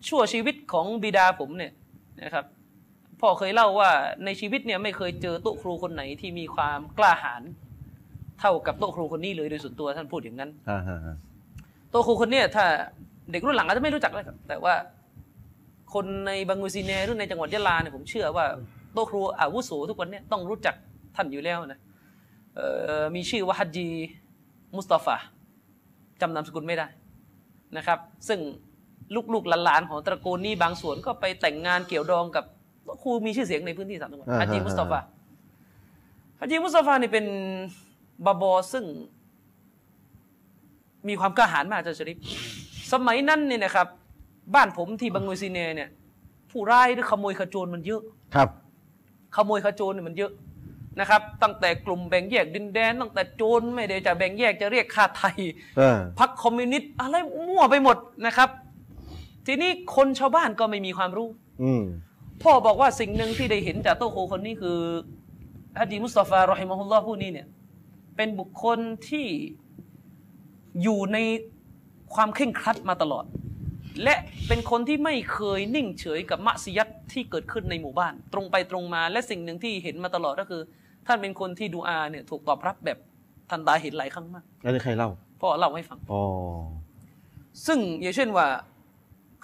[0.07, 1.73] ชั่วชีวิตของบิดาผมเนี่ย
[2.23, 2.45] นะครับ
[3.21, 3.91] พ่อเคยเล่าว่า
[4.25, 7.43] ในชีวิตเนี่ยไม่เคยเจอโต๊ะครูคนไหนที่มีความกล้าหาญ
[8.41, 11.17] เท่ากับโต๊ะครูคนนี้เลยโดยส่วนตัวท่านพูดอย่างนั้นอ่าฮะฮะ
[11.91, 12.65] โต๊ะครูคนเนี้ถ้า
[13.31, 14.75] เด็กรุ่นหลังอาจจะไม่รู้จักเลยครับแต่ว่า
[15.95, 18.47] คนในบางกุซีเนหรือในจังหวัดยะลาเนี่ยผมเชื่อว่า
[18.93, 20.75] โต๊ะครูอาวุโสทุกวันเนี่ยต้องรู้จัก
[21.17, 21.81] ท่านอยู่แล้วนะ
[22.55, 22.67] เอ่
[23.01, 23.87] อมีชื่อว่าฮัจจี
[24.77, 25.17] มุสตาฟา
[26.21, 26.87] จำนามสกุลไม่ได้
[27.77, 28.39] นะครับ ซึ่ง
[29.35, 32.45] ลูกๆหลานๆของตระกูลนี้บางส่วนก็ไปแต่งงานเกี่ยวดองกับ
[32.85, 35.01] โต๊ะครูมีชื่อเสียงในพื้นที่สามจังหวัดอ่าฮะฮัจจีมุสตาฟา
[36.41, 37.27] ฮัจจีมุสตาฟานี่เป็น
[38.27, 38.85] บาบอซึ่ง
[41.09, 42.17] มีความกล้าหาญมากอาจารย์ชริฟ
[42.93, 43.87] สมัยนั้นเนี่ยนะครับ
[44.55, 45.89] บ้านผมที่บังกุซีเนเนี่ย
[46.51, 48.03] ผู้ร้ายหรือขโมยขโจรมันเยอะ
[48.35, 48.49] ครับ
[49.37, 50.33] ขโมยขโจรเนี่ยมันเยอะ
[51.01, 55.37] นะครับ ตั้งแต่กลุ่มแบ่งแยกดินแดน ตั้งแต่โจรไม่ได้จะแบ่งแยกจะเรียกค่าไทย
[55.77, 57.15] เออพรรคคอมมิวนิสต์อะไร
[57.49, 57.97] มั่วไปหมด
[58.27, 58.49] นะครับ
[59.51, 61.29] ทีนี้คนชาวบ้านก็ไม่มีความรู้
[61.63, 61.85] อืม
[62.43, 64.79] พ่อบอกว่าสิ่งหนึ่งที่ได้เห็นจากโตโคคนนี้คือ
[65.79, 67.47] ฮัจจีมุสตาฟารอฮิมะฮุลลอฮ์ผู้นี้เนี่ย
[68.17, 68.79] เป็นบุคคล
[69.09, 69.27] ที่
[70.83, 71.19] อยู่ใน
[72.15, 73.25] ความเคร่งครัดมาตลอด
[74.05, 74.15] และ
[74.49, 80.63] เป็นคนที่ไม่เคยนิ่งเฉยกับมัสยิดที่เกิดขึ้นในหมู่บ้าน ตรงไปตรงมา และสิ่งหนึ่งที่เห็นมาตลอดก็คือ
[81.07, 82.99] ท่านเป็นคนที่ดูอาเนี่ย ถูกตอบรับแบบ
[83.51, 86.23] ทันตาเห็นหลายครั้งมากอันนี้ใครเล่าพ่อเล่าให้ฟังอ๋อ
[87.67, 88.47] ซึ่งอย่างเช่นว่า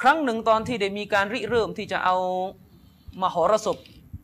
[0.03, 2.16] ครั้งหนึ่งตอนที่ได้มีการริเริ่มที่จะเอา
[3.22, 3.78] มหรสพ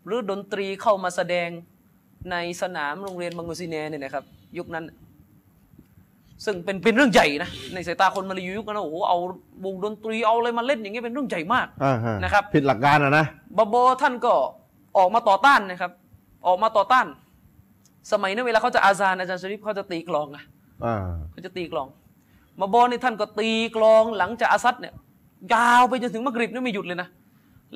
[0.06, 1.48] หรือดนตรีเข้ามาแสดง
[2.30, 4.24] ในสนามโรงเรียนบังกุซิเนเนี่ยนะครับ
[4.58, 4.84] ยุคนั้น
[6.44, 9.18] ซึ่งเป็นเป็นเรื่องใหญ่นะในสายตาคนมาลายูยุคนั้นนะโอ้โหเอา
[9.64, 14.32] วงดนตรีเอาอะไรมาเล่นอย่างเงี้ยเป็นเรื่องใหญ่มากอ่าฮะนะครับ ผิดหลักการอะนะบาโบท่านก็
[14.98, 15.92] ออกมาต่อต้านนะครับ
[16.46, 17.06] ออกมาต่อต้าน
[18.12, 20.44] สมัยนั้นเวลาเขาจะอาซานอาจารย์ชริฟเขาจะตีกลองอะ
[20.84, 20.96] อ่า
[21.32, 21.88] เขาจะตีกลอง
[22.60, 24.94] มาบอนี่ท่านก็ตีกลองหลังจากอาซัดเนี่ย
[25.54, 27.08] ยาวไปจนถึงมักริบนี่ไม่หยุดเลยนะ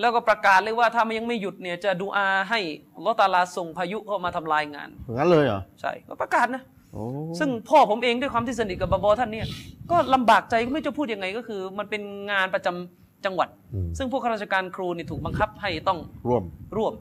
[0.00, 2.60] แล้วก็ประกาศเลยว่าถ้ามันยังไม่หยุดเนี่ยจะดูอาให้
[2.94, 6.62] อัลลอฮ์ตาลาส่งพายุเข้ามาทำลายงานงั้นเลยเหรอใช่ก็ประกาศนะ
[6.92, 7.04] โอ้
[7.38, 9.46] ซึ่งพ่อผมเองด้วยความที่สนิทกับบาบอท่านเนี่ย
[9.90, 15.98] ก็ลำบากใจก็ไม่รู้จะพูดยังไงก็คือ มันเป็นงานประจำจังหวัดอืมซึ่งพวกข้าราชการครูนี่ถูกบังคับให้ต้อง
[16.28, 16.44] ร่วม
[16.76, 16.92] ร่วม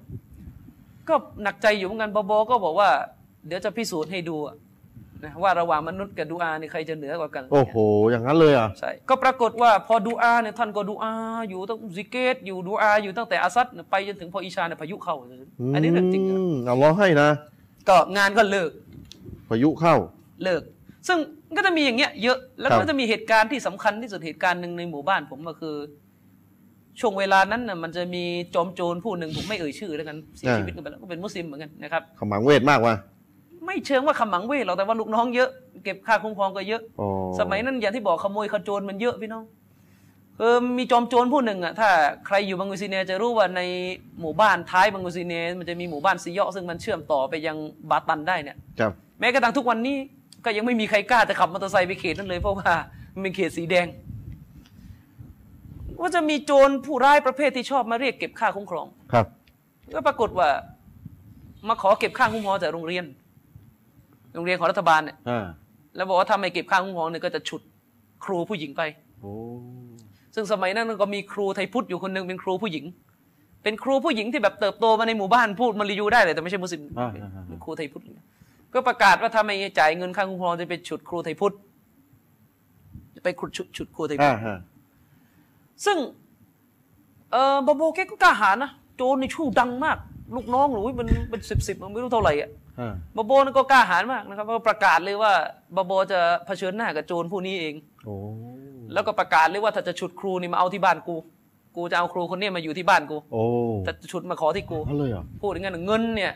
[1.10, 2.90] ก็หนักใจอยู่เหมือนกันบาบอก็บอกว่า
[3.48, 4.56] เดี๋ยวจะพิสูจน์ให้ดูอะ
[5.26, 7.76] นะว่าระหว่างมนุษย์กับดูอาเนี่ยใครจะเหนือกว่ากัน โอ้โห
[8.12, 11.14] อย่างนั้นเลยเหรอะใช่ก็ปรากฏว่าพอดูอาเนี่ยท่านก็ดูอา
[11.50, 17.30] อยู่ตั้งซิกเกตอยู่ดูอาอยู่ตั้งแต่อาซัดเนี่ยไปจนถึงพออิชาเนี่ยพายุเข้าอันนี้เรื่องจริงนะมเอาล้อให้นะ
[17.90, 18.72] ก็งานก็เลิก
[19.50, 19.96] พายุเข้า
[20.44, 20.62] เลิก
[21.08, 21.18] ซึ่ง
[21.56, 25.76] ก็จะมีอย่างเงี้ยเยอะแล้วครัก็บจะมีเหตุการณ์ที่สำคัญที่สุดเหตุการณ์หนึ่งในหมู่บ้านผมก็คือ
[27.00, 28.24] ช่วงเวลานั้นน่ะมันจะมี
[28.56, 32.96] จอมโจรผู้หนึ่งผมไม่เอ่ยชื่อแล้วกันเสียชีวิตกันไปแล้วก็เป็นมุสลิมเหมือนกันนะครับขมังเวทมากว่ะ
[33.66, 35.50] ไม่เชิงว่าขมังเวทหรอกแต่ว่าลูกน้องเยอะ
[35.84, 37.08] เก็บค่าคุ้มครองก็เยอะอ๋อ
[37.40, 39.44] สมัยนั้นอย่างที่บอกขโมยขโจรมันเยอะพี่น้อง
[40.40, 41.90] เออมีจอมโจรผู้หนึ่งอะถ้า
[42.26, 43.62] ใครอยู่บังกุซิเนียจะรู้ว่าใน
[44.20, 47.58] หมู่บ้านท้ายบังกุซิเนียมันจะมีหมู่บ้านซีเยาะซึ่งมันเชื่อมต่อไปยัง
[47.90, 49.98] บาตันได้เนี่ยครับแม้กระทั่งทุกวันนี้
[50.46, 52.72] ก็ยังไม่มีใครกล้าจะขับมอเตอร์ไซค์ไปเขตนั้นเลยเพราะว่า
[53.14, 53.88] มันเป็นเขตสีแดง
[56.02, 59.26] ว่าจะมีโจรผู้ร้ายประเภทที่ชอบมาเรียกเก็บค่าคุ้มครองครับ
[59.94, 60.50] ก็ปรากฏว่า
[61.68, 63.06] มาขอเก็บค่าคุ้มครองจากโรงเรียน
[64.34, 65.46] โรงเรียนของรัฐบาลเนี่ยอ่า
[65.96, 67.62] แล้วบอกว่าถ้าไม่เก็บค่าคุ้มครองเนี่ยก็จะฉุด
[68.24, 68.82] ครูผู้หญิงไป
[69.22, 69.34] โอ้
[70.36, 72.86] ซึ่งสมัยนั้นก็มีครูไทยพุทธอยู่คนหนึ่งเป็นครูผู้หญิง
[73.64, 78.04] เป็นครูผู้หญิงที่แบบเติบโตมาในหมู่บ้านพูดมาลายูได้เลยแต่ไม่ใช่มุสลิมอ่าอ่าอ่าเป็นครูไทยพุทธ
[78.74, 81.54] ก็ประกาศว่าถ้าไม่จ่ายเงินค่าคุ้มครองจะไปฉุดครูไทยพุทธ
[83.16, 84.58] จะไปขุดฉุดฉุดครูไทยพุทอ่าธฮะ
[85.86, 85.98] ซึ่ง
[87.32, 89.98] เออบาโบแกก็กล้าหาญนะโจรในชู่ดังมาก
[90.36, 92.63] ลูกน้องหรือมันเป็นสิบสิบมันไม่รู้เท่าไหร่อะอ่า
[93.16, 95.34] บาโบนั่นก็กล้าหาญมากนะครับก็ประกาศเลยว่า
[95.76, 98.16] บาโบจะเผชิญหน้ากับโจรผู้นี้เองโอ้
[98.94, 101.16] แล้วก็ประกาศเลยว่าถ้าจะฉุดครูนี่มาเอาที่บ้านกู
[101.76, 103.44] กูจะเอาครูคนนี้มาอยู่ที่บ้านกูโอ้
[103.88, 106.34] จะฉุดมาขอที่กูนั่นเลยเหรอพูดอย่างนั้นเงินเนี่ย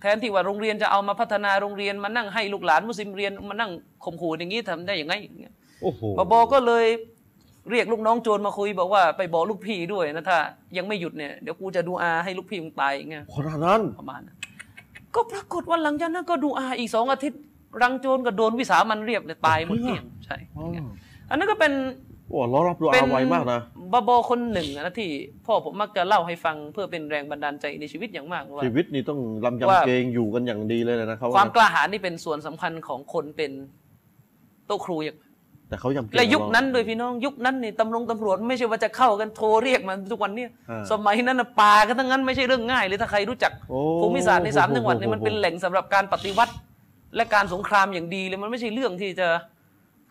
[0.00, 3.70] แทนที่ว่าโรงเรียนจะเอามาพัฒนาโรงเรียนมานั่งให้ลูกหลานมุสลิมเรียนมานั่ง
[4.04, 6.86] ข่มขู่อย่างนี้ทำได้อย่างไงอย่างเงี้ยโอ้โหบอบก็เลย
[7.70, 10.38] เรียกลูกน้องโจรมาคุยบอกว่าไปบอกลูกพี่ด้วยนะถ้า
[10.76, 14.36] ยังไม่หยุดเนี่ยเดี๋ยวกูจะดูอาให้ลูกพี่มึงตายอย่างเงี้ยขนาดนั้นประมาณนั้น
[15.14, 17.40] ก็ปรากฏว่าหลังจากนั้นก็ดูอาอีกสองอาทิตย์
[17.82, 20.84] รังโจรก็โดนวิสามันเรียบเลยตายหมดเกลี้ยงใช่อ๋ออย่างเงี้ย
[21.30, 21.72] อันนั้นก็เป็น
[22.30, 23.60] โอ้ล้อรับรัวเป็อาไวมากนะ
[23.92, 25.10] บาบอคนหนึ่งนะที่
[25.46, 33.52] พ่อผมมักจะเล่าให้ฟังเพื่อเป็นแรงบันดาลใจในชีวิตอย่างมากว่าชีวิตนี่ต้องลำว่าจำเกรงอยู่กันอย่างดีเลยนะเขาความกล้าหาญนี่เป็นส่วนสำคัญของคนเป็น
[34.66, 35.16] โต๊ะครูอย่าง
[35.72, 46.52] แต่เขายำเกรงและยุคนั้นเราโดยพี่น้องยุคนั้นนี่ตำรวจตำรวจไม่ใช่ว่าจะเข้ากันโทรเรียกมันทุกวันเนี่ยอ่าสมัยนั้นน่ะป่ากันทั้งนั้นไม่ใช่เรื่องง่ายเลยถ้าใครรู้จักโอ้ภูมิศาสตร์ในสามจังหวัดเนี่ยโอ้โหมันเป็นแหล่งสำหรับการปฏิวัติ
[47.16, 49.28] และการสงครามอย่างดีเลยมันไม่ใช่เรื่องที่จะ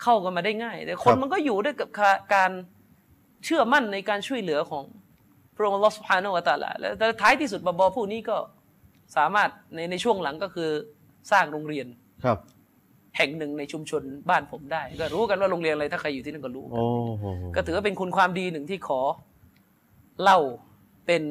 [0.02, 1.88] เข้ากันมาได้ง่าย แต่คนมันก็อยู่ด้วยกับ
[2.34, 2.50] การ
[3.44, 4.84] เชื่อมั่นในการช่วยเหลือของ
[5.56, 8.36] พระองค์อัลลอฮฺสุบฮานาอะตะอาลาและแต่ท้ายที่สุดบาบอผู้นี้ก็
[9.16, 10.70] สามารถในในช่วงหลังก็คือ
[11.32, 11.86] สร้างโรงเรียน
[12.24, 12.38] ครับ
[13.16, 16.86] แห่งหนึ่งในชุมชนบ้านผมได้ ก็รู้กันว่าโรงเรียนอะไรถ้าใครอยู่ที่นั่นก็รู้กันโอ้
[17.18, 17.24] โห
[17.56, 19.00] ก็ถือว่าเป็นคุณความดีหนึ่งที่ขอ
[20.22, 20.38] เล่า
[21.06, 21.22] เป็น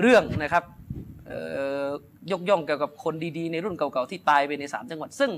[0.00, 0.64] เรื่องนะครับ
[1.26, 1.38] เอ่
[1.86, 1.88] อ
[2.32, 5.30] ยกย่องเกี่ยวกับคนดีๆในรุ่นเก่าๆที่ตายไปในสามจังหวัด ซึ่ง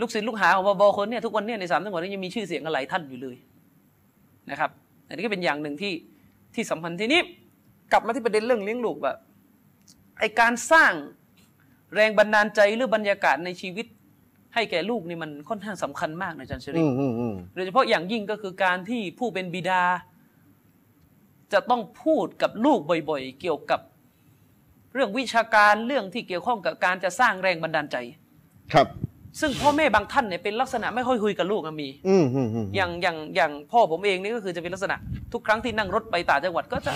[0.00, 3.36] ลูกศิษย์ลูกหาของบอบคนเนี่ยทุกวันเนี่ยในสามจังหวัดนี้ยังมีชื่อเสียงอะไรท่านอยู่เลย
[4.50, 4.70] นะครับ
[5.06, 5.92] อันนี้ก็เป็นอย่างหนึ่งที่
[6.54, 7.20] ที่สำคัญทีนี้
[7.92, 9.16] กลับมาที่ประเด็นเรื่องเลี้ยงลูกแบบ
[10.18, 10.92] ไอการสร้าง
[11.94, 13.86] แรงบันดาลใจหรือบรรยากาศในชีวิต
[14.54, 19.82] ให้แก่ลูกนี่มันค่อนข้างสำคัญมากนะอาจารย์ชริอืฟมอืมอืมโดยเฉพาะอย่างยิ่งก็คือการที่ผู้เป็นบิดา
[21.52, 22.80] จะต้องพูดกับลูก
[23.10, 23.80] บ่อยๆ เกี่ยวกับ
[24.94, 27.96] เรื่องวิชาการเรื่องที่เกี่ยวข้องกับการจะสร้างแรงบันดาลใจ
[28.72, 28.86] ครับ
[29.40, 34.96] ซึ่งพ่อแม่บางท่านเนี่ยเป็นลักษณะไม่ค่อยคุยกับลูกอะมีอืมอืมอืมอย่างอย่างอย่างพ่อผมเองนี่ก็คือจะเป็นลักษณะ
[35.32, 36.92] ทุกครั้งที่นั่งรถไปต่างจังหวัดก็จะ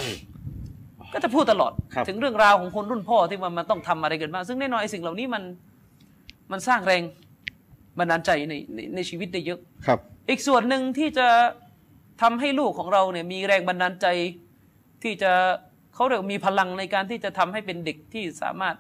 [1.13, 5.43] ก็จะพูดตลอดครับถึงเรื่องราวของคนรุ่นพ่อที่มันมันต้องทำอะไรกันบ้างซึ่งแน่นอนไอ้สิ่งเหล่านี้มัน
[6.53, 7.03] มันสร้างแรง
[7.99, 11.29] บันดาลใจในในในชีวิตได้เยอะ ครับ อีกส่วนหนึ่งที่จะ
[12.23, 14.07] ทำให้ลูกของเราเนี่ยมีแรงบันดาลใจ
[15.03, 15.33] ที่จะ
[15.95, 18.77] เขาเรียกว่ามีพลังในการที่จะทำให้เป็นเด็กที่สามารถ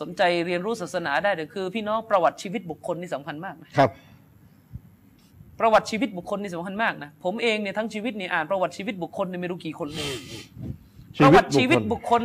[0.00, 3.90] สนใจเรียนรู้ศาสนาได้เนี่ยคือ พี่น้องประวัติชีวิตบุคคลนี่สำคัญมากนะครับ
[5.60, 10.16] ประวัติชีวิตบุคคลนี่สำคัญมากนะผมเองเนี่ยทั้งชีวิตเนี่ยอ่านประวัติชีวิตบุคคลเนี่ยไม่รู้กี่คนเลย
[11.20, 12.22] ประวัติชีวิตบุคคล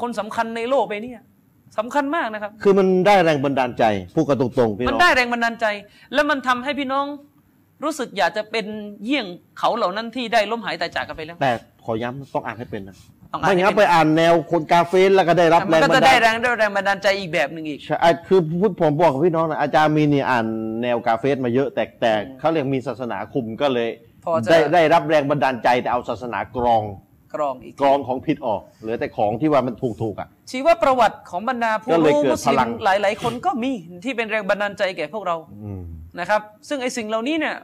[0.00, 1.22] คนสำคัญในโลกไปเนี่ย
[1.78, 5.66] สำคัญมากนะครับ คือมันได้แรงบันดาลใจพูดกันตรงๆพี่มันน้องได้แรงบันดาลใจ
[6.14, 7.06] แล้วมันทำให้พี่น้อง
[7.84, 8.66] รู้สึกอยากจะเป็น
[9.04, 9.26] เยี่ยง
[9.58, 11.52] เขาเหล่านั้นที่ได้ล้มหายตายจากกันไปแล้ว แต่
[11.84, 12.96] ขอย้ำต้องอ่านให้เป็นนะ
[13.32, 20.46] ต้องอ่านไม่ให้งั้นเป็ไปนอ่านแนวคนกาเฟสแล้วก็ได้รับมัแรนงก็บันจะดาได้ลแรงได้แรงบันดาลใจอีกแบบหนึ่งอีกใช่อะคือพูดผมบอกกับพี่น้องนะอาจารย์มีนี่อ่าน
[20.82, 23.88] แนวกาเฟสมาเยอะแต่แต่เขาเรียกมีศาสนาคุมก็เลย
[24.24, 26.82] พอจะได้ได้รับแรงบันดาลใจแต่เอาศาสนากรอง
[27.34, 33.72] กรองอีกกรองของผิดออกเหลือแต่ของที่ว่ามันถูกถูกๆอะชีวประวัติของบรรดาผู้ก็เลยรู้เกิดมุสลิพลัมงหลาย ๆ คนก็มี
[34.04, 35.82] ที่เป็นแรงบันดาลใจแก่พวกเราอืม
[36.20, 37.56] นะครับ ซึ่งไอ้สิ่งเหล่านี้เนี่ย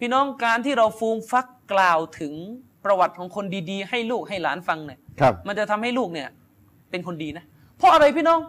[0.04, 2.34] ี่น้องการที่เราฟูมฟักกล่าวถึง
[2.84, 6.28] ประวัติของคนดี ๆ ให้ลูกให้หลานฟังเนี่ยครับมันจะทำให้ลูกเนี่ย
[6.90, 7.44] เป็นคนดีนะ
[7.78, 8.40] เพราะอะไรพี่น้อง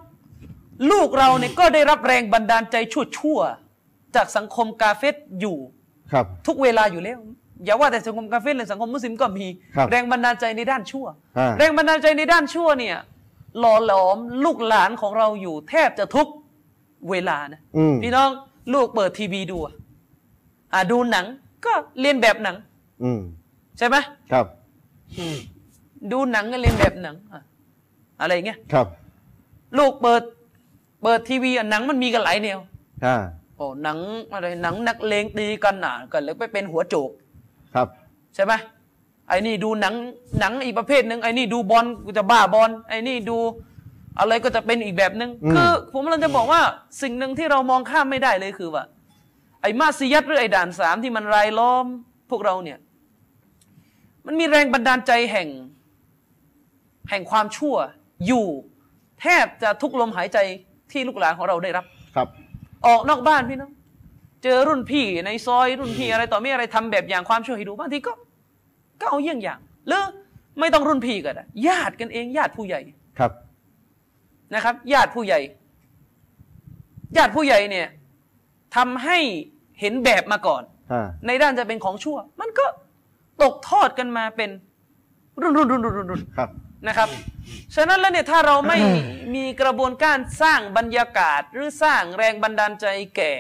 [0.91, 2.76] ลูกเราเนี่ยก็ได้รับแรงบันดาลใจ
[3.18, 5.58] ชั่วๆจากสังคมกาเฟตอยู่
[6.12, 7.20] ครับ ทุกเวลาอยู่แล้ว
[7.66, 9.45] อย่าว่าแต่สังคมกาเฟตเลยสังคมมุสลิมก็มี
[9.76, 11.05] ครับแรงบันดาลใจในด้านชั่ว
[11.38, 12.97] อ่าแรงบันดาลใจในด้านชั่วเนี่ย
[13.59, 16.28] หล่อหลอมลูกหลานของเราอยู่แทบจะทุก
[17.09, 18.30] เวลานะอืมพี่น้อง
[18.74, 19.74] ลูกเปิดทีวีดูอะ
[20.74, 21.26] อ่าดูหนัง
[21.66, 22.55] ก็เรียนแบบหนัง
[23.03, 23.22] อืม
[23.78, 23.95] ใช่ไหม
[24.32, 24.45] ครับ
[26.12, 27.41] ดูหนังก็เรียนแบบหนังอะ
[28.22, 28.88] อะไรอย่างเงี้ยครับ
[29.78, 30.22] ลูกเปิด
[31.03, 32.59] เปิดทีวีอะหนังมันมีกันหลายแนว
[33.05, 33.16] อ่า
[33.55, 33.97] โอ้หนัง
[34.34, 37.09] อะไรหนังนักเลงตีกันหนากันแล้วไปเป็นหัวโจก
[37.76, 37.88] ครับ
[38.36, 38.53] ใช่ไหม
[39.28, 39.95] ไอ้นี่ดูหนัง
[40.39, 43.38] หนังอีกประเภทหนึ่งไอ้นี่ดูบอลกูจะบ้าบอลไอ้นี่ดู
[44.19, 46.61] อะไรก็จะเป็นอีกแบบหนึ่งอืมคือผมกำลังจะบอกว่า
[47.01, 48.84] สิ่งหนึ่งที่เรามองข้ามไม่ได้เลยคือว่า
[49.61, 51.86] ไอ้มาซียัตหรือไอ้ด่านสามที่มันรายล้อม
[52.30, 52.80] พวกเราเนี่ย
[54.26, 55.47] มันมีแรงบันดาลใจแห่ง
[57.09, 57.76] แห่งความชั่ว
[58.28, 58.45] อยู่
[59.22, 60.38] แทบจะทุกลมหายใจ
[60.91, 62.28] ที่ลูกหลานของเราได้รับ ครับ
[62.86, 63.72] ออกนอกบ้านพี่น้อง
[64.44, 68.14] เจอรุ่นพี่ในซอยรุ่นพี่อะไรต่อไม่อะไรทำแบบอย่างความชั่วให้ดูบางทีก็
[69.02, 70.04] ก็เอาเยี่ยงอย่าง หรือ
[70.60, 72.82] ไม่ต้องรุ่นพี่ก็ได้ญาติกันเอง ญาติผู้ใหญ่
[73.20, 73.32] ครับ
[74.54, 75.39] นะครับ ญาติผู้ใหญ่
[77.18, 77.88] ญาติผู้ใหญ่เนี่ย
[78.76, 79.18] ทำให้
[79.80, 82.66] เห็นแบบมาก่อนอ่าในด้านจะเป็นของชั่ว มันก็
[83.42, 84.50] ตกทอดกันมาเป็น
[85.42, 86.50] รุ่นรุ่นรุ่นรุ่นรุ่นรุ่นครับ
[86.88, 87.10] นะครับ
[87.76, 88.78] ฉะนั้นแล้วเนี่ยถ้าเราไม่
[89.36, 92.86] มีกระบวนการสร้างบรรยากาศหรือสร้างแรงบันดาลใจ
[93.16, 93.34] แก่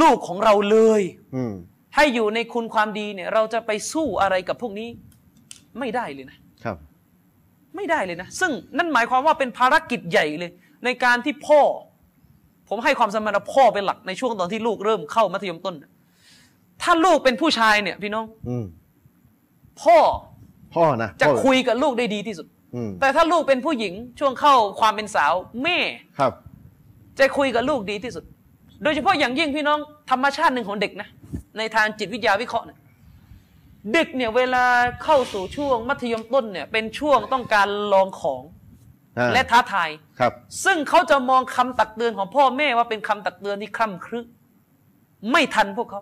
[0.00, 1.02] ลูกของเราเลย
[1.36, 1.54] อืม
[1.96, 4.88] ให้อยู่ในคุณความดีเนี่ย เราจะไปสู้อะไรกับพวกนี้
[5.78, 6.76] ไม่ได้เลยนะครับ
[7.76, 10.50] ไม่ได้เลยนะ ซึ่งนั่นหมายความว่าเป็นภารกิจใหญ่เลย
[10.84, 11.60] ในการที่พ่อ
[12.68, 15.74] ผมให้ความสำคัญกับพ่อเป็นหลักในช่วงตอนที่ลูกเริ่มเข้ามัธยมต้น
[16.82, 18.64] ถ้าลูกเป็นผู้ชายเนี่ย พี่น้องอืม
[19.82, 19.98] พ่อ
[20.74, 25.32] พ่อนะจะพ่อคุยกับลูกได้ดีที่สุดอืมแต่ถ้าลูกเป็นผู้หญิงช่วงเข้าความเป็นสาว
[25.62, 25.78] แม่
[26.18, 26.32] ครับ
[27.18, 28.24] จะคุยกับลูกดีที่สุด
[28.82, 29.78] โดยเฉพาะอย่างยิ่งพี่น้อง
[30.10, 31.08] ธรรมชาติหนึ่งของเด็กนะ
[31.58, 32.78] ในทางจิตวิทยาวิเคราะห์เนี่ย
[33.92, 34.64] เด็กเนี่ยเวลา
[35.02, 38.42] เข้าสู่ช่วงมัธยมต้นเนี่ย เป็นช่วงต้องการลองของ
[39.18, 40.32] อ่าและท้าทายครับ
[40.64, 44.20] ซึ่งเขาจะมองคำตักเตือนของพ่อแม่ว่าเป็นคำตักเตือนที่คล่ำครึ
[45.32, 46.00] ไม่ทันพวกเขา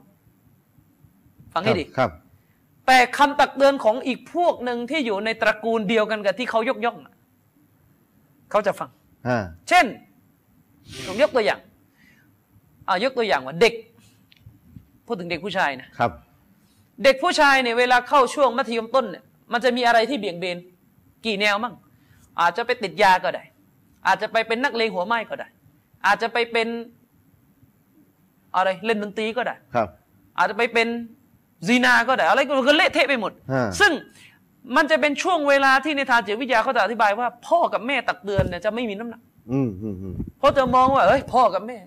[1.53, 2.11] ฟังให้ดีครับ
[2.87, 7.15] แต่คำตักเตือนของอีกพวกหนึ่งที่อยู่ในตระกูลเดียวกันกับที่เขายกย่องน่ะ
[8.51, 8.91] เขาจะฟัง
[9.29, 9.85] อ่าเช่น
[11.07, 11.61] ผมยกตัวอย่าง
[12.89, 13.75] อ่ายกตัวอย่างว่าเด็ก
[15.07, 16.11] พูดถึงเด็กผู้ชายนะครับ
[17.05, 20.57] เด็กผู้ชายเนี่ยเวลาเข้าช่วงมัธยมต้นเนี่ยมันจะมีอะไรที่เบี่ยงเบน
[21.27, 21.75] กี่แนวมั่ง
[22.41, 23.45] อาจจะไปติดยาก็ได้
[24.07, 25.49] อาจจะไปเป็นนักเลงหัวไม้ก็ได้
[26.07, 26.69] อาจจะไปเป็น
[28.57, 29.89] อะไรเล่นดนตรีก็ได้ครับ
[30.39, 30.89] อาจจะไปเป็น
[31.67, 33.93] ซีนาก็ได้อะไรก็ก็เละเทะไปหมดอ่าซึ่ง
[34.77, 39.21] มันจะเป็นช่วงเวลาที่ในทางจิตวิทยาเขาจะอธิบายว่า พ่อกับแม่ตักเตือนเนี่ยจะไม่มีน้ำหนัก
[39.53, 41.79] อืมอืมอืมเพราะจะมองว่าเอ้ยพ่อกับแม่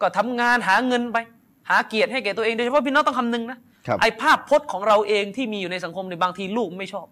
[0.00, 1.18] ก็ทำงานหาเงินไป
[1.70, 7.06] หาเกียรติให้แก่ตัวเองโดยเฉพาะพี่น้องต้องคำนึงนะครับไอ้ภาพพจน์ของเราเองที่มีอยู่ในสังคมในบางทีลูกไม่ชอบ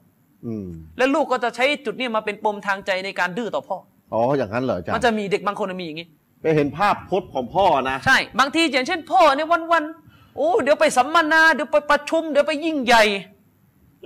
[0.46, 0.66] อืม
[0.98, 3.76] และลูกก็จะใช้จุดนี้มาเป็นปมทางใจในการดื้อต่อพ่อ
[4.12, 6.06] อ๋ออย่างนั้นเหรออาจารมันย์จะมีเด็กบางคนมีอย่างนี้
[6.42, 13.04] ไปเห็นภาพพจน์ของพ่อนะใช่ บางทีอย่างเช่น พ่อเนี่ยวันๆโอ้เดี๋ยวไปสัมมนาเดี๋ยวไปประชุมเดี๋ยวไปยิ่งใหญ่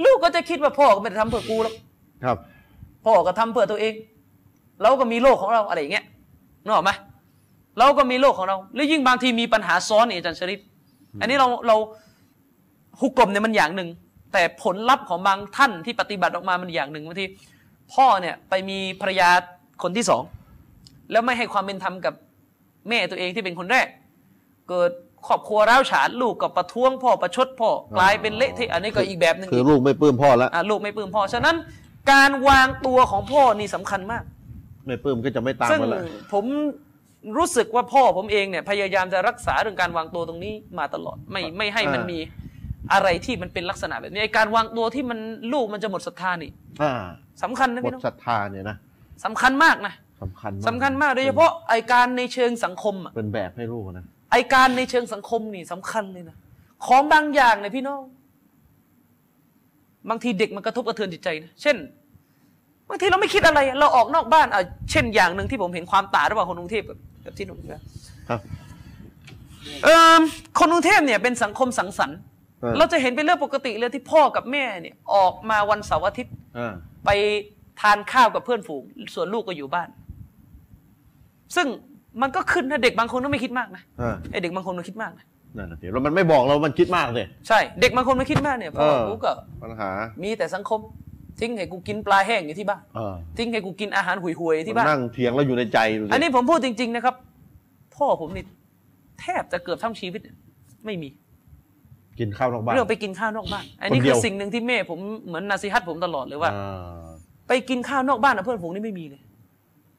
[0.05, 1.75] ลูกก็จะคิดว่าพ่อก็ไม่ได้ทำเพื่อกูหรอก
[2.25, 2.37] ครับ
[3.05, 3.95] พ่อก็ทำเพื่อตัวเอง
[4.83, 6.05] เราก็มีโลกของเราอะไรอย่างเงี้ย
[6.63, 6.91] นึกออกไหม
[7.79, 10.61] เราก็มีโลกของเรา แล้วยิ่งบางทีมีปัญหาซ้อนนี่อาจารย์ชริป
[11.21, 11.77] อันนี้เราเรา
[13.01, 13.89] ฮุกกลมเนี่ยมันอย่างหนึ่ง
[14.33, 17.27] แต่ผลลัพธ์ของบางท่านที่ปฏิบัติออกมามันอย่างหนึ่งบางที
[17.95, 19.29] พ่อเนี่ยไปมีภรรยา
[19.83, 20.23] คนที่สอง
[21.11, 22.15] แล้วไม่ให้ความเป็นธรรมกับ
[22.89, 23.87] แม่ตัวเองที่เป็นคนแรก
[24.69, 24.91] เกิด
[25.27, 31.57] ครอบครัวร้าวฉานลูกกับประท้วงพ่อประชดพ่อกลายเป็นเละเทะอันนี้ก็อีกแบบหนึ่งคือลูกไม่ปลื้มพ่อแล้วอะลูกไม่ปลื้มพ่อฉะนั้น
[32.13, 34.23] การวางตัวของพ่อนี่สำคัญมาก
[34.87, 36.01] ไม่ปลื้มก็จะไม่ตามซึ่งมาละ
[36.33, 36.45] ผม
[37.37, 42.19] รู้สึกว่าพ่อผมเองเนี่ยพยายามจะรักษาเรื่องการวางตัวตรงนี้มาตลอดไม่ไม่ให้มันมี
[42.93, 45.19] อะไรที่มันเป็นลักษณะแบบนี้ไอ้การวางตัวที่มัน
[45.53, 46.51] ลูกมันจะหมดศรัทธานี่
[46.83, 46.93] อ่า
[47.43, 48.77] สำคัญนะหมพี่ดน้องศรัทธาเนี่ยนะ
[49.25, 56.37] สำคัญมากนะสำคัญมากสำคัญมากโดยเฉพาะไอ้การในเชิงสังคมอะเป็นแบบให้ลูกนะไอ้การในเชิงสังคมนี่สำคัญเลยนะ
[56.87, 58.03] ของบางอย่างเนี่ยพี่น้อง
[60.09, 61.77] บางทีเด็กมันกระทบกระเทือนจิตใจนะเช่น
[62.89, 66.99] บางทีเราไม่คิดอะไรอะเราออกนอกบ้านอะเช่นอย่างหนึ่งที่ผมเห็นความต่างระหว่างคนกรุงเทพกับ
[67.29, 67.83] กับที่หนุ่มนะ
[68.29, 68.41] ครับ
[69.85, 70.21] เออ
[70.59, 72.19] คนกรุงเทพเนี่ยเป็นสังคมสังสรรค์
[72.61, 76.75] เออเราจะเห็นเป็นเรื่องปกติเลยที่พ่อกับแม่เนี่ยออกมาวันเสาร์อาทิตย์อ่า
[77.07, 77.11] ไป
[77.81, 78.83] ทานข้าวกับเพื่อนฝูง
[79.15, 79.89] ส่วนลูกก็อยู่บ้าน
[81.57, 81.67] ซึ่ง
[82.23, 85.25] มันก็ขึ้นนะเด็กบางคนก็ไม่คิดมากนะอ่าไอเด็กบางคนมันคิดมากนะ
[85.57, 89.91] นั่นแหละสิแล้วมันไม่บอกเรา มันคิดมากเลยใช่ เด็กบางคนไม่คิดมากเนี่ยพ่อเออกูก็ปัญหา
[90.23, 90.81] มีแต่สังคม
[91.41, 97.15] ทิ้งให้กูกินปลาแห้งอยู่ที่บ้านเออทิ้งให้กูกินอาหารห่วยๆที่บ้านนั่งเถียงแล้วอยู่ในใจดูสิอันนี้ผมพูดจริง ๆนะครับ
[97.97, 98.45] พ่อผมนี่
[99.21, 100.21] แทบจะเกือบทั้งชีวิต
[100.87, 101.09] ไม่มี
[102.19, 107.09] กินข้าวนอกบ้านเรื่องไปกินข้าวนอกบ้าน อันนี้คนเดีคืยวอสิ่งหนึ่งที่แม่ผมเหมือนنصيحةผมตลอดเลยว่าอ่า
[107.49, 109.21] ไปกินข้าวนอกบ้านนะเพื่อนผมนี่ไม่มีเลย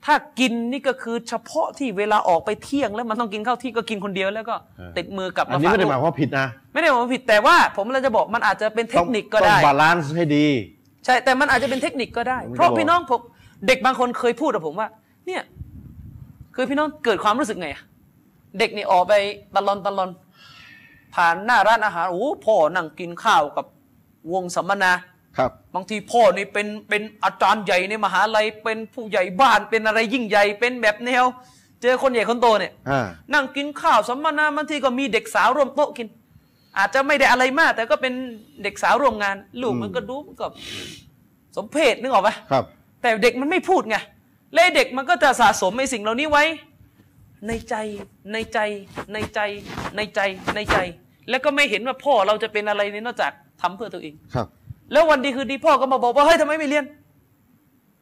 [0.06, 4.56] ถ้ากินนี่ก็คือเฉพาะที่เวลาออกไปเที่ยงแล้วมันต้องกินข้าวที่ก็กินคนเดียวแล้วก็
[4.98, 10.46] ติดมือกลับอันมานี้ฝากลูกไม่ได้หลูมายความว่าผิดนะ ไม่ได้บอกว่าผิดแต่ว่า ผมเลยจะบอกมันอาจจะเป็นเทคนิคก็ได้ต้อง ba lance ให้ดี
[11.06, 13.22] ใช่แต่มันอาจจะเป็นเทคนิคก็ได้ผมจะเพราะบอกพี่น้องผม
[13.68, 14.90] เด็กบางคนเคยพูดกับผมว่า
[15.28, 15.42] เนี่ย
[16.56, 17.84] คือพี่น้องเกิดความรู้สึกไงอะ
[18.60, 19.14] เด็กนี่ออกไป
[19.56, 20.10] ตะลอนตะลอน
[21.16, 23.66] ผ่านหน้าร้านอาหารโอ้โหพ่อนั่งกินข้าวกับ
[24.34, 24.92] วงสัมมนา
[25.38, 31.24] ครับ บางทีพ่อนี่เป็นเป็นอาจารย์ใหญ่ในมหาลัยเป็นผู้ใหญ่บ้านเป็นอะไรยิ่งใหญ่เป็นแบบแนว
[31.82, 36.08] เจอคนใหญ่คนโตเนี่ยอ่านั่งกินข้าวสัมมนาบางทีก็มีเด็กสาวร่วมโต๊ะกิน
[36.78, 38.14] อาจจะไม่ได้อะไรมาก แต่ก็เป็น
[38.64, 40.46] เด็กสาวร่วมงาน ลูกมันก็ดูมันก็
[41.56, 42.66] สมเพศนึกออกปะครับ
[43.02, 43.98] แต่เด็กมันไม่พูดไง
[44.54, 46.44] และเด็กมันก็จะสะสมไอ้สิ่งเหล่านี้ไว้
[47.48, 47.76] ในใจ
[48.34, 48.60] ในใจ
[49.14, 49.40] ในใจ
[49.96, 50.20] ในใจ
[50.56, 50.78] ในใจ
[51.30, 54.48] แล้วก็ไม่เห็นว่าพ่อเราจะเป็นอะไรเนี่ยนอกจากทำเพื่อตัวเองครับ
[54.92, 56.86] แล้ววันดีคือดีพ่อก็มาบอกว่าเฮ้ยทำไมไม่เรียน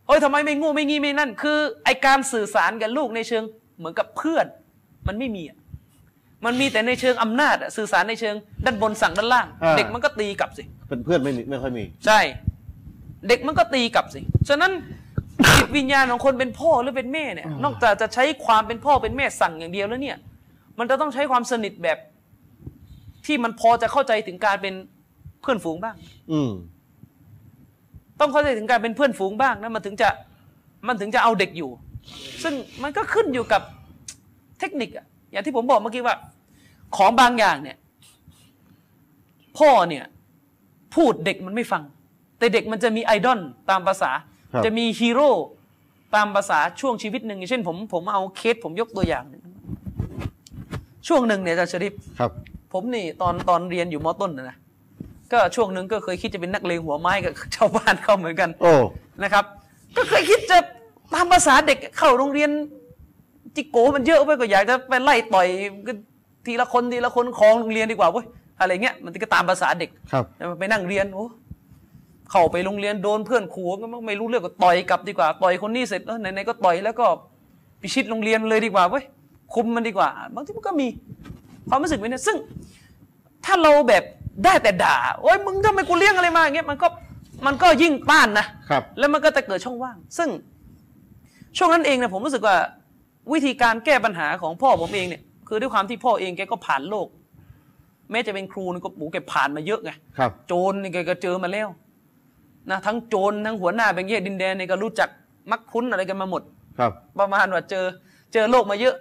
[0.07, 3.43] เฮ้ยทำไมไม่งูไม่งี้ไม่นั่น คือไอการสื่อสารกับลูกในเชิง
[3.77, 4.45] เหมือนกับเพื่อน
[5.07, 5.57] มันไม่มีอะ
[6.45, 8.35] มันมีแต่ในเชิงอำนาจอะสื่อสารในเชิง
[8.65, 12.19] ด้านบนสั่งด้านล่างอ่าเด็กมันก็ตีกลับสิเป็นเพื่อนไม่มีไม่ค่อยมี ใช่
[13.27, 14.19] เด็กมันก็ตีกลับสิ
[14.49, 14.71] ฉะนั้น
[15.57, 20.17] จิตวิญญาณของคนเป็นพ่อหรือเป็นแม่เนี่ยนอกจากจะใช้ความเป็นพ่อเป็นแม่สั่งอย่างเดียวแล้วเนี่ย
[20.79, 21.97] มันจะต้องใช้ความสนิทแบบ
[23.25, 24.73] ที่มันพอจะเข้าใจถึงการเป็น
[25.41, 25.95] เพื่อนฝูงบ้าง
[26.31, 26.51] อืม
[28.19, 30.09] ต้องเข้าใจถึงการเป็นเพื่อนฝูงบ้างนะมันถึงจะ
[30.87, 31.69] มันถึงจะเอาเด็กอยู่
[32.43, 32.53] ซึ่ง
[32.83, 33.61] มันก็ขึ้นอยู่กับ
[34.59, 36.15] เทคนิคอะอย่างที่ผมบอกเมื่อกี้ว่า
[36.95, 37.77] ของบางอย่างเนี่ย
[39.57, 40.05] พ่อเนี่ย
[40.95, 41.83] พูดเด็กมันไม่ฟัง
[42.37, 43.39] แต่เด็กมันจะมีไอดอล
[43.69, 44.11] ตามภาษา
[44.53, 45.31] ครับ จะมีฮีโร่
[46.15, 49.41] ตามภาษาช่วงชีวิตหนึ่งอย่างเช่น ผมผมเอาเคสผมยกตัวอย่างหนึ่ง
[51.07, 52.31] ช่วงหนึ่งเนี่ยอาจารย์ชริปครับ
[52.73, 54.57] ผมนี่ตอนตอนเรียนอยู่มต้นนะนะ
[55.31, 58.73] ก็ช่วงหนึ่งก็เคยคิดจะเป็นนักเลงหัวไม้กับ ชาวบ้านเขาเหมือนกันโอ้
[59.23, 59.45] นะครับ
[59.95, 60.57] ก็เคยคิดจะ
[61.13, 62.49] ตามภาษาเด็กเข้าโรงเรียน
[63.55, 65.47] จิโกมันเยอะไปก็อยากจะไปไล่ต่อย
[65.87, 65.93] ก็
[66.47, 68.25] ทีละคนทีละคนคลองโรงเรียนดีกว่าเว้ย
[68.59, 71.25] อะไรเงี้ยมันก็ตามภาษาเด็กครับแต่ไปนั่งเรียนโอ้
[72.31, 77.05] เข้าไปโรงเรียนโดนเพื่อนขู่ก็ไม่รู้เรื่องก็ต่อยกลับดีกว่าต่อยคนนี้เสร็จเออไหนๆก็ต่อยแล้วก็
[77.81, 79.03] พิชิตโรงเรียนเลยดีกว่าเว้ย
[79.53, 80.87] คุมมันดีกว่า บางทีมันก็มี
[81.69, 82.37] ความรู้สึกแบบนี้ซึ่ง
[83.45, 84.03] ถ้าเราแบบ
[84.45, 86.87] ได้แต่ด่าโอ้ยมึงทำไมกูเลี้ยงอะไรมาอย่างเงี้ยมันก็
[87.45, 90.29] มันก็ยิ่งต้านนะครับ แล้วมันก็จะเกิดช่องว่าง ซึ่ง
[91.57, 92.55] ช่วงนั้นเองเนี่ยผมรู้สึกว่า
[93.33, 97.07] วิธีการแก้ปัญหาของพ่อผมเองเนี่ย คือด้วยความที่พ่อเองแกก็ผ่านโลก
[98.11, 101.67] แม้จะเป็นครูนี่ก็โอ้แกผ่านมาเยอะไงครับ โจรนี่แกก็เจอมาแล้ว
[102.69, 105.09] นะทั้งโจรทั้งหัวหน้าแบ่งแยกดินแดนเนี่ยก็รู้จัก
[105.51, 106.41] มักคุ้นอะไรกันมาหมด
[106.79, 107.85] ครับ ประมาณว่าเจอ
[108.33, 108.95] เจอโลกมาเยอะ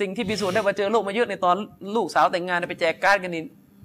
[0.00, 1.56] สิ่งที่พิสูจน์ได้ว่าเจอโลกมาเยอะในตอน
[1.96, 3.42] ลูกสาวแต่งงานไปแจกการ์ดกันนี่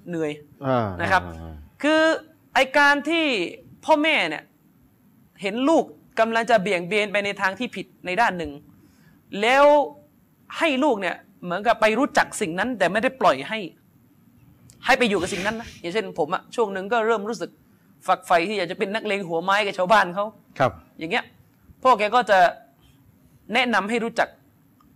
[0.08, 0.30] เหนื่อย
[0.66, 2.02] อ่านะครับอ่าคือ
[2.54, 3.24] ไอการที่
[3.84, 4.42] พ่อแม่เนี่ย
[5.42, 5.84] เห็นลูก
[6.20, 8.52] กำลังจะเบี่ยงเบนไปในทางที่ผิดในด้านหนึ่ง
[9.40, 9.64] แล้ว
[10.58, 13.58] ให้ลูกเนี่ย เหมือนกับไปรู้จักสิ่งนั้น แต่ไม่ได้ปล่อยให้
[14.84, 17.50] ให้ไปอยู่กับสิ่งนั้นนะอย่างเช่นผมอะช่วงหนึ่งก็เริ่มรู้สึก
[18.06, 20.24] ฝักใฝ่ที่อยากจะเป็นนักเลงหัวไม้กับชาวบ้านเขา
[20.58, 21.24] ครับ อย่างเงี้ย
[21.82, 22.38] พ่อแกก็จะ
[23.54, 24.28] แนะนำให้รู้จัก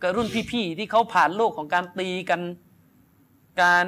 [0.03, 2.41] กับรุ่นพี่ๆที่เขาผ่านโลกของการตีกัน
[3.63, 3.87] การ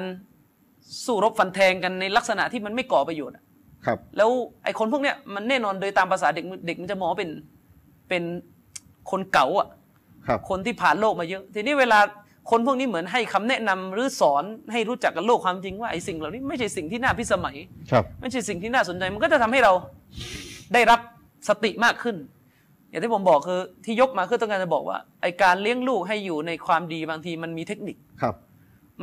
[1.05, 3.43] สู้รบฟันแทงกันในลักษณะที่มันไม่ก่อประโยชน์อะ
[3.85, 4.29] ครับ แล้ว
[4.63, 7.31] ไอ้คนพวกเนี้ยมันแน่นอนโดยตามภาษาเด็กเด็กมันจะมองว่าเป็น
[8.09, 8.23] เป็น
[9.11, 9.67] คนเก่าอะ
[10.27, 11.99] ครับ คนที่ผ่านโลกมาเยอะ ทีนี้เวลา
[12.49, 17.55] คนพวกนี้เหมือนให้คำแนะนำหรือสอนให้รู้จักกับโลกความจริงว่าไอ้สิ่งเหล่านี้ไม่ใช่สิ่งที่น่าพิสมัย
[17.91, 19.73] ครับไม่ใช่สิ่งที่น่าสนใจมันก็จะทำให้เรา
[20.73, 20.99] ได้รับ
[21.49, 22.15] สติมากขึ้น
[22.89, 28.35] อย่างที่ผมบอกคือที่ยกมาคือต้องการจะบอกว่าไอการเลี้ยงลูกให้อยู่ในความดีบางทีมันมีเทคนิคครับ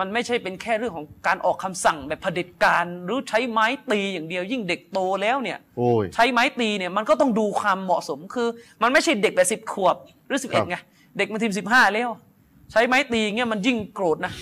[0.00, 8.48] มันไม่ใช่เป็นแค่เรื่องของการออกคำสั่งแบบเผด็จการหรือใช้ไม้ตีอย่างเดียว ยิ่งเด็กโตแล้วเนี่ยโอ้ยใช้ไม้ตีเนี่ยมันก็ต้องดูความเหมาะสมคือ
[8.82, 9.96] มันไม่ใช่เด็กแบบสิบขวบ
[10.26, 10.76] หรือสิบครัเอ็ดบไง
[11.18, 12.10] เด็กมันทีมสิบห้าแล้ว
[12.72, 14.32] ใช้ไม้ตีเงี้ยมันยิ่งโกรธนะ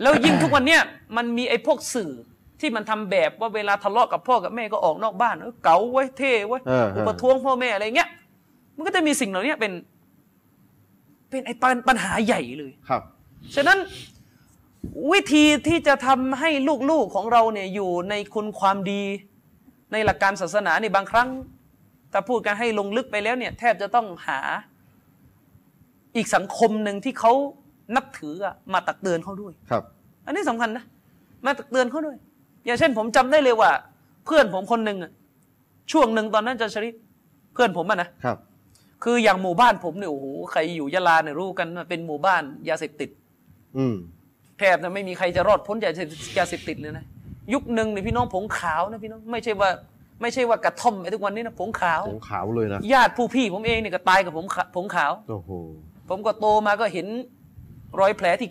[0.00, 0.82] แล้วยิ่งทุกวันเนี้ย
[1.16, 2.12] มันมีไอ้พวกสื่อ
[2.60, 8.08] ที่มันทำแบบว่าเวลาทะเลาะกับพ่อกับแม่ก็ออกนอกบ้านเออเก๋าไว้ยเท่ไว้ยเออเออประท้วงพ่อแม่อะไรเงี้ย
[8.76, 9.72] มันก็จะมีสิ่งเหล่านี้เป็น
[11.30, 13.02] เป็นไอ้ปัญปัญหาใหญ่เลยครับ
[13.54, 13.78] ฉะนั้น
[15.12, 16.50] วิธีที่จะทำให้
[16.90, 19.02] ลูกๆของเราเนี่ยอยู่ในคุณความดี
[19.92, 21.28] ในหลักการศาสนาเนี่ยบางครั้ง
[22.12, 24.40] ถ้าพูดกันให้ลงลึกไปแล้วเนี่ย แทบจะต้องหา
[26.16, 27.32] อีกสังคมหนึ่งที่เขา
[27.96, 29.82] นับถืออะมาตักเตือนเขาด้วยครับ
[30.26, 30.84] อันนี้สำคัญนะ
[31.46, 32.16] มาตักเตือนเขาด้วย
[32.64, 33.70] อย่างเช่น ผมจำได้เลยว่า
[34.26, 35.12] เพื่อนผมคนหนึ่งอะ
[35.92, 36.94] ช่วงหนึ่งตอนนั้นจะชริฟ
[37.54, 38.38] เพื่อนผมอะนะครับ
[39.04, 43.10] คืออย่างหมู่บ้านผมเนี่ยโอ้โหใครอยู่ยะลาเนี่ยรู้กันว่าเป็นหมู่บ้านยาเสพติด
[43.78, 43.94] อืม
[44.58, 45.92] แทบจะไม่มีใครจะรอดพ้นจาก
[46.38, 47.04] ยาเสพติดเลยนะ
[47.52, 49.70] ยุคหนึ่งเนี่ยพี่น้องผงขาวนะพี่น้องไม่ใช่ว่า
[50.22, 55.50] ไม่ใช่ว่ากระท่อมไอ้ทุกวันนี้นะผงขาวของขาวเลยนะญาติผู้พี่ผมเองเนี่ยก็ตายกับผงขาผงขาวโอ้โห
[56.08, 57.06] ผมก็โตมาก็เห็น
[58.00, 58.48] รอยแผลที่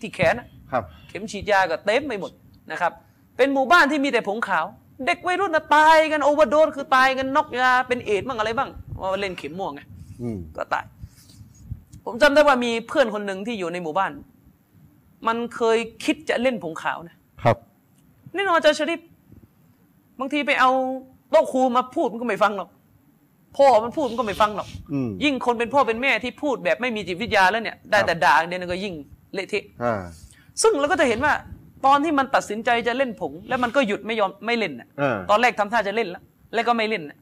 [0.00, 2.32] ที่แขนน่ะครับ เข็มฉีดยาก็เต็มไปหมด
[2.72, 2.92] นะครับ
[3.36, 4.66] เป็นหมู่บ้านที่มีแต่ผงขาว
[5.06, 9.80] เด็กวัยรุ่นน่ะตายกันโอเวอร์โดสคือตายกันนอกยาเป็นเอดส์บ้างอะไรบ้างว่าเล่นเข็มม่วงไง
[10.22, 10.84] อืมก็ตาย
[12.04, 14.12] ผมจำได้ว่ามีเพื่อนคนหนึ่งที่อยู่ในหมู่บ้าน
[15.26, 17.56] มันเคยคิดจะเล่นผงขาวนะครับ
[18.34, 19.00] แน่นอนอาจารย์ชริป
[20.18, 20.70] บางทีไปเอา
[21.30, 22.68] โต๊ะครูมาพูดมันก็ไม่ฟังหรอก
[23.56, 28.94] พ่อมันพูดมันก็ไม่ฟังหรอกอืม ยิ่งคนเป็นพ่อเป็นแม่ที่พูดแบบไม่มีจิตวิทยาแล้วเนี่ย ได้แต่ด่าอย่างเดียวก็ยิ่ง
[29.34, 29.94] เละเทะ อ่า
[30.62, 31.32] ซึ่งเราก็จะเห็นว่า
[31.86, 36.22] ตอนที่มันตัดสินใจจะเล่นผง แล้วมันก็หยุดไม่ยอมไม่เล่นน่ะอ่าตอนแรกทำท่าจะเล่นแล้ว
[36.54, 37.18] แล้วก็ไม่เล่นน่ะ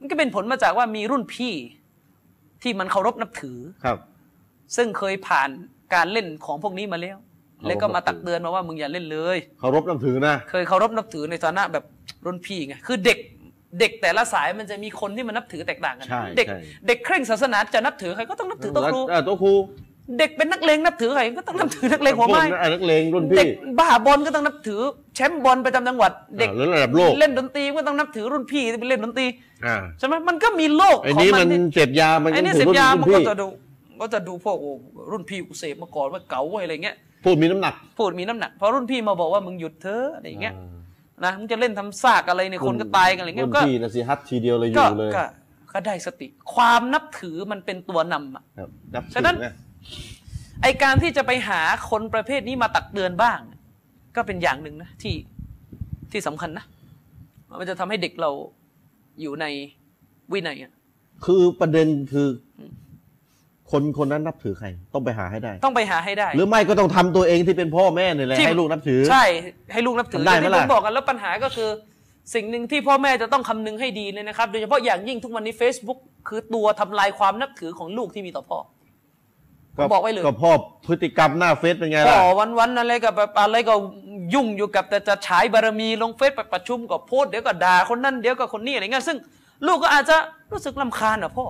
[0.00, 1.54] มันก็เป็นผลมาจากว่ามีรุ่นพี่
[2.62, 3.98] ที่มันเคารพนับถือ ครับ
[4.76, 5.48] ซึ่งเคยผ่าน
[5.94, 7.16] การเล่นของพวกนี้มาแล้ว
[7.58, 11.84] เคารพแล้วก็มานับถือตักเตือนมาว่ามึงอย่าเล่นเลย เคารพนับถือนะ เคยเคารพนับถือในฐานะแบบ
[12.24, 13.18] รุ่นพี่ไงคือเด็ก
[13.78, 19.52] เด็กแต่ละสายมันจะมีคนที่มันนับถือแตกต่างกัน ใช่เด็กใช่ เด็กเคร่งศาสนาจะนับถือใครก็ต้องนับถือโต๊ะครูอ่าโต๊ะครู
[20.18, 23.48] เด็กเป็นนักเลงนับถือใครก็ต้องนับถือนักเลงหัวไม้ พกนักเลงรุ่นเด็พี่ก
[23.78, 24.80] บ้าบอลก็ต้องนับถือ
[25.14, 29.26] แชมป์บอลประจำจังหวัด เด็กอ่าแล้วระดับโลกเล่นดนตรีก็ต้องนับถือรุ่นพี่ที่ไปเล่นดนตรี
[29.66, 33.46] อ่าใช่ไหมมันก็มีโลกไอ้ของนี้มัมันนที่เสพยา มันไอ้นี่ถืเสอพรุ่นยารุ่มันนก็พี่จะดู
[34.00, 34.72] ก็จะดูพวกโอ้
[35.10, 40.79] รุ่นพี่กูเสพมาก่อนว่าเก๋าไว้อะไรเงี้ยพูดมีน้ำหนัก พูดมีน้ำหนักพอรุ่นพี่มาบอกว่ามึงหยุดเถอะอะไรอย่างเงี้ยอ่า
[41.24, 45.24] นะมึงจะเล่นทำซากอะไรเนี่ยคนก็ตายกันอะไรเงี้ยรุ่นก็พี่นะสิฮัตทีเดียวเลยอก็ยู่เลยก็
[45.72, 49.52] ก็ได้สติ ความนับถือมันเป็นตัวนำอะครับนับถือฉะนั้นนะ
[50.62, 51.60] ไอการที่จะไปหา
[51.90, 53.38] คนประเภทนี้มาตักเตือนบ้าง
[54.16, 55.14] ก็เป็นอย่างหนึ่งนะที่
[56.12, 56.64] ที่สำคัญนะ
[57.60, 58.30] มันจะทำให้เด็กเรา
[59.20, 59.46] อยู่ใน
[60.32, 60.72] วินัยอะ
[61.24, 62.28] คือประเด็นคือ
[63.70, 69.24] คนคนนั้นนับถือใคร ต้องไปหาให้ได้ ต้องไปหาให้ได้ หรือไม่ก็ต้องทำตัวเองที่เป็นพ่อแม่เนี่ยแหละที่ ให้ลูกนับถือ ใช่
[69.72, 71.70] ให้ลูกนับถือทำได้ไหมที่ผล่ะ มบอกกันแล้วปัญหาก็คือ
[72.34, 75.98] สิ่งหนึ่งที่พ่อแม่จะต้องคำนึงให้ดีเลยนะครับ โดยเฉพาะอย่างยิ่งทุกวันนี้ Facebook
[76.28, 78.58] คือตัวทำลายความนับถือของลูกที่มีต่อพ่อ
[79.76, 80.50] ผมบอกไว้เลย ก็พ่อ
[80.86, 82.24] พฤติกรรมหน้าเฟซเป็นไงพ่ล่ะอ
[82.58, 83.74] วันๆอะไรกับแบบอะไรก็
[84.34, 89.16] ยุ่งอยู่กับแต่จะฉายบารมีลงเฟซไปประชุมก็โพสต์เดี๋ยวก็ด่าคนนั้นเดี๋ยวก็คนนี้อะไรเงี้ยซึ่ง
[89.66, 90.16] ลูกก็อาจจะ
[90.52, 91.44] รู้สึกลำคาญอะพ่อ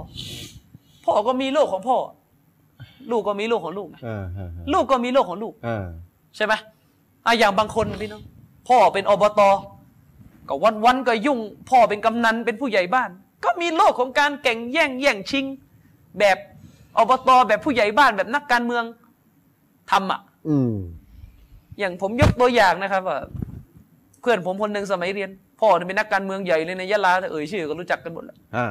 [1.04, 1.98] พ่อก็มีโลกของพ่อ
[3.10, 5.86] ลูกก็มีโลกของลูกนะอ่าอ่าลูกก็มีโลกของลูกอ่า
[6.36, 6.52] ใช่ไหม
[7.26, 8.22] อะอย่างบางคนพี่น้อง
[8.68, 9.40] พ่อเป็นอบต
[10.48, 11.38] ก็วันวันๆก็ยุ่ง
[11.70, 13.10] พ่อเป็นกำนันเป็นผู้ใหญ่บ้าน
[13.44, 15.44] ก็มีโลกของการแข่งแย่งแย่งชิง
[16.18, 16.38] แบบ
[16.98, 18.84] อบตแบบผู้ใหญ่บ้านแบบนักการเมือง
[19.90, 20.74] ทำอะอืม
[21.78, 23.18] อย่างผมยกตัวอย่างนะครับว่า
[24.20, 28.66] เพื่อนผมคนหนึ่งสมัยเรียน พ่อเนี่ยเป็นนักการเมืองใหญ่เลยในยะลาแต่เอ่ยชื่อก็รู้จักกันหมดแล้วอ่า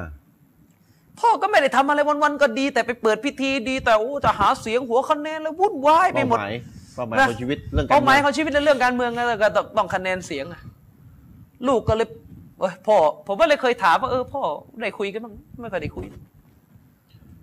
[1.19, 6.55] พ่อก็ไม่ได้ทำอะไรวันๆก็ดี แต่ไปเปิดพิธีดี แต่โอ้จะหาเสียงหัวคะแนนแล้ววุ่นวายไปเป้าหมดหมาย
[6.95, 10.61] เป้าหมายนะของชีวิตเรื่องการเป้าหมายมืองของชีวิตในเรื่องการเมืองนะก็ต้องต้องคะแนนเสียงอะ
[11.67, 12.07] ลูกก็เลย
[12.59, 12.95] เอ้ยพ่อ
[13.27, 14.41] ผมก็เลยเคยถามว่าเออพ่อ
[14.81, 16.05] ได้คุยกันบ้างไม่ค่อยได้คุย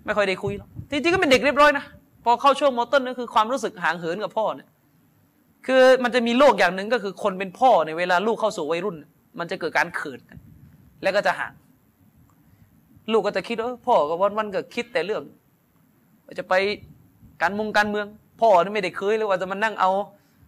[0.05, 1.85] ไม่ค่อยได้คุยหรอกจริงๆก็เป็นเด็กเรียบร้อยนะ
[2.23, 4.67] พอเข้าช่วงมอต้นนั่นคือความรู้สึกห่างเหินกับพ่อเนี่ย
[5.67, 8.95] คือมันจะมีโลกอย่างหนึ่งก็คือคนเป็นพ่อในยเวลาลูกเข้าสู่วัยรุ่น
[9.39, 10.37] มันจะเกิดการเขินกัน
[11.03, 11.51] แล้วก็จะห่าง
[13.11, 15.23] ลูกก็จะคิดว่าเออพ่อก็วันวันๆก็คิดแต่เรื่อง
[16.25, 16.53] ว่าจะไป
[17.41, 18.07] การมงการเมือง
[18.41, 19.91] พ่อนี่ไม่ได้เคยเลยว่าจะมานั่งเอา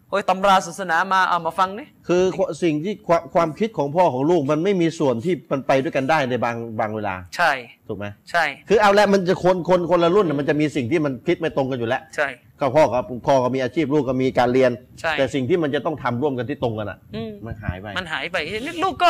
[0.09, 2.23] โอ้ยตำราศาสนามาเอามาฟังเนี่ยคือ
[2.63, 7.51] สิ่งที่ความความคิดของพ่อของลูกมันไม่มีส่วนที่มันไปด้วยกันได้ในบางบางเวลา ใช่
[7.87, 12.27] ถูกไหมใช่ คือเอาละมันจะคนคนคนละรุ่นน่ะมันจะมีสิ่งที่มันคิดไม่ตรงกันอยู่แล้วใช่
[12.59, 14.71] ก็พ่อกับพ่อก็มีอาชีพลูกก็มีการเรียน
[15.01, 19.09] ใช่แต่สิ่งที่มันจะต้องทำร่วมกันที่ตรงกันอะอืมมันหายไปมันหายไปนี่ลูกก็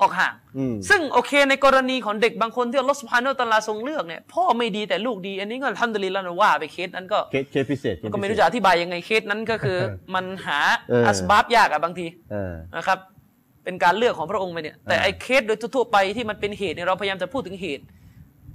[0.00, 9.78] ออกห่างอืมซึ่งโอเคในกรณีของเด็กบางคนที่อัลลอฮฺสุบฮานาอัลตะอาลาทรงเลือกเนี่ยพ่อไม่ดีแต่ลูกดี อันนี้ก็ทำดุลิลละนะว่าไปเคสนั้นก็เคสเคสพิเศษเคสก็ไม่พิรู้เศษจะอธิบายยังไงเคสนั้นก็คือ
[10.14, 10.58] มันหา
[10.90, 12.98] เอออัอัสบาบยากอะบางทีเออนะครับ
[13.64, 17.84] เป็นการเลือกของพระองค์ไปเนี่ยแต่เออไอ้เคสโดยทั่วๆไปที่มันเป็นเหตุเนี่ยเราพยายามจะพูดถึงเหตุ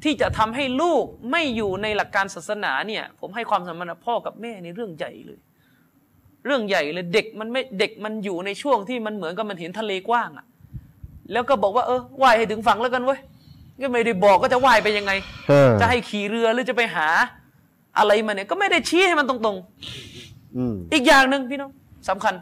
[0.04, 5.40] ที่จะทำให้ลูกไม่อยู่ในหลักการศาสนาเนี่ย ผมให้ความสำคัญกับพ่อกับแม่ในเรื่องใหญ่เลย
[6.46, 10.46] เรื่องใหญ่เลยเด็กมันไม่เด็กมันอยู่ในช่วงที่มันเหมือนกับมันเห็นทะเลกว้างอะ
[11.32, 13.20] แล้วก็บอกว่าเออว่ายให้ถึงฝั่งแล้วกันเว้ย
[13.82, 15.12] ก็ไม่ได้บอกก็จะว่ายไปยังไง
[15.50, 17.08] เออจะให้ขี่เรือหรือจะไปหา
[17.98, 19.58] อะไรมาเนี่ยก็ไม่ได้ชี้ให้มันตรง
[20.58, 21.72] อืมๆอีกอย่างหนึ่งพี่น้อง
[22.10, 22.34] สำคัญ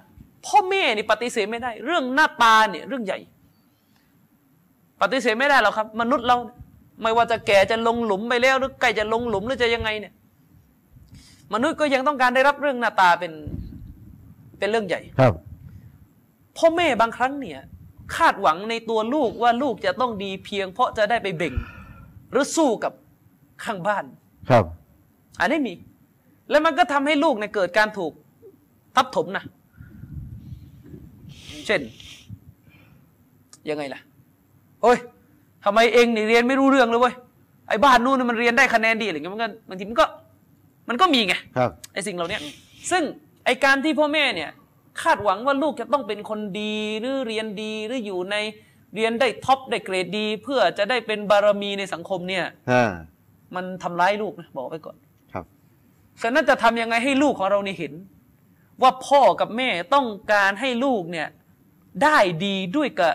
[0.45, 3.19] พ่อแม่นี่ปฏิเสธไม่ได้ เรื่องหน้าตาเนี่ยเรื่องใหญ่
[5.01, 6.57] ปฏิเสธไม่ได้หรอกครับ มนุษย์เราเนี่ย
[7.01, 10.13] ไม่ว่าจะแก่จะลงหลุมไปแล้วหรือใกล้จะลงหลุมหรือจะยังไงเนี่ย
[11.53, 13.33] มนุษย์ก็ยังต้องการได้รับเรื่องหน้าตาเป็น
[14.59, 15.33] เป็นเรื่องใหญ่ครับ
[16.57, 17.59] พ่อแม่บางครั้งเนี่ย
[18.15, 21.53] คาดหวังในตัวลูกว่าลูกจะต้องดีเพียง เพราะจะได้ไปเบ่ง
[22.31, 22.93] หรือสู้กับ
[23.63, 24.05] ข้างบ้าน
[24.49, 24.65] ครับ
[25.39, 25.73] อันนี้มี
[26.49, 28.11] แล้วมันก็ทำให้ลูกเนี่ยเกิดการถูก
[28.95, 29.43] ทับถมนะ
[31.65, 31.81] เช่น
[33.69, 34.01] ยังไงล่ะ
[34.81, 34.97] โอ้ย
[35.63, 37.15] ทำไมเองนี่เรียนไม่รู้เรื่องเลยเว้ย
[37.67, 40.05] ไอ้บ้านนู่นนมันเรียนได้คะแนนดีอะไรเงี้ยมันก็บางทีมันก็
[40.89, 42.39] มันก็มีไงครับไอ้สิ่งเหล่านี้
[42.91, 43.03] ซึ่ง
[43.45, 44.49] ไอ้การที่พ่อแม่เนี่ย
[45.01, 48.35] คาดหวังว่าลูกจะต้องเป็นคนดีหรือเรียนดีหรืออยู่ใน
[48.95, 52.91] เรียนได้ท็อปได้เกรดดี เพื่อจะได้เป็นบารมีในสังคมเนี่ยอ่า
[53.55, 54.97] มันทำร้ายลูกนะบอกไว้ก่อน
[55.33, 55.45] ครับ
[56.21, 57.93] ฉะนั้นจะทำยังไงให้ลูกของเรานี่เห็น
[58.81, 61.27] ว่าพ่อกับแม่ต้องการให้ลูกเนี่ย
[62.03, 63.13] ได้ดีด้วยกับ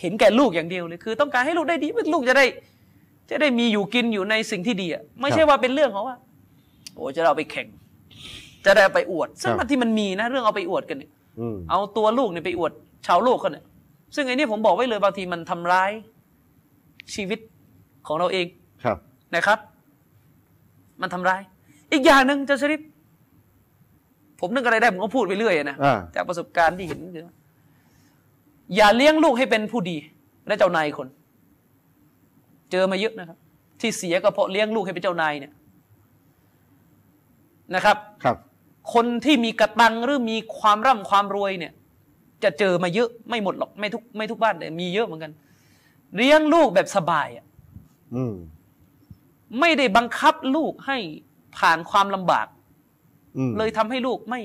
[0.00, 2.46] เห็นแก่ลูกอย่างเดียวเลยคือ ต้องการให้ลูกได้ดีลูกจะได้
[3.30, 6.16] จะได้มีอยู่กินอยู่ในสิ่งที่ดีอะไม่ใช่ว่าเป็นเรื่องของว่า
[6.94, 7.68] โอ้จะเราไปแข่ง
[8.66, 11.10] จะได้เอาไปอวด ซึ่งครับบางที่มันมีนะ เรื่องเอาไปอวดกันเนี่ย
[11.40, 12.72] อืมเอาตัวลูกเนี่ยไปอวด
[13.06, 13.64] ชาวโลกเขาเนี่ย
[14.14, 15.90] ซึ่งไอ้นี่ผมบอกไว้เลยบางทีมันทำร้าย
[17.14, 17.38] ชีวิต
[18.06, 18.46] ของเราเอง
[18.84, 18.98] ครับ
[19.34, 19.58] นะครับ
[21.02, 21.40] มันทำร้าย
[21.92, 22.80] อีกอย่างหนึ่งจะชริป
[24.40, 27.24] ผมนึกอะไรได้ผมก็พูดไปเรื่อยนะอ่าจากประสบการณ์ที่เห็นคือ
[28.76, 29.96] อย่าเลี้ยงลูกให้เป็นผู้ดี
[30.46, 31.08] และเจ้านายคน
[32.70, 33.38] เจอมาเยอะนะครับ
[33.80, 35.52] ที่เสียก็เพราะเลี้ยงลูกให้เป็นเจ้านายเนี่ย
[37.74, 38.36] นะครับ ครับ
[38.92, 41.72] คนที่มีกระตังหรือมีความร่ำความรวยเนี่ย
[42.44, 45.32] จะเจอมาเยอะไม่หมดหรอกไม่ทุกไม่ทุกบ้านแต่มีเยอะเหมือนกัน
[46.16, 47.46] เลี้ยงลูกแบบสบายอะ
[48.14, 48.34] อืม
[49.60, 50.98] ไม่ได้บังคับลูกให้
[51.58, 52.46] ผ่านความลำบาก
[53.36, 54.40] อืมเลยทำให้ลูกไม่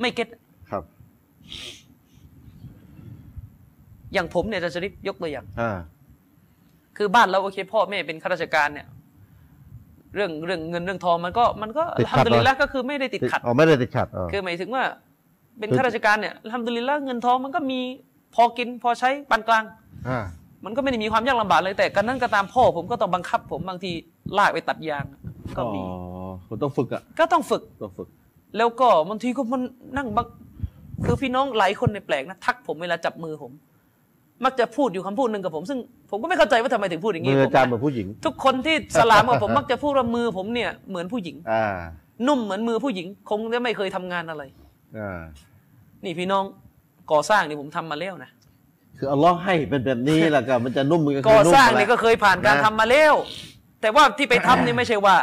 [0.00, 0.28] ไม่เก็ต
[0.70, 0.84] ครับ
[4.12, 5.78] อย่างผมเนี่ยจะชริปยกตัวอย่างอ่า
[6.96, 8.86] คือบ้านเราโอเค พ่อแม่เป็นข้าราชการเนี่ย
[10.14, 14.82] เรื่องเรื่องเงินเรื่องทองมันก็มันก็ติดขัดทำดุลิลละก็คือไม่ได้ติดขัดอ๋อไม่ได้ติดขัดอ๋อคือหมายถึงว่า
[15.58, 17.80] เป็นคือข้าราชการเนี่ยทำดุลิลละเงินทองมันก็มี
[18.34, 19.64] พอกินพอใช้ปานกลาง
[20.08, 20.18] อ่า
[20.64, 23.90] มันก็ไม่ได้มีความยากลำบากเลยแต่กันนั้นก็ตามพ่อผมก็ต้องบังคับ ผมบางที
[24.38, 25.04] ลากไปตัดยาง
[25.56, 28.08] ก็มีอ๋อคุณต้องฝึกอะก็ต้องฝึกต้องฝึก
[28.56, 29.62] แล้วก็บางทีก็มัน
[29.96, 30.26] นั่งบัก
[31.04, 33.52] คือพี่น้องหลายคนในแปลกนะทักผมเวลาจับมือผม
[34.44, 35.78] มักจะพูดอยู่คำพูดหนึ่งกับผม ซึ่ง
[36.10, 41.66] ผมก็ไม่เข้าใจว่าทำไมถึงพูดอย่างมืนี้อผมอาจารย์เหมือนผู้หญิง ทุกคนที่สลามกับผมมักจะพูดว่ามือผมเนี่ยเหมือนผู้หญิงอ่า
[42.28, 44.42] นุ่มเหมือนมือผู้หญิง คงจะไม่เคยทำงานอะไร
[44.98, 45.20] อ่า
[46.04, 46.44] นี่พี่น้อง
[47.12, 48.30] ก่อสร้างนี่ผมทำมาแล้วนะ
[48.98, 53.14] คืออัลลอฮ์ให้เป็นแบบนี้แหละก็มันจะนุ่มมือก่อนุ่มสร้างแหละนี่ก็เคยผ่านการนะทำมาแล้ว
[53.80, 55.16] แต่ว่าที่ไปทำนี่ไม่ใช่ว่า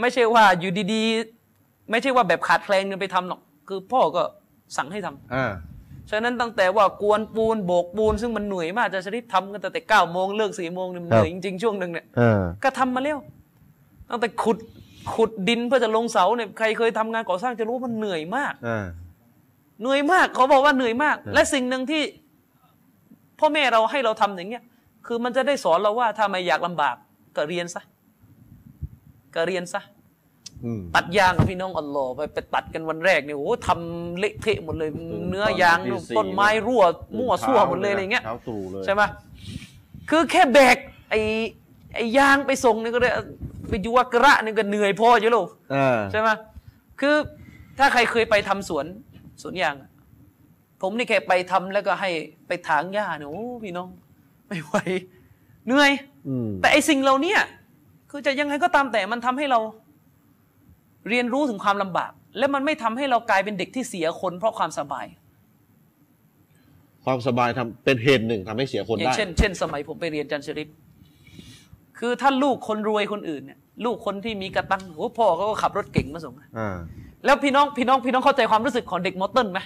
[0.00, 4.22] ไม่ใช่ว่าอยู่ดีๆ ไม่ใช่ว่าแบบขาดแคลนเงินไปทำหรอก คือพ่อก็
[4.76, 5.50] สั่งให้ทำอ่า
[6.10, 13.18] ฉะนั้นตั้งแต่ว่ากวนปูนโบกปูน ซึ่งมันเหนื่อยมากจะชริปทำกันตั้งแต่เก้าโมงเลิกสี่โมงเนี่ยมันเหนื่อยจริงๆช่วงหนึ่งเนี่ยอ่าก็ทำมาแล้ว
[14.10, 14.58] ตั้งแต่ขุด
[15.14, 18.86] ขุดดินเพื่อจะลงเสาเนี่ยใครเคยทำงานก่อสร้างจะรู้ว่ามันเหนื่อยมากอ่า
[19.80, 22.02] เหนื่อยมากเขาบอกว่าเหนื่อยมาก และสิ่งหนึ่งที่
[23.38, 24.62] พ่อแม่เราให้เราทำอย่างเงี้ย
[25.06, 26.96] คือมันจะได้สอนเราว่าถ้าไม่อยากลำบาก
[27.36, 27.82] ก็เรียนซะ
[29.34, 29.97] ก็เรียนซะอืม
[30.94, 36.82] ตัดยางกับพี่น้องอัลลอฮ์ไปไปตัดกันวันแรกเนี่ยโอ้โหทำเละเทะหมดเลยตื่นเนื้อยางตอนตีสี่ต้นไม้รั่ว
[37.18, 39.02] มั่วซั่วหมดเลยอะไรเงี้ยเช้าตรู่เลยใช่ไหม
[40.10, 40.76] คือแค่แบก
[41.10, 41.20] ไอ้
[41.94, 43.10] ไอ้ยางไปส่งนี่ก็ได้
[43.68, 45.44] ไปยูวกระนี่ก็เหนื่อยพออยู่แล้ว
[45.74, 46.28] อ่าใช่ไหม
[47.00, 47.14] คือ
[47.78, 48.86] ถ้าใครเคยไปทำสวน
[49.42, 49.90] สวนยางอะ
[50.82, 52.10] ผมนี่แค่ไปทำแล้วก็ให้
[52.48, 53.88] ไปถางหญ้าเนี่ยโอ้พี่น้อง
[54.48, 54.74] ไม่ไหว
[55.66, 55.90] เหนื่อย
[56.28, 57.34] อืมแต่ไอ้สิ่งเหล่านี้
[58.10, 59.60] คือจะยังไงก็ตามแต่มันทำให้เรา
[61.08, 65.06] เรียนรู้ถึงความลำบาก และมันไม่ทำให้เรากลายเป็นเด็กที่เสียคนเพราะความสบาย
[67.04, 70.68] ความสบายทำเป็นเหตุหนึ่งทำให้เสียคนอย่างได้เช่นเช่นสมัยผมไปเรียนจันทร์ชริป
[71.98, 76.76] คือถ้าลูกคนรวยคนอื่นเนี่ยลูกคนที่มีกระตังโอ้พ่อเขาก็ขับรถเก่งมาส่งอ่า
[77.24, 79.58] แล้วพี่น้องพี่น้องพี่น้องเข้าใจความรู้สึกของเด็กมอต้นไหม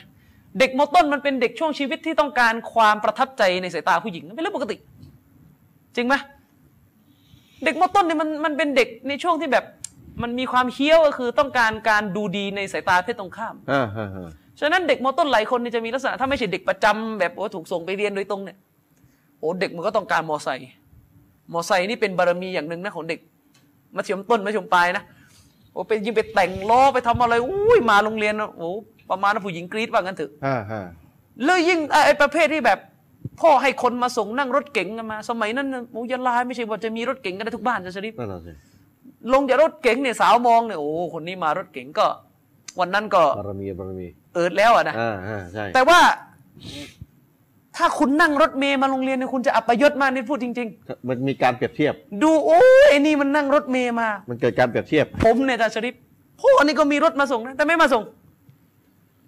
[0.59, 4.77] เด็กมอต้นมันเป็นเด็กช่วงชีวิตที่ต้องการความประทับใจในสายตาผู้หญิงเป็นเรื่องปกติ
[5.97, 6.15] จริงไหม
[7.65, 9.65] เด็กมอต้นเนี่ยมันมันเป็นเด็กในช่วงที่แบบ
[10.23, 14.29] มันมีความเฮี้ยวก็คือต้องการการดูดีในสายตาเพศตรงข้ามอ่าอ่าอ่า
[14.61, 18.57] ฉะนั้นเด็กมอต้นหลายคนเนี่ยจะมีลักษณะถ้าไม่ใช่เด็กประจำแบบโอ้ถูกส่งไปเรียนโดยตรงเนี่ย
[19.39, 20.69] โอ้เด็กมันก็ต้องการมอไซค์
[21.53, 23.21] มอไซค์นี่เป็นบารมีอย่างหนึ่งนะของเด็ก
[23.97, 25.05] มัธยมต้นมัธยมปลายนะ
[25.73, 28.69] โอ้ไปยิงไปแต่งล้อไปทำอะไรอุ้ยมาโรงเรียนนะโอ้
[29.11, 30.83] ประมาณว่าผู้หญิงกรี๊ดว่างั้นเถอะอ่าอ่า
[31.45, 32.79] เลยยิ่งไอ้ไอ้ประเภทที่แบบ
[33.41, 38.53] พ่อให้คนมาส่งนั่งรถเก๋งกันมา สมัยนั้นน่ะโอ้ยะลาไม่ใช่ว่าจะมีรถเก๋งกันได้ทุกบ้านจะชริปนั่นน่ะสิ
[39.33, 42.07] ลงจากรถเก๋งเนี่ยสาวมองเนี่ยโอ้คนนี้มารถเก๋งก็
[42.81, 46.01] วันนั้นก็บารมีบารมี เอิดแล้วอะนะอ่าอ่าใช่แต่ว่า
[47.77, 50.69] ถ้าคุณนั่งรถเมย์มาโรงเรียนเนี่ยคุณจะอับประยศมากนี่พูดจริง
[51.09, 55.95] มันมีการเปรียบเทียบๆดูโอ้ยไอ้นี่มันนั่งรถเมย์มา มันเกิดการเปรียบเทียบ ผมเนี่ยอาจารย์ชริป
[56.41, 58.03] พ่อนี่ก็มีรถมาส่งนะแต่ไม่มาส่ง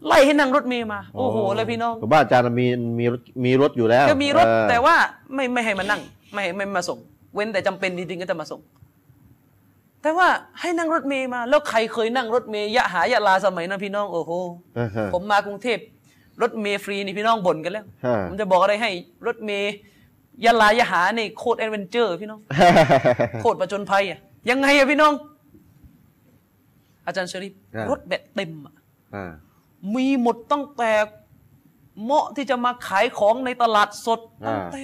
[0.06, 2.66] ไล่ให้นั่งรถเมย์มา โอ้โหเลยพี่น้องผมว่าอาจารย์มี
[2.98, 4.96] มีรถมีรถอยู่แล้วก็มีรถเออแต่ว่า
[5.34, 6.00] ไม่ไม่ให้มานั่ง
[6.32, 6.98] ไม่ให้ไม่มาส่ง
[7.34, 8.60] เว้นแต่จำเป็นจริงๆก็จะมาส่ง
[10.04, 10.28] แต่ว่า
[10.60, 14.32] ให้นั่งรถเมย์มา แล้วใครเคยนั่งรถเมย์ยะหายะลาสมัยนั้นพี่น้องโอ้โห
[14.78, 15.78] อ่าฮะผมมากรุงเทพ
[16.42, 18.90] รถเมย์ฟรีนี่พี่น้องบ่นกันแล้วฮะผมจะบอกอะไรให้
[19.26, 19.72] รถเมย์
[20.44, 22.40] ยะลายะหานี่โคตรแอดเวนเจอร์พี่น้อง
[23.40, 24.20] โคตรประจนภัยอะ
[24.50, 25.12] ยังไงอะพี่น้อง
[27.06, 28.74] อาจารย์ชริปอ่ารรถแบบเต็มอะ
[29.14, 29.32] อ่า
[29.94, 30.90] มีหมดตั้งแต่
[32.02, 34.82] เหมาะที่จะมาขายของในตลาดสดอ่าตั้งแต่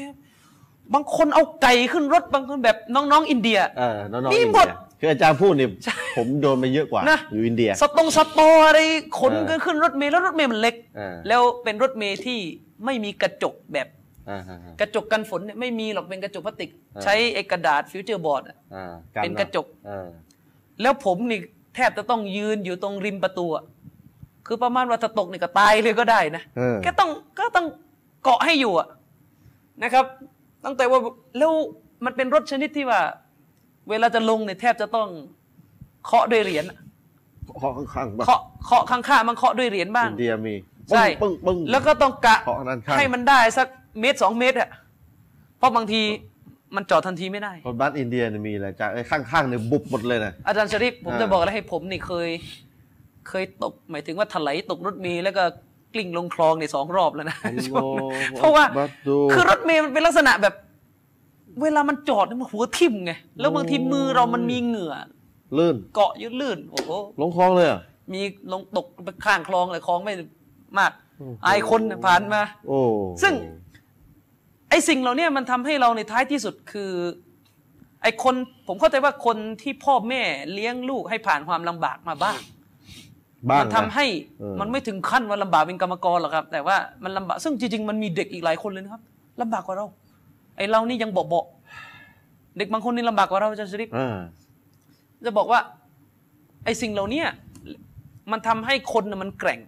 [0.95, 4.71] บางคนเอาไก่ขึ้นรถบางคนแบบน้องๆ อินเดียเออน้องๆมีอินหมเดีดย
[5.01, 5.69] คืออาจารย์พูดนี่
[6.17, 8.79] ผมโดนมาเยอะกว่านะอยู่อินเดีย สตงสตออะไร
[9.21, 12.39] ขนเออกันขึ้นรถเมล์แล้วรถเมล์มันเล็กเออแล้วเป็นรถเมล์ที่
[12.85, 13.89] ไม่มีกระจกแบบ
[14.31, 20.09] อ่าฮะฮะ กระจกกันฝนเนี่ยไม่มีหรอกเป็นกระจกพลาสติกเออใช้ไอ้กระดาษฟิวเจอร์บอร์ดอะ อ่าเป็นกระจกเออ
[20.83, 21.41] แล้วผมนี่
[21.75, 23.65] แทบจะต้องยืนอยู่ตรงริมประตูอะ
[24.47, 27.67] คือประมาณว่าถ้าตกนี่ก็ตายเลยก็ได้นะ เออ ก็ต้องก็ต้อง
[28.25, 28.89] เกาะให้อยู่อะ
[29.83, 30.05] นะครับ
[30.65, 30.99] ตั้งแต่ว่า
[31.39, 31.53] แล้ว
[32.05, 33.01] มันเป็นรถชนิดที่ว่า
[33.89, 35.09] เวลาจะลงเนี่ยแทบจะต้อง
[36.07, 36.79] เคาะด้วยเหรียญอะ
[37.59, 40.55] เคาะข้างๆบ้างเคาะเคาะข้างๆมันเคาะด้วยเหรียญบ้างอินเดียมี
[40.91, 43.67] ใช่ปึ้งปึ้งปึ้งแล้วก็ต้องกะเคาะด้านข้างให้มันได้สัก
[44.01, 44.71] เมตรสองเมตรอะ
[45.59, 46.03] เพราะบางที
[46.77, 52.29] มันจอดทันทีไม่ได้รถบัสอินเดียเนี่ยมีอะไรจ้าไอ้ข้างๆเนี่ยบุบหมดเลยนะอาจารย์ชริปผมอ่าจะบอกอะไรให้ผมนี่เคย
[53.29, 55.43] เคยตกหมายถึงว่าถลายตกรถเมล์แล้วก็
[55.95, 57.39] กลิ้งลงคลองในสองรอบแล้วนะ
[58.39, 60.55] เพราะว่าบัสดูคือรถเมล์มันเป็นลักษณะแบบ
[61.63, 64.95] เวลามันจอดเนี่ยมันหัวทิ่มไง แล้วบางทีมือเรามันมีเหงื่อ
[65.59, 67.81] ลื่นเกาะยืดลื่น โอ้โหลงคลองเลยเหรอะ
[68.13, 68.21] มี
[68.53, 70.15] ลงตกไปข้างคลองเลยคลองไม่
[70.79, 72.81] มากโอ้โหอายคนน่ะผ่านมาโอ้
[73.23, 73.35] ซึ่ง
[74.71, 76.93] ไอ้สิ่งเหล่านี้มันทำให้เราในท้ายที่สุดคือ
[78.03, 78.35] ไอ้คน
[78.67, 80.23] ผมเข้าใจว่าคนที่พ่อแม่
[80.53, 82.39] เลี้ยงลูกให้ผ่านความลำบากมาบ้าง
[83.51, 84.07] บ้างมันทำนะให้
[84.41, 89.03] เออมันไม่ถึงขั้นว่าลำบากเป็นกรรมกรหรอกครับ แต่ว่ามันลำบากซึ่งจริงๆมันมีเด็กอีกหลายคนเลยนะครับ
[89.41, 94.19] ลำบากกว่าเราไอ้เรานี่ยังเบาๆเด็กบางคนนี่ลำบากกว่าเราจะชริปอ่า
[95.25, 95.61] จะบอกว่า
[96.65, 97.23] ไอ้สิ่งเหล่านี้
[98.31, 99.61] มันทำให้คนน่ะมันแกร่ง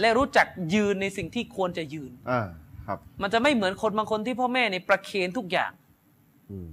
[0.00, 2.40] และรู้จักยืนในสิ่งที่ควรจะยืนอ่า
[2.86, 5.72] ครับมันจะไม่เหมือนคนบางคนที่พ่อแม่ในยประเคนทุกอย่าง
[6.50, 6.70] อืม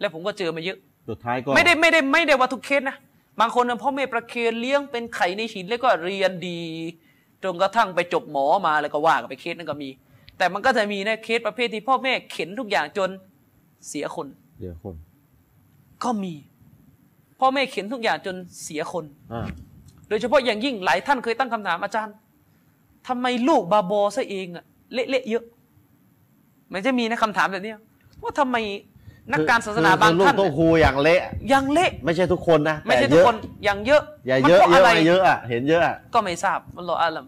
[0.00, 0.78] และผมก็เจอมาเยอะ
[1.08, 2.96] สุดท้ายก็ไม่ได้ไม่ได้ไม่ได้ว่าทุกเคสนะ
[3.40, 6.60] บางคนน่ะพ่อแม่ประเคนเลี้ยงเป็นไข่ในหินแล้วก็เรียนดี
[7.44, 9.88] จนกระทั่งไปจบหมอมาแล้วก็ว่ากันไปเคสนั้นก็มี
[10.38, 13.10] แต่มันก็จะมีนะเคสประเภทที่พ่อแม่เข็นทุกอย่างจน
[13.88, 14.26] เสียคน
[14.60, 14.94] เดี๋ยวคน
[16.04, 16.34] ก็มี
[17.40, 19.46] พ่อแม่เข็นทุกอย่างจนเสียคนอ่า
[20.08, 22.14] โดยเฉพาะอย่างยิ่งหลายท่านเคยตั้งคำถามอาจารย์
[23.08, 25.44] ทำไมลูกบาบอซะเองอะเละๆเยอะ
[26.72, 27.78] มันจะมีนะคำถามแบบเนี้ย
[28.22, 28.56] ว่าทำไม
[29.32, 31.20] นักการศาสนาบางคือลูกท่านโตครูอย่างเละ
[31.52, 33.36] ยังเละ ไม่ใช่ทุกคนนะไม่ใช่แต่ทุกเยอะคน
[33.68, 37.26] ยังเยอะอย่ามันเยอะพราเยอะไรอะเยอะอะเห็นเยอะอะก็ไม่ทราบมันรออาลัม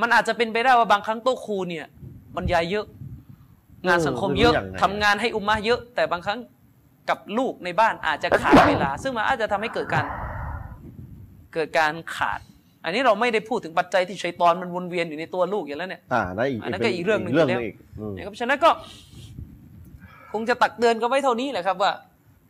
[0.00, 1.86] มันอาจจะเป็นไปได้ว่าบางครั้งโต๊ะครูเนี่ย
[2.36, 2.86] บรรยายเยอะ
[3.86, 4.52] งานสังคมเยอะ
[4.82, 6.38] ทำงานให้อุมมะเยอะ แต่บางครั้ง
[7.10, 10.04] กับลูกในบ้านอาจจะขาดเวลา ซึ่งมันอาจจะทำให้เกิดการ
[11.54, 12.40] เกิดการขาด
[12.84, 18.70] อันนี้เราไม่ได้พูดถึงปัจจัยที่ชัยตอนมันวนเวียนอยู่ในตัวลูกอย่างแล้วเนี่ยอ่านั่นอีกอันนั้นก็อีกเรื่องหนึ่งเรื่องหอยู่นึงแล้วอีกอืมนะครับฉะนั้นก็
[20.32, 21.92] คงจะตักเตือนกันไว้เท่านี้แหละครับว่า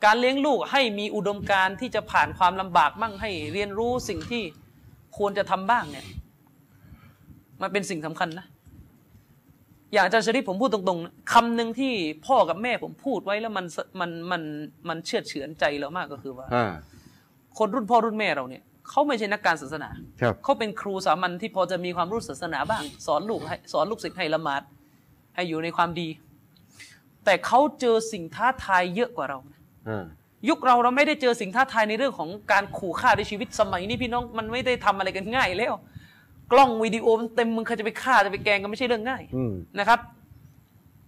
[0.04, 4.42] การเลี้ยงลูกให้มีอุดมการณ์ที่จะผ่านความลำบากบ้างให้เรียนรู้สิ่งที่
[5.18, 6.06] ควรจะทำบ้างเนี่ย
[7.62, 8.46] มันเป็นสิ่งสำคัญนะ
[9.92, 11.92] อย่างอาจารย์ชริปผมพูดตรงๆนะคำหนึ่งที่
[12.26, 13.66] พ่อกับแม่ผมพูดไว้แล้วมัน
[14.00, 14.42] มันมัน
[14.88, 16.66] มันเชื่อดเฉือนใจเรามากก็คือว่าอ่า
[17.58, 19.88] คนรุ่นพ่อรุ่นแม่เราเนี่ยเขาไม่ใช่นักการศาสนา
[20.20, 24.62] ครับเขาเป็นครูสามัญที่พอจะมีความรู้ศาสนาบ้าง สอนลูกให้สอนลูกศิษย์ให้ละหมาด
[25.34, 26.08] ให้อยู่ในความดี
[27.24, 30.04] แต่เขาเจอสิ่งท้าทายเยอะกว่าเรานะอ่า
[30.48, 35.74] ยุคเราเราไม่ได้เจอสิ่งท้าทายในเรื่องของการขู่ฆ่าด้วยชีวิตสมัยนี้พี่น้องมันไม่ได้ทำอะไรกันง่ายแล้ว
[36.52, 40.00] กล้องวิดีโอมันเต็มมึงใครจะไปฆ่าจะไปแกล้งก็ไม่ใช่เรื่องง่ายอืมนะครับ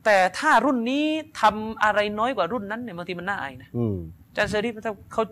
[0.05, 1.05] แต่ถ้ารุ่นนี้
[1.41, 3.97] ทำอะไรน้อยกว่ารุ่นนั้นเนี่ยบางทีมันน่าอายนะอืม
[4.29, 5.23] อาจารย์ชริปถ้าเขา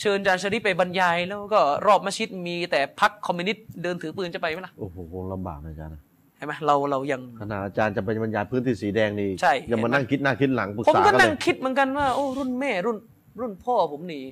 [0.00, 6.02] เชิญอาจารย์ชริปไปบรรยาย แล้วก็รอบมัสยิดมีแต่พักคอมมิวนิสต์เดินถือปืนจะไปไหมล่ะโอ้โหคงลำบากนะอาจารย์นะ
[6.36, 12.98] เห็นไหมเราเรายังขนาดอาจารย์จะไปบรรยายพื้นที่สีแดงนี่ใช่ยังมานั่งคิดหน้าคิดหลังปรึกผมษาก็กันเลนั่งยคิดเหมือนกันว่าโอ้รุ่นแม่รุ่น
[13.40, 14.24] รุ่นพ่อผมนี่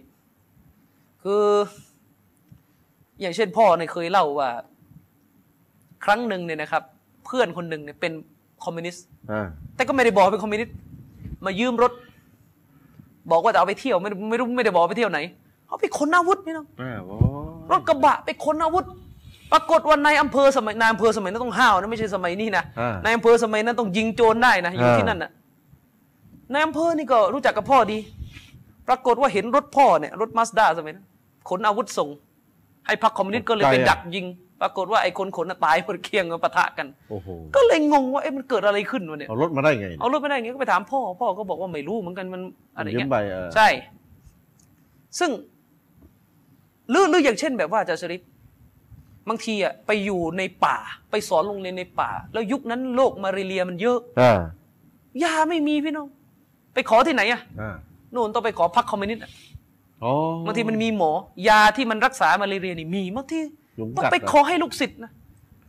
[1.23, 1.45] คือ
[3.21, 4.51] อย่างเช่นพ่อเนี่ยเคยเล่าว่า
[6.05, 6.83] ครั้งหนึ่งเนี่ยนะครับ
[7.27, 8.13] เพื่อนคนหนึ่งเนี่ยเป็น
[8.65, 10.75] คอมมิวนิสต์อ่าแต่ก็ไม่ได้บอกว่าเป็นคอมมิวนิสต์
[11.45, 11.93] มายืมรถ
[13.31, 15.21] บอกว่าจะเอาไปเที่ยวไม่รู้ไม่รู้ไม่ได้บอกว่าไปเที่ยวไหน
[15.69, 17.17] เอาไปขนอาวุธนี่น้องอ่าโอ้
[17.71, 18.85] รถกระบะไปขนอาวุธ
[19.53, 25.31] ปรากฏว่านายอำเภอสมัยนายอำเภอสมัยนั้นต้องห้าวนะไม่ใช่สมัยนี้นะอ่านายอำเภอสมัยนั้นต้องยิงโจรได้นะอยู่อ่าที่นั่นน่ะ
[26.53, 27.99] นายอำเภอนี่ก็รู้จักกับพ่อดี
[28.89, 31.07] ปรากฏว่าเห็นรถพ่อเนี่ยรถมาสด้าสมัยนั้น
[31.49, 32.09] ขนอาวุธส่ง
[32.87, 34.27] ให้พรรคคอมมิวนิสต์ก็เลยไปดักยิง
[34.61, 42.43] ปรากฏว่าไอ้คนขนน่ะตายหมดเคียงกันปะทะกัน โอ้โหก็เลยงงว่าเอ๊ะมันเกิดอะไรขึ้นวะเนี่ยเอารถมาได้ไงเนี่ยเอารถไม่ได้ไงก็ไปถามพ่อพ่อก็บอกว่าไม่รู้เหมือนกันมัน
[42.77, 43.69] อะไรยืเงี้มยไปเออใช่
[45.19, 45.31] ซึ่ง
[46.91, 48.23] หรือหรืออย่างเช่นแบบว่าอาจารย์ชริป
[49.29, 50.77] บางทีอะไปอยู่ในป่า
[51.11, 54.41] ไปสอนโรงเรียนในป่า แล้วยุคนั้นโรคมาเรียมันเยอะอ่า
[55.23, 56.09] ยาไม่มีพี่น้อง
[56.75, 57.75] ไปขอที่ไหนอะอ่า
[58.13, 59.31] โน่นต้องไปขอพักคอมมิวนิสต์อะ
[60.05, 60.13] อ๋อ
[60.47, 61.11] บางทีมันมีหมอ
[61.49, 63.41] ยาที่มันรักษามาเรียนี่มีบางที
[63.79, 65.11] ยุงต้องกัดไปอะขอให้ลูกศิษย์นะ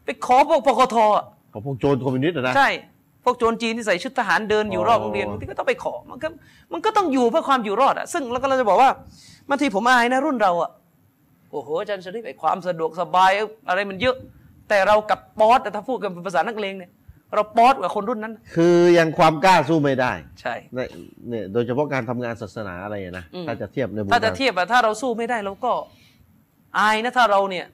[0.05, 1.23] ไปขอพวกปกทอะ
[1.53, 2.69] ของพวกโจรคอมมิวนิสต์อะนะ ใช่
[3.23, 6.27] พวกโจรจีนที่ใส่ชุดทหารเดินอยู่อ๋อรอบโรงเรียนบางทีก็ต้องไปขอมันก็
[6.73, 8.89] มันก็ต้องอยู่เพื่อความอยู่รอดอะซึ่งแล้วก็เราจะบอกว่า
[9.49, 10.69] บางทีผมอายนะรุ่นเราอะ
[11.51, 13.31] โอ้โหอาจารย์ชริปไอ้ความสะดวกสบาย
[13.69, 14.15] อะไรมันเยอะ
[14.69, 16.91] แต่เรากับป๊อตแต่ถ้าพูดกันเป็นภาษานักเลงเนี่ย
[17.35, 20.11] เราป๊อตกว่าคนรุ่นนั้น คือยังความกล้าสู้ไม่ได้
[20.41, 20.87] ใช่เนี่ย
[21.29, 25.71] เนี่ยโดยเฉพาะการทำงานศาสนาอะไรอะนะอืม ถ้าจะเทียบในมุมถ้าจะการเทียบอะถ้าเราสู้ไม่ได้เราก็
[26.79, 27.65] อายนะถ้าเราเนี่ย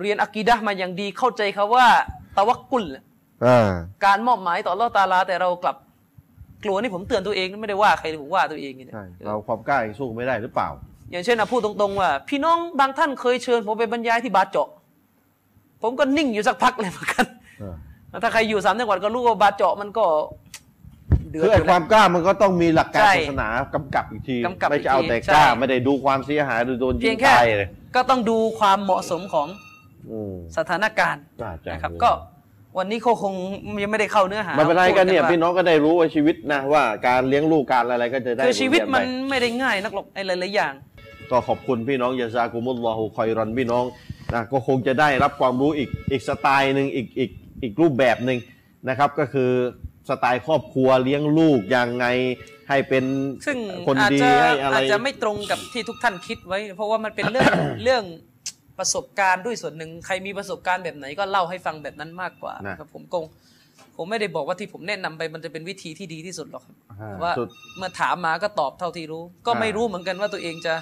[0.00, 1.86] เรียนอะกีดะห์มาอย่างดีเข้าใจคาว่า
[2.36, 2.84] ตะวักกุล
[3.44, 3.70] อ่า
[4.04, 5.76] การมอบหมายต่ออัลเลอฮ์ตาลา แต่เรากลับ
[6.64, 10.68] กลัวนี่ผมเตือนตัวเองนะไม่ได้ว่าใครเลยผมว่าตัวเองนี่เนี่ยใช่เราความกล้ายังสู้ไม่ได้หรือเปล่า
[11.10, 14.68] อย่างเช่นนะพูดตรงๆว่า พี่น้องบางท่านเคยเชิญ ผมไปบรรยายที่บาเจาะ
[15.82, 17.26] ผมก็นิ่งอยู่สักพักเลยเหมือนกัน
[17.60, 20.04] เออถ้าใครอยู่สามจังหวัดก็รู้ว่าบาเจาะมันก็
[21.30, 29.71] เดือดคืออไอ้ยู่คแล้ววามกล้ามันก็ต้องมีหลักการใช่ศาสนากำกับอีกทีกำกับไม่จะเอาอีกทีแต่กล้าใช่ไม่ได้ดูความเสียหายหรือโดนยิเพียงงแค่ตายเลยก็ต้องดูความเหมาะสมของอืม
[30.56, 32.10] สถานการณ์น่าจะนะครับก็
[32.78, 33.34] วันนี้เขาคง
[33.82, 40.72] ยังไม่ได้เข้าเนื้อหาไม่เป็นไรกันเนี่ยพูดพี่น้องก็ได้รู้ว่าชีวิตนะว่าการเลี้ยงลูกการอะไรก็จะได้คือชีวิตมันบทเรียนไปไม่ได้ง่ายนักหรอกไอ้หลายๆอย่าง
[41.30, 43.84] ก็ขอบคุณพี่น้องยาซากุมุลลอฮุคอยรอนพี่น้อง
[44.34, 47.30] นะก็คงจะได้รับความรู้อีกอีกสไตล์หนึ่งอีกอีก
[47.62, 48.38] อีกรูปแบบหนึ่ง
[48.88, 49.50] นะครับก็คือ
[50.08, 52.06] สไตล์ครอบครัวเลี้ยงลูกยังไง
[52.68, 53.04] ให้เป็น
[53.46, 57.52] ซึ่งคนอาจดีจะให้อะไรอาจจะไม่ตรงกับที่ทุกท่านคิดไว้ เพราะว่ามันเป็นเรื่อง
[57.84, 58.04] เรื่อง
[58.78, 63.24] ประสบการณ์ด้วยส่วนหนึ่งใครมีประสบการณ์แบบไหนก็เล่าให้ฟังแบบนั้นมากกว่านะนะครับผมคง
[63.96, 70.74] ผมไม่ได้บอกว่าที่ผมแนะนำไปมันจะเป็นวิธีที่ดีที่สุดหรอกครับอ่าแต่ว่าสุดเมื่อถามมาก็ตอบเท่าที่รู้ ก็อ่าไม่รู้เหมือนกันว่าตัวเองจะ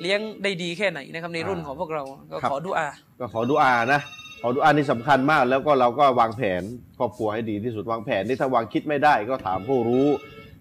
[0.00, 2.02] เลี้ยงได้ดีแค่ไหนนะครับในรุ่นอ่าของพวกเรา
[2.32, 2.88] ก็ครับขอดุอา
[3.20, 4.00] ก็ขอดุอานะ
[4.42, 6.62] ขอดุอานี่สำคัญมาก แล้วก็เราก็วางแผน
[6.98, 10.06] ครอบครัวให้ดีที่สุดวางแผนนี่ถ้าวางคิดไม่ได้ก็ถามผู้รู้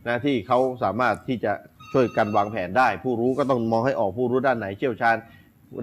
[0.08, 1.54] นะที่เขาสามารถที่จะ
[1.94, 5.18] ช่วยกันวางแผนได้ ผู้รู้ก็ต้องมองให้ออกผู้รู้ด้านไหนเชี่ยวชาญ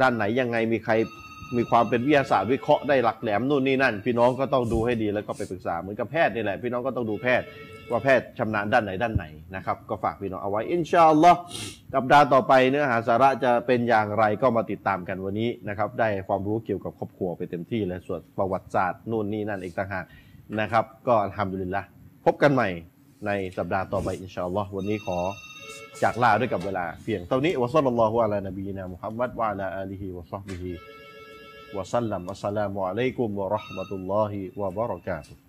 [0.02, 0.92] ด้านไหนยังไงมีใคร
[1.56, 7.46] มีความเป็นวิทยาศาสตร์วิเคราะห์ได้หลักแหลมนู่นนี่นั่น พี่น้องก็ต้องดูให้ดีแล้วก็ไปปรึกษาเหมือนกับแพทย์นี่แหละพี่น้องก็ต้องดูแพทย์
[7.90, 9.24] ว่าแพทย์ชำนาญด้านไหนด้านไหน
[9.56, 11.38] นะครับก็ฝากพี่น้องเอาไว้إن شاء الله
[11.94, 20.04] สัปดาห์ต่อไปเนื้อหาสาระจะเป็นอย่างไรก็มาติดตามกันวันนี้นะครับได้ความรู้เกี่ยวกับครอบครัวไปเต็มที่และส่วนประวัติศาสตร์นู่นนี่นั่นอีกต่างหาก
[20.60, 21.84] นะครับ ก็ الحمد لله
[22.24, 22.68] พบกันใหม่
[23.26, 25.18] ในสัปดาห์ต่อไปإن شاء الله วันนี้ขอ
[26.02, 35.43] จากลาด้วยกับเวลาเพียงเท่านี้وصلى الله على نبينا محمد وعلى آله وصحبه وسلم السلام عليكم ورحمة الله وبركاته